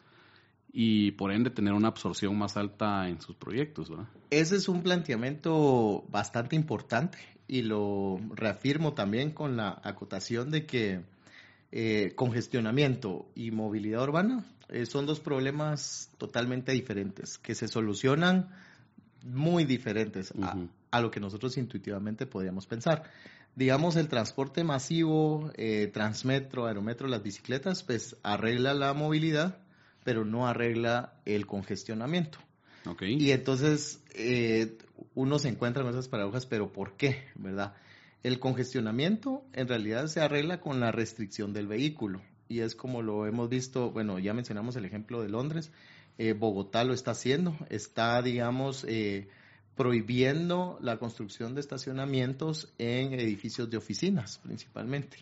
y 0.71 1.13
por 1.13 1.31
ende 1.31 1.49
tener 1.49 1.73
una 1.73 1.87
absorción 1.87 2.37
más 2.37 2.57
alta 2.57 3.09
en 3.09 3.19
sus 3.19 3.35
proyectos. 3.35 3.91
Ese 4.29 4.57
es 4.57 4.69
un 4.69 4.83
planteamiento 4.83 6.05
bastante 6.09 6.55
importante 6.55 7.17
y 7.47 7.63
lo 7.63 8.19
reafirmo 8.35 8.93
también 8.93 9.31
con 9.31 9.57
la 9.57 9.81
acotación 9.83 10.51
de 10.51 10.67
que 10.67 11.01
eh, 11.71 12.13
congestionamiento 12.15 13.31
y 13.33 13.49
movilidad 13.49 14.03
urbana 14.03 14.45
eh, 14.69 14.85
son 14.85 15.07
dos 15.07 15.19
problemas 15.21 16.11
totalmente 16.19 16.71
diferentes 16.71 17.39
que 17.39 17.55
se 17.55 17.67
solucionan 17.67 18.49
muy 19.23 19.65
diferentes 19.65 20.31
a, 20.39 20.55
a, 20.91 21.01
lo 21.01 21.09
que 21.09 21.19
nosotros 21.19 21.57
intuitivamente 21.57 22.27
podríamos 22.27 22.67
pensar 22.67 23.03
digamos, 23.55 23.95
el 23.95 24.07
transporte 24.07 24.63
masivo, 24.63 25.51
eh, 25.55 25.89
Transmetro, 25.93 26.65
Aerometro, 26.65 27.07
las 27.07 27.23
bicicletas, 27.23 27.83
pues 27.83 28.15
arregla 28.23 28.73
la 28.73 28.93
movilidad, 28.93 29.57
pero 30.03 30.25
no 30.25 30.47
arregla 30.47 31.13
el 31.25 31.45
congestionamiento. 31.45 32.39
Y 33.01 33.31
entonces 33.31 34.03
eh, 34.15 34.77
uno 35.13 35.37
se 35.39 35.49
encuentra 35.49 35.83
con 35.83 35.91
esas 35.91 36.07
paradojas, 36.07 36.45
pero 36.45 36.71
¿por 36.71 36.97
qué? 36.97 37.25
¿Verdad? 37.35 37.75
El 38.23 38.39
congestionamiento 38.39 39.43
en 39.53 39.67
realidad 39.67 40.07
se 40.07 40.21
arregla 40.21 40.61
con 40.61 40.79
la 40.79 40.91
restricción 40.91 41.53
del 41.53 41.67
vehículo. 41.67 42.21
Y 42.47 42.59
es 42.59 42.75
como 42.75 43.01
lo 43.01 43.27
hemos 43.27 43.49
visto, 43.49 43.91
bueno, 43.91 44.19
ya 44.19 44.33
mencionamos 44.33 44.75
el 44.75 44.85
ejemplo 44.85 45.21
de 45.21 45.29
Londres, 45.29 45.71
eh, 46.17 46.33
Bogotá 46.33 46.83
lo 46.83 46.93
está 46.93 47.11
haciendo, 47.11 47.55
está, 47.69 48.21
digamos, 48.21 48.85
eh, 48.87 49.29
prohibiendo 49.81 50.77
la 50.79 50.99
construcción 50.99 51.55
de 51.55 51.61
estacionamientos 51.61 52.71
en 52.77 53.13
edificios 53.13 53.67
de 53.67 53.77
oficinas 53.77 54.37
principalmente. 54.37 55.17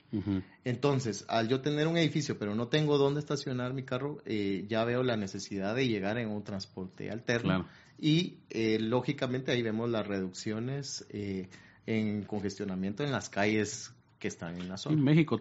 Entonces, 0.65 1.23
al 1.29 1.47
yo 1.47 1.61
tener 1.61 1.87
un 1.87 1.95
edificio 1.95 2.37
pero 2.37 2.55
no 2.55 2.67
tengo 2.67 2.97
dónde 2.97 3.21
estacionar 3.21 3.73
mi 3.73 3.83
carro, 3.83 4.17
eh, 4.25 4.65
ya 4.67 4.83
veo 4.83 5.01
la 5.01 5.15
necesidad 5.15 5.75
de 5.75 5.87
llegar 5.87 6.17
en 6.17 6.27
un 6.29 6.43
transporte 6.43 7.09
alterno. 7.09 7.67
Y 7.97 8.39
eh, 8.49 8.79
lógicamente 8.81 9.53
ahí 9.53 9.61
vemos 9.61 9.89
las 9.89 10.05
reducciones 10.05 11.05
eh, 11.09 11.47
en 11.85 12.23
congestionamiento 12.23 13.05
en 13.05 13.13
las 13.13 13.29
calles 13.29 13.93
que 14.19 14.27
están 14.27 14.59
en 14.59 14.67
la 14.67 14.75
zona. 14.75 15.01
México, 15.01 15.39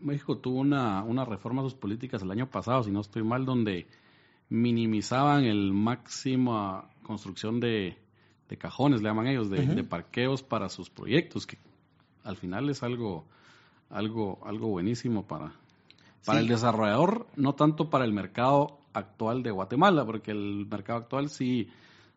México 0.00 0.38
tuvo 0.38 0.58
una, 0.58 1.04
una 1.04 1.24
reforma 1.24 1.62
a 1.62 1.64
sus 1.64 1.76
políticas 1.76 2.22
el 2.22 2.30
año 2.32 2.50
pasado, 2.50 2.82
si 2.82 2.90
no 2.90 3.02
estoy 3.02 3.22
mal, 3.22 3.44
donde 3.44 3.86
minimizaban 4.48 5.44
el 5.44 5.72
máximo 5.72 6.88
construcción 7.04 7.60
de 7.60 7.96
de 8.48 8.56
cajones, 8.56 9.02
le 9.02 9.08
llaman 9.08 9.26
ellos, 9.26 9.50
de, 9.50 9.84
parqueos 9.84 10.42
para 10.42 10.68
sus 10.68 10.90
proyectos, 10.90 11.46
que 11.46 11.58
al 12.24 12.36
final 12.36 12.68
es 12.70 12.82
algo, 12.82 13.24
algo, 13.90 14.38
algo 14.44 14.68
buenísimo 14.68 15.26
para, 15.26 15.52
para 16.24 16.40
el 16.40 16.48
desarrollador, 16.48 17.26
no 17.36 17.54
tanto 17.54 17.90
para 17.90 18.04
el 18.04 18.12
mercado 18.12 18.78
actual 18.92 19.42
de 19.42 19.50
Guatemala, 19.50 20.04
porque 20.04 20.30
el 20.30 20.66
mercado 20.66 21.00
actual 21.00 21.28
sí, 21.28 21.68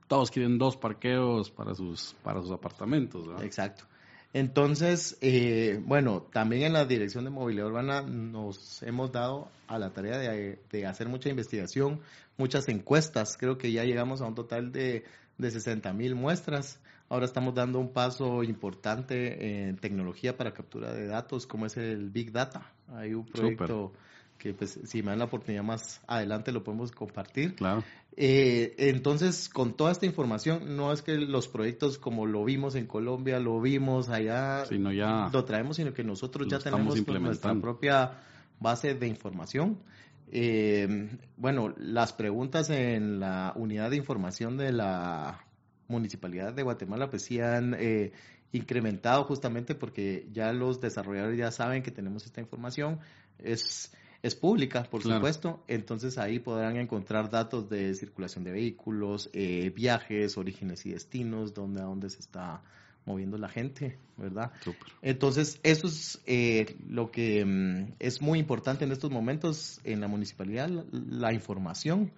todos 0.07 0.31
quieren 0.31 0.57
dos 0.57 0.77
parqueos 0.77 1.51
para 1.51 1.75
sus, 1.75 2.15
para 2.23 2.41
sus 2.41 2.51
apartamentos. 2.51 3.27
Exacto. 3.43 3.85
Entonces, 4.33 5.17
eh, 5.21 5.81
bueno, 5.85 6.21
también 6.31 6.63
en 6.63 6.73
la 6.73 6.85
Dirección 6.85 7.25
de 7.25 7.29
Movilidad 7.29 7.67
Urbana 7.67 8.01
nos 8.01 8.81
hemos 8.83 9.11
dado 9.11 9.49
a 9.67 9.77
la 9.77 9.91
tarea 9.91 10.17
de, 10.17 10.85
hacer 10.85 11.09
mucha 11.09 11.29
investigación, 11.29 11.99
muchas 12.37 12.69
encuestas. 12.69 13.35
Creo 13.37 13.57
que 13.57 13.73
ya 13.73 13.83
llegamos 13.83 14.21
a 14.21 14.25
un 14.25 14.35
total 14.35 14.71
de, 14.71 15.03
de 15.41 15.51
60 15.51 15.91
mil 15.93 16.15
muestras. 16.15 16.79
Ahora 17.09 17.25
estamos 17.25 17.53
dando 17.53 17.79
un 17.79 17.91
paso 17.91 18.43
importante 18.43 19.67
en 19.67 19.75
tecnología 19.77 20.37
para 20.37 20.53
captura 20.53 20.93
de 20.93 21.07
datos, 21.07 21.45
como 21.45 21.65
es 21.65 21.75
el 21.75 22.09
Big 22.09 22.31
Data. 22.31 22.71
Hay 22.93 23.13
un 23.13 23.25
proyecto 23.25 23.91
que 24.37 24.53
pues 24.53 24.79
si 24.85 25.03
me 25.03 25.09
dan 25.09 25.19
la 25.19 25.25
oportunidad 25.25 25.63
más 25.63 26.01
adelante 26.07 26.51
lo 26.51 26.63
podemos 26.63 26.91
compartir. 26.91 27.55
Claro. 27.55 27.83
Eh, 28.17 28.75
entonces, 28.77 29.49
con 29.49 29.73
toda 29.73 29.91
esta 29.91 30.05
información, 30.05 30.75
no 30.75 30.91
es 30.93 31.01
que 31.01 31.15
los 31.15 31.47
proyectos 31.47 31.97
como 31.97 32.25
lo 32.25 32.43
vimos 32.43 32.75
en 32.75 32.87
Colombia, 32.87 33.39
lo 33.39 33.59
vimos 33.61 34.09
allá, 34.09 34.65
sino 34.65 34.91
ya 34.91 35.29
lo 35.31 35.43
traemos, 35.43 35.77
sino 35.77 35.93
que 35.93 36.03
nosotros 36.03 36.47
ya 36.49 36.59
tenemos 36.59 37.05
nuestra 37.07 37.53
propia 37.55 38.19
base 38.59 38.95
de 38.95 39.07
información. 39.07 39.79
Eh, 40.31 41.09
bueno, 41.37 41.73
las 41.77 42.13
preguntas 42.13 42.69
en 42.69 43.19
la 43.19 43.53
unidad 43.55 43.89
de 43.89 43.97
información 43.97 44.57
de 44.57 44.71
la 44.71 45.45
Municipalidad 45.87 46.53
de 46.53 46.63
Guatemala 46.63 47.09
pues 47.09 47.23
sí 47.23 47.39
han 47.41 47.75
eh, 47.77 48.13
incrementado 48.53 49.25
justamente 49.25 49.75
porque 49.75 50.27
ya 50.31 50.53
los 50.53 50.79
desarrolladores 50.79 51.37
ya 51.37 51.51
saben 51.51 51.83
que 51.83 51.91
tenemos 51.91 52.25
esta 52.25 52.39
información. 52.39 52.99
Es 53.37 53.91
es 54.21 54.35
pública, 54.35 54.83
por 54.83 55.01
supuesto, 55.01 55.63
entonces 55.67 56.19
ahí 56.19 56.37
podrán 56.37 56.77
encontrar 56.77 57.31
datos 57.31 57.69
de 57.69 57.95
circulación 57.95 58.43
de 58.43 58.51
vehículos, 58.51 59.31
eh, 59.33 59.71
viajes, 59.75 60.37
orígenes 60.37 60.85
y 60.85 60.91
destinos, 60.91 61.55
dónde 61.55 61.81
a 61.81 61.85
dónde 61.85 62.09
se 62.09 62.19
está 62.19 62.61
moviendo 63.05 63.37
la 63.37 63.49
gente, 63.49 63.97
¿verdad? 64.17 64.51
Entonces, 65.01 65.59
eso 65.63 65.87
es 65.87 66.21
eh, 66.25 66.77
lo 66.87 67.11
que 67.11 67.43
mm, 67.45 67.93
es 67.99 68.21
muy 68.21 68.39
importante 68.39 68.85
en 68.85 68.91
estos 68.91 69.11
momentos 69.11 69.79
en 69.83 70.01
la 70.01 70.07
municipalidad, 70.07 70.69
la, 70.91 71.33
información 71.33 72.11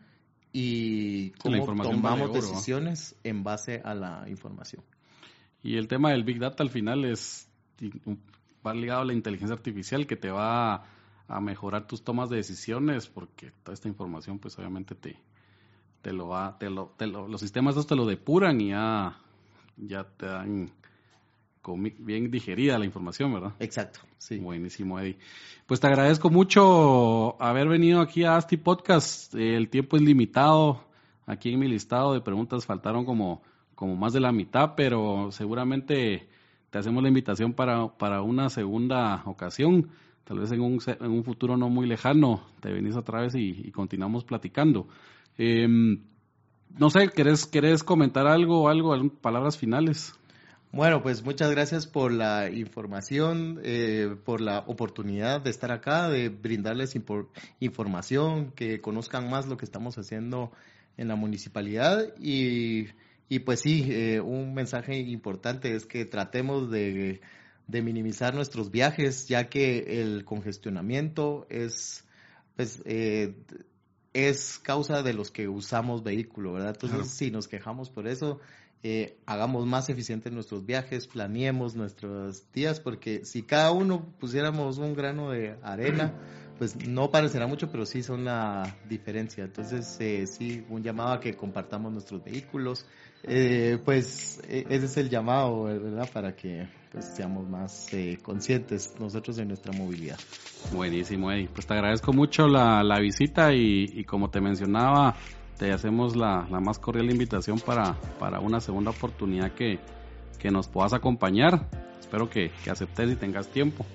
y 0.52 1.32
cómo 1.32 1.66
tomamos 1.66 2.34
decisiones 2.34 3.16
en 3.24 3.44
base 3.44 3.82
a 3.84 3.96
la 3.96 4.26
información. 4.28 4.84
Y 5.64 5.78
el 5.78 5.88
tema 5.88 6.12
del 6.12 6.24
Big 6.24 6.40
Data 6.40 6.64
al 6.64 6.70
final 6.70 7.06
es 7.06 7.48
va 8.66 8.74
ligado 8.74 9.02
a 9.02 9.06
la 9.06 9.14
inteligencia 9.14 9.56
artificial 9.56 10.08
que 10.08 10.16
te 10.16 10.30
va 10.30 10.84
a 11.28 11.40
mejorar 11.40 11.88
tus 11.88 12.04
tomas 12.04 12.30
de 12.30 12.38
decisiones, 12.38 13.08
porque 13.08 13.52
toda 13.64 13.74
esta 13.74 13.88
información, 13.88 14.40
pues 14.40 14.58
obviamente 14.60 14.96
te, 14.96 15.18
te 16.02 16.14
lo 16.14 16.28
va, 16.28 16.58
te 16.60 16.70
lo, 16.70 16.94
te 16.98 17.08
lo, 17.08 17.28
los 17.28 17.42
sistemas 17.42 17.88
te 17.88 17.96
lo 17.96 18.06
depuran 18.06 18.60
y 18.62 18.70
ya, 18.70 19.18
ya 19.78 20.04
te 20.04 20.26
dan 20.26 20.72
bien 22.00 22.30
digerida 22.30 22.78
la 22.78 22.86
información, 22.86 23.34
¿verdad? 23.34 23.54
Exacto, 23.60 24.02
sí. 24.18 24.38
Buenísimo, 24.38 25.00
Eddie. 25.00 25.18
Pues 25.66 25.80
te 25.80 25.88
agradezco 25.88 26.30
mucho 26.30 27.42
haber 27.42 27.68
venido 27.68 28.02
aquí 28.02 28.24
a 28.26 28.36
Asti 28.36 28.58
Podcast. 28.58 29.34
El 29.36 29.70
tiempo 29.70 29.96
es 29.96 30.04
limitado. 30.04 30.84
Aquí 31.26 31.54
en 31.54 31.60
mi 31.60 31.70
listado 31.70 32.14
de 32.14 32.22
preguntas 32.22 32.66
faltaron 32.66 33.06
como, 33.06 33.42
como 33.76 33.96
más 33.96 34.12
de 34.12 34.20
la 34.20 34.34
mitad, 34.34 34.74
pero 34.76 35.32
seguramente 35.32 36.28
te 36.70 36.78
hacemos 36.78 37.02
la 37.02 37.08
invitación 37.08 37.54
para, 37.54 37.88
para 37.88 38.22
una 38.22 38.50
segunda 38.50 39.24
ocasión 39.26 39.90
tal 40.24 40.40
vez 40.40 40.52
en 40.52 40.62
un, 40.62 40.80
en 40.88 41.12
un 41.12 41.24
futuro 41.24 41.58
no 41.58 41.70
muy 41.70 41.88
lejano 41.88 42.46
te 42.60 42.72
venís 42.72 42.96
otra 42.96 43.22
vez 43.22 43.36
y, 43.36 43.72
continuamos 43.72 44.24
platicando. 44.24 44.88
Em, 45.38 46.00
no 46.78 46.90
sé, 46.90 47.10
¿querés, 47.10 47.46
¿querés 47.46 47.84
comentar 47.84 48.28
algo, 48.28 48.70
algo, 48.70 49.10
palabras 49.22 49.58
finales? 49.58 50.14
Bueno, 50.72 51.04
pues 51.04 51.24
muchas 51.24 51.52
gracias 51.52 51.86
por 51.86 52.12
la 52.12 52.50
información, 52.50 53.60
eh, 53.64 54.16
por 54.26 54.42
la 54.42 54.60
oportunidad 54.66 55.42
de 55.42 55.52
estar 55.52 55.72
acá, 55.72 56.10
de 56.10 56.30
brindarles 56.30 56.96
información, 57.60 58.52
que 58.52 58.82
conozcan 58.82 59.30
más 59.30 59.46
lo 59.46 59.58
que 59.58 59.66
estamos 59.66 59.98
haciendo 59.98 60.52
en 60.98 61.08
la 61.08 61.16
municipalidad 61.16 62.16
y, 62.20 62.88
y 63.30 63.40
pues 63.40 63.60
sí, 63.60 63.86
eh, 63.90 64.20
un 64.20 64.56
mensaje 64.56 64.98
importante 64.98 65.76
es 65.76 65.86
que 65.86 66.06
tratemos 66.06 66.72
de 66.72 67.22
de 67.68 67.82
minimizar 67.82 68.34
nuestros 68.34 68.72
viajes, 68.72 69.28
ya 69.28 69.50
que 69.50 70.02
el 70.02 70.26
congestionamiento 70.26 71.48
es, 71.50 72.06
pues, 72.56 72.82
eh, 72.86 73.36
es 74.14 74.60
causa 74.60 75.02
de 75.04 75.14
los 75.14 75.32
que 75.32 75.48
usamos 75.48 76.04
vehículo, 76.04 76.54
¿verdad? 76.54 76.78
Entonces, 76.80 77.12
si 77.12 77.32
nos 77.32 77.48
quejamos 77.48 77.90
por 77.90 78.08
eso, 78.08 78.40
eh, 78.84 79.18
hagamos 79.26 79.66
más 79.66 79.90
eficientes 79.90 80.32
nuestros 80.32 80.66
viajes, 80.66 81.08
planeemos 81.08 81.76
nuestros 81.76 82.52
días, 82.52 82.80
porque 82.80 83.26
si 83.26 83.42
cada 83.42 83.72
uno 83.72 84.06
pusiéramos 84.20 84.78
un 84.78 84.94
grano 84.94 85.32
de 85.32 85.56
arena, 85.64 86.14
pues 86.58 86.76
no 86.88 87.10
parecerá 87.10 87.48
mucho, 87.48 87.70
pero 87.72 87.86
sí 87.86 88.04
son 88.04 88.26
la 88.26 88.76
diferencia. 88.88 89.44
Entonces, 89.44 89.98
eh, 90.00 90.28
sí, 90.28 90.66
un 90.70 90.84
llamado 90.84 91.14
a 91.14 91.20
que 91.20 91.36
compartamos 91.36 91.92
nuestros 91.92 92.24
vehículos, 92.24 92.86
eh, 93.24 93.80
pues 93.84 94.42
e, 94.48 94.66
ese 94.70 94.86
es 94.86 94.98
el 94.98 95.10
llamado, 95.10 95.64
¿verdad? 95.64 96.10
Para 96.14 96.36
que 96.36 96.68
pues, 96.92 97.06
seamos 97.16 97.48
más 97.50 97.94
eh, 97.94 98.20
conscientes 98.22 98.94
nosotros 99.00 99.36
de 99.38 99.46
nuestra 99.46 99.72
movilidad. 99.74 100.18
Buenísimo, 100.74 101.32
Eddie. 101.32 101.50
Pues 101.54 101.66
te 101.66 101.74
agradezco 101.74 102.14
mucho 102.14 102.48
la, 102.48 102.84
la 102.84 103.00
visita 103.00 103.54
y, 103.54 104.04
como 104.06 104.30
te 104.30 104.40
mencionaba, 104.40 105.16
te 105.58 105.72
hacemos 105.72 106.16
la, 106.16 106.48
la, 106.50 106.60
más 106.60 106.80
cordial 106.80 107.10
invitación 107.10 107.60
para, 107.60 107.96
para 108.20 108.40
una 108.40 108.60
segunda 108.60 108.92
oportunidad 108.92 109.52
que, 109.52 109.80
que 110.40 110.52
nos 110.52 110.68
puedas 110.68 110.94
acompañar. 110.94 111.68
Espero 112.00 112.30
que, 112.30 112.52
que 112.64 112.70
aceptes 112.70 113.12
y 113.12 113.16
tengas 113.16 113.48
tiempo. 113.48 113.86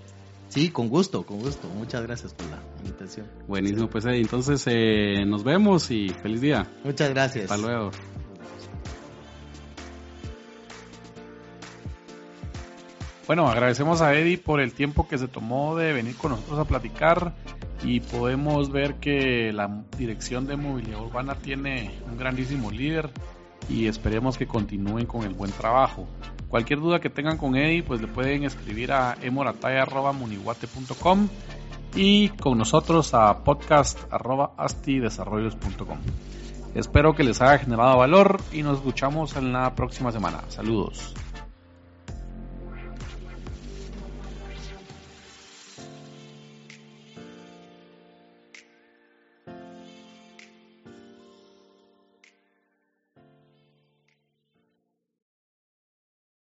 Sí, 0.48 0.70
con 0.70 0.88
gusto, 0.88 1.24
con 1.24 1.40
gusto. 1.40 1.68
Muchas 1.68 2.02
gracias 2.02 2.32
por 2.34 2.46
la 2.46 2.58
invitación. 2.78 3.26
Buenísimo, 3.46 3.88
pues 3.88 4.06
Eddie. 4.06 4.22
Entonces 4.22 4.62
eh, 4.66 5.24
nos 5.26 5.44
vemos 5.44 5.90
y 5.90 6.08
feliz 6.08 6.40
día. 6.40 6.66
Muchas 6.84 7.10
gracias. 7.10 7.50
Hasta 7.50 7.58
luego. 7.58 7.90
Bueno, 13.26 13.46
agradecemos 13.46 14.00
a 14.00 14.14
Eddie 14.14 14.38
por 14.38 14.58
el 14.58 14.72
tiempo 14.72 15.06
que 15.06 15.18
se 15.18 15.28
tomó 15.28 15.76
de 15.76 15.92
venir 15.92 16.16
con 16.16 16.30
nosotros 16.30 16.58
a 16.58 16.64
platicar 16.64 17.34
y 17.82 18.00
podemos 18.00 18.72
ver 18.72 18.94
que 18.94 19.52
la 19.52 19.84
Dirección 19.98 20.46
de 20.46 20.56
Movilidad 20.56 21.02
Urbana 21.02 21.34
tiene 21.34 22.00
un 22.10 22.16
grandísimo 22.16 22.70
líder 22.70 23.10
y 23.68 23.86
esperemos 23.86 24.38
que 24.38 24.46
continúen 24.46 25.04
con 25.04 25.24
el 25.24 25.34
buen 25.34 25.52
trabajo. 25.52 26.08
Cualquier 26.48 26.80
duda 26.80 26.98
que 27.00 27.10
tengan 27.10 27.36
con 27.36 27.56
Eddie, 27.56 27.82
pues 27.82 28.00
le 28.00 28.08
pueden 28.08 28.44
escribir 28.44 28.92
a 28.92 29.18
emorataya.muniguate.com 29.20 31.28
y 31.94 32.30
con 32.30 32.56
nosotros 32.58 33.14
a 33.14 33.44
podcast.astidesarrollos.com. 33.44 35.98
Espero 36.74 37.14
que 37.14 37.22
les 37.24 37.40
haya 37.40 37.58
generado 37.58 37.96
valor 37.98 38.40
y 38.52 38.62
nos 38.62 38.78
escuchamos 38.78 39.36
en 39.36 39.52
la 39.52 39.74
próxima 39.74 40.12
semana. 40.12 40.42
Saludos. 40.48 41.14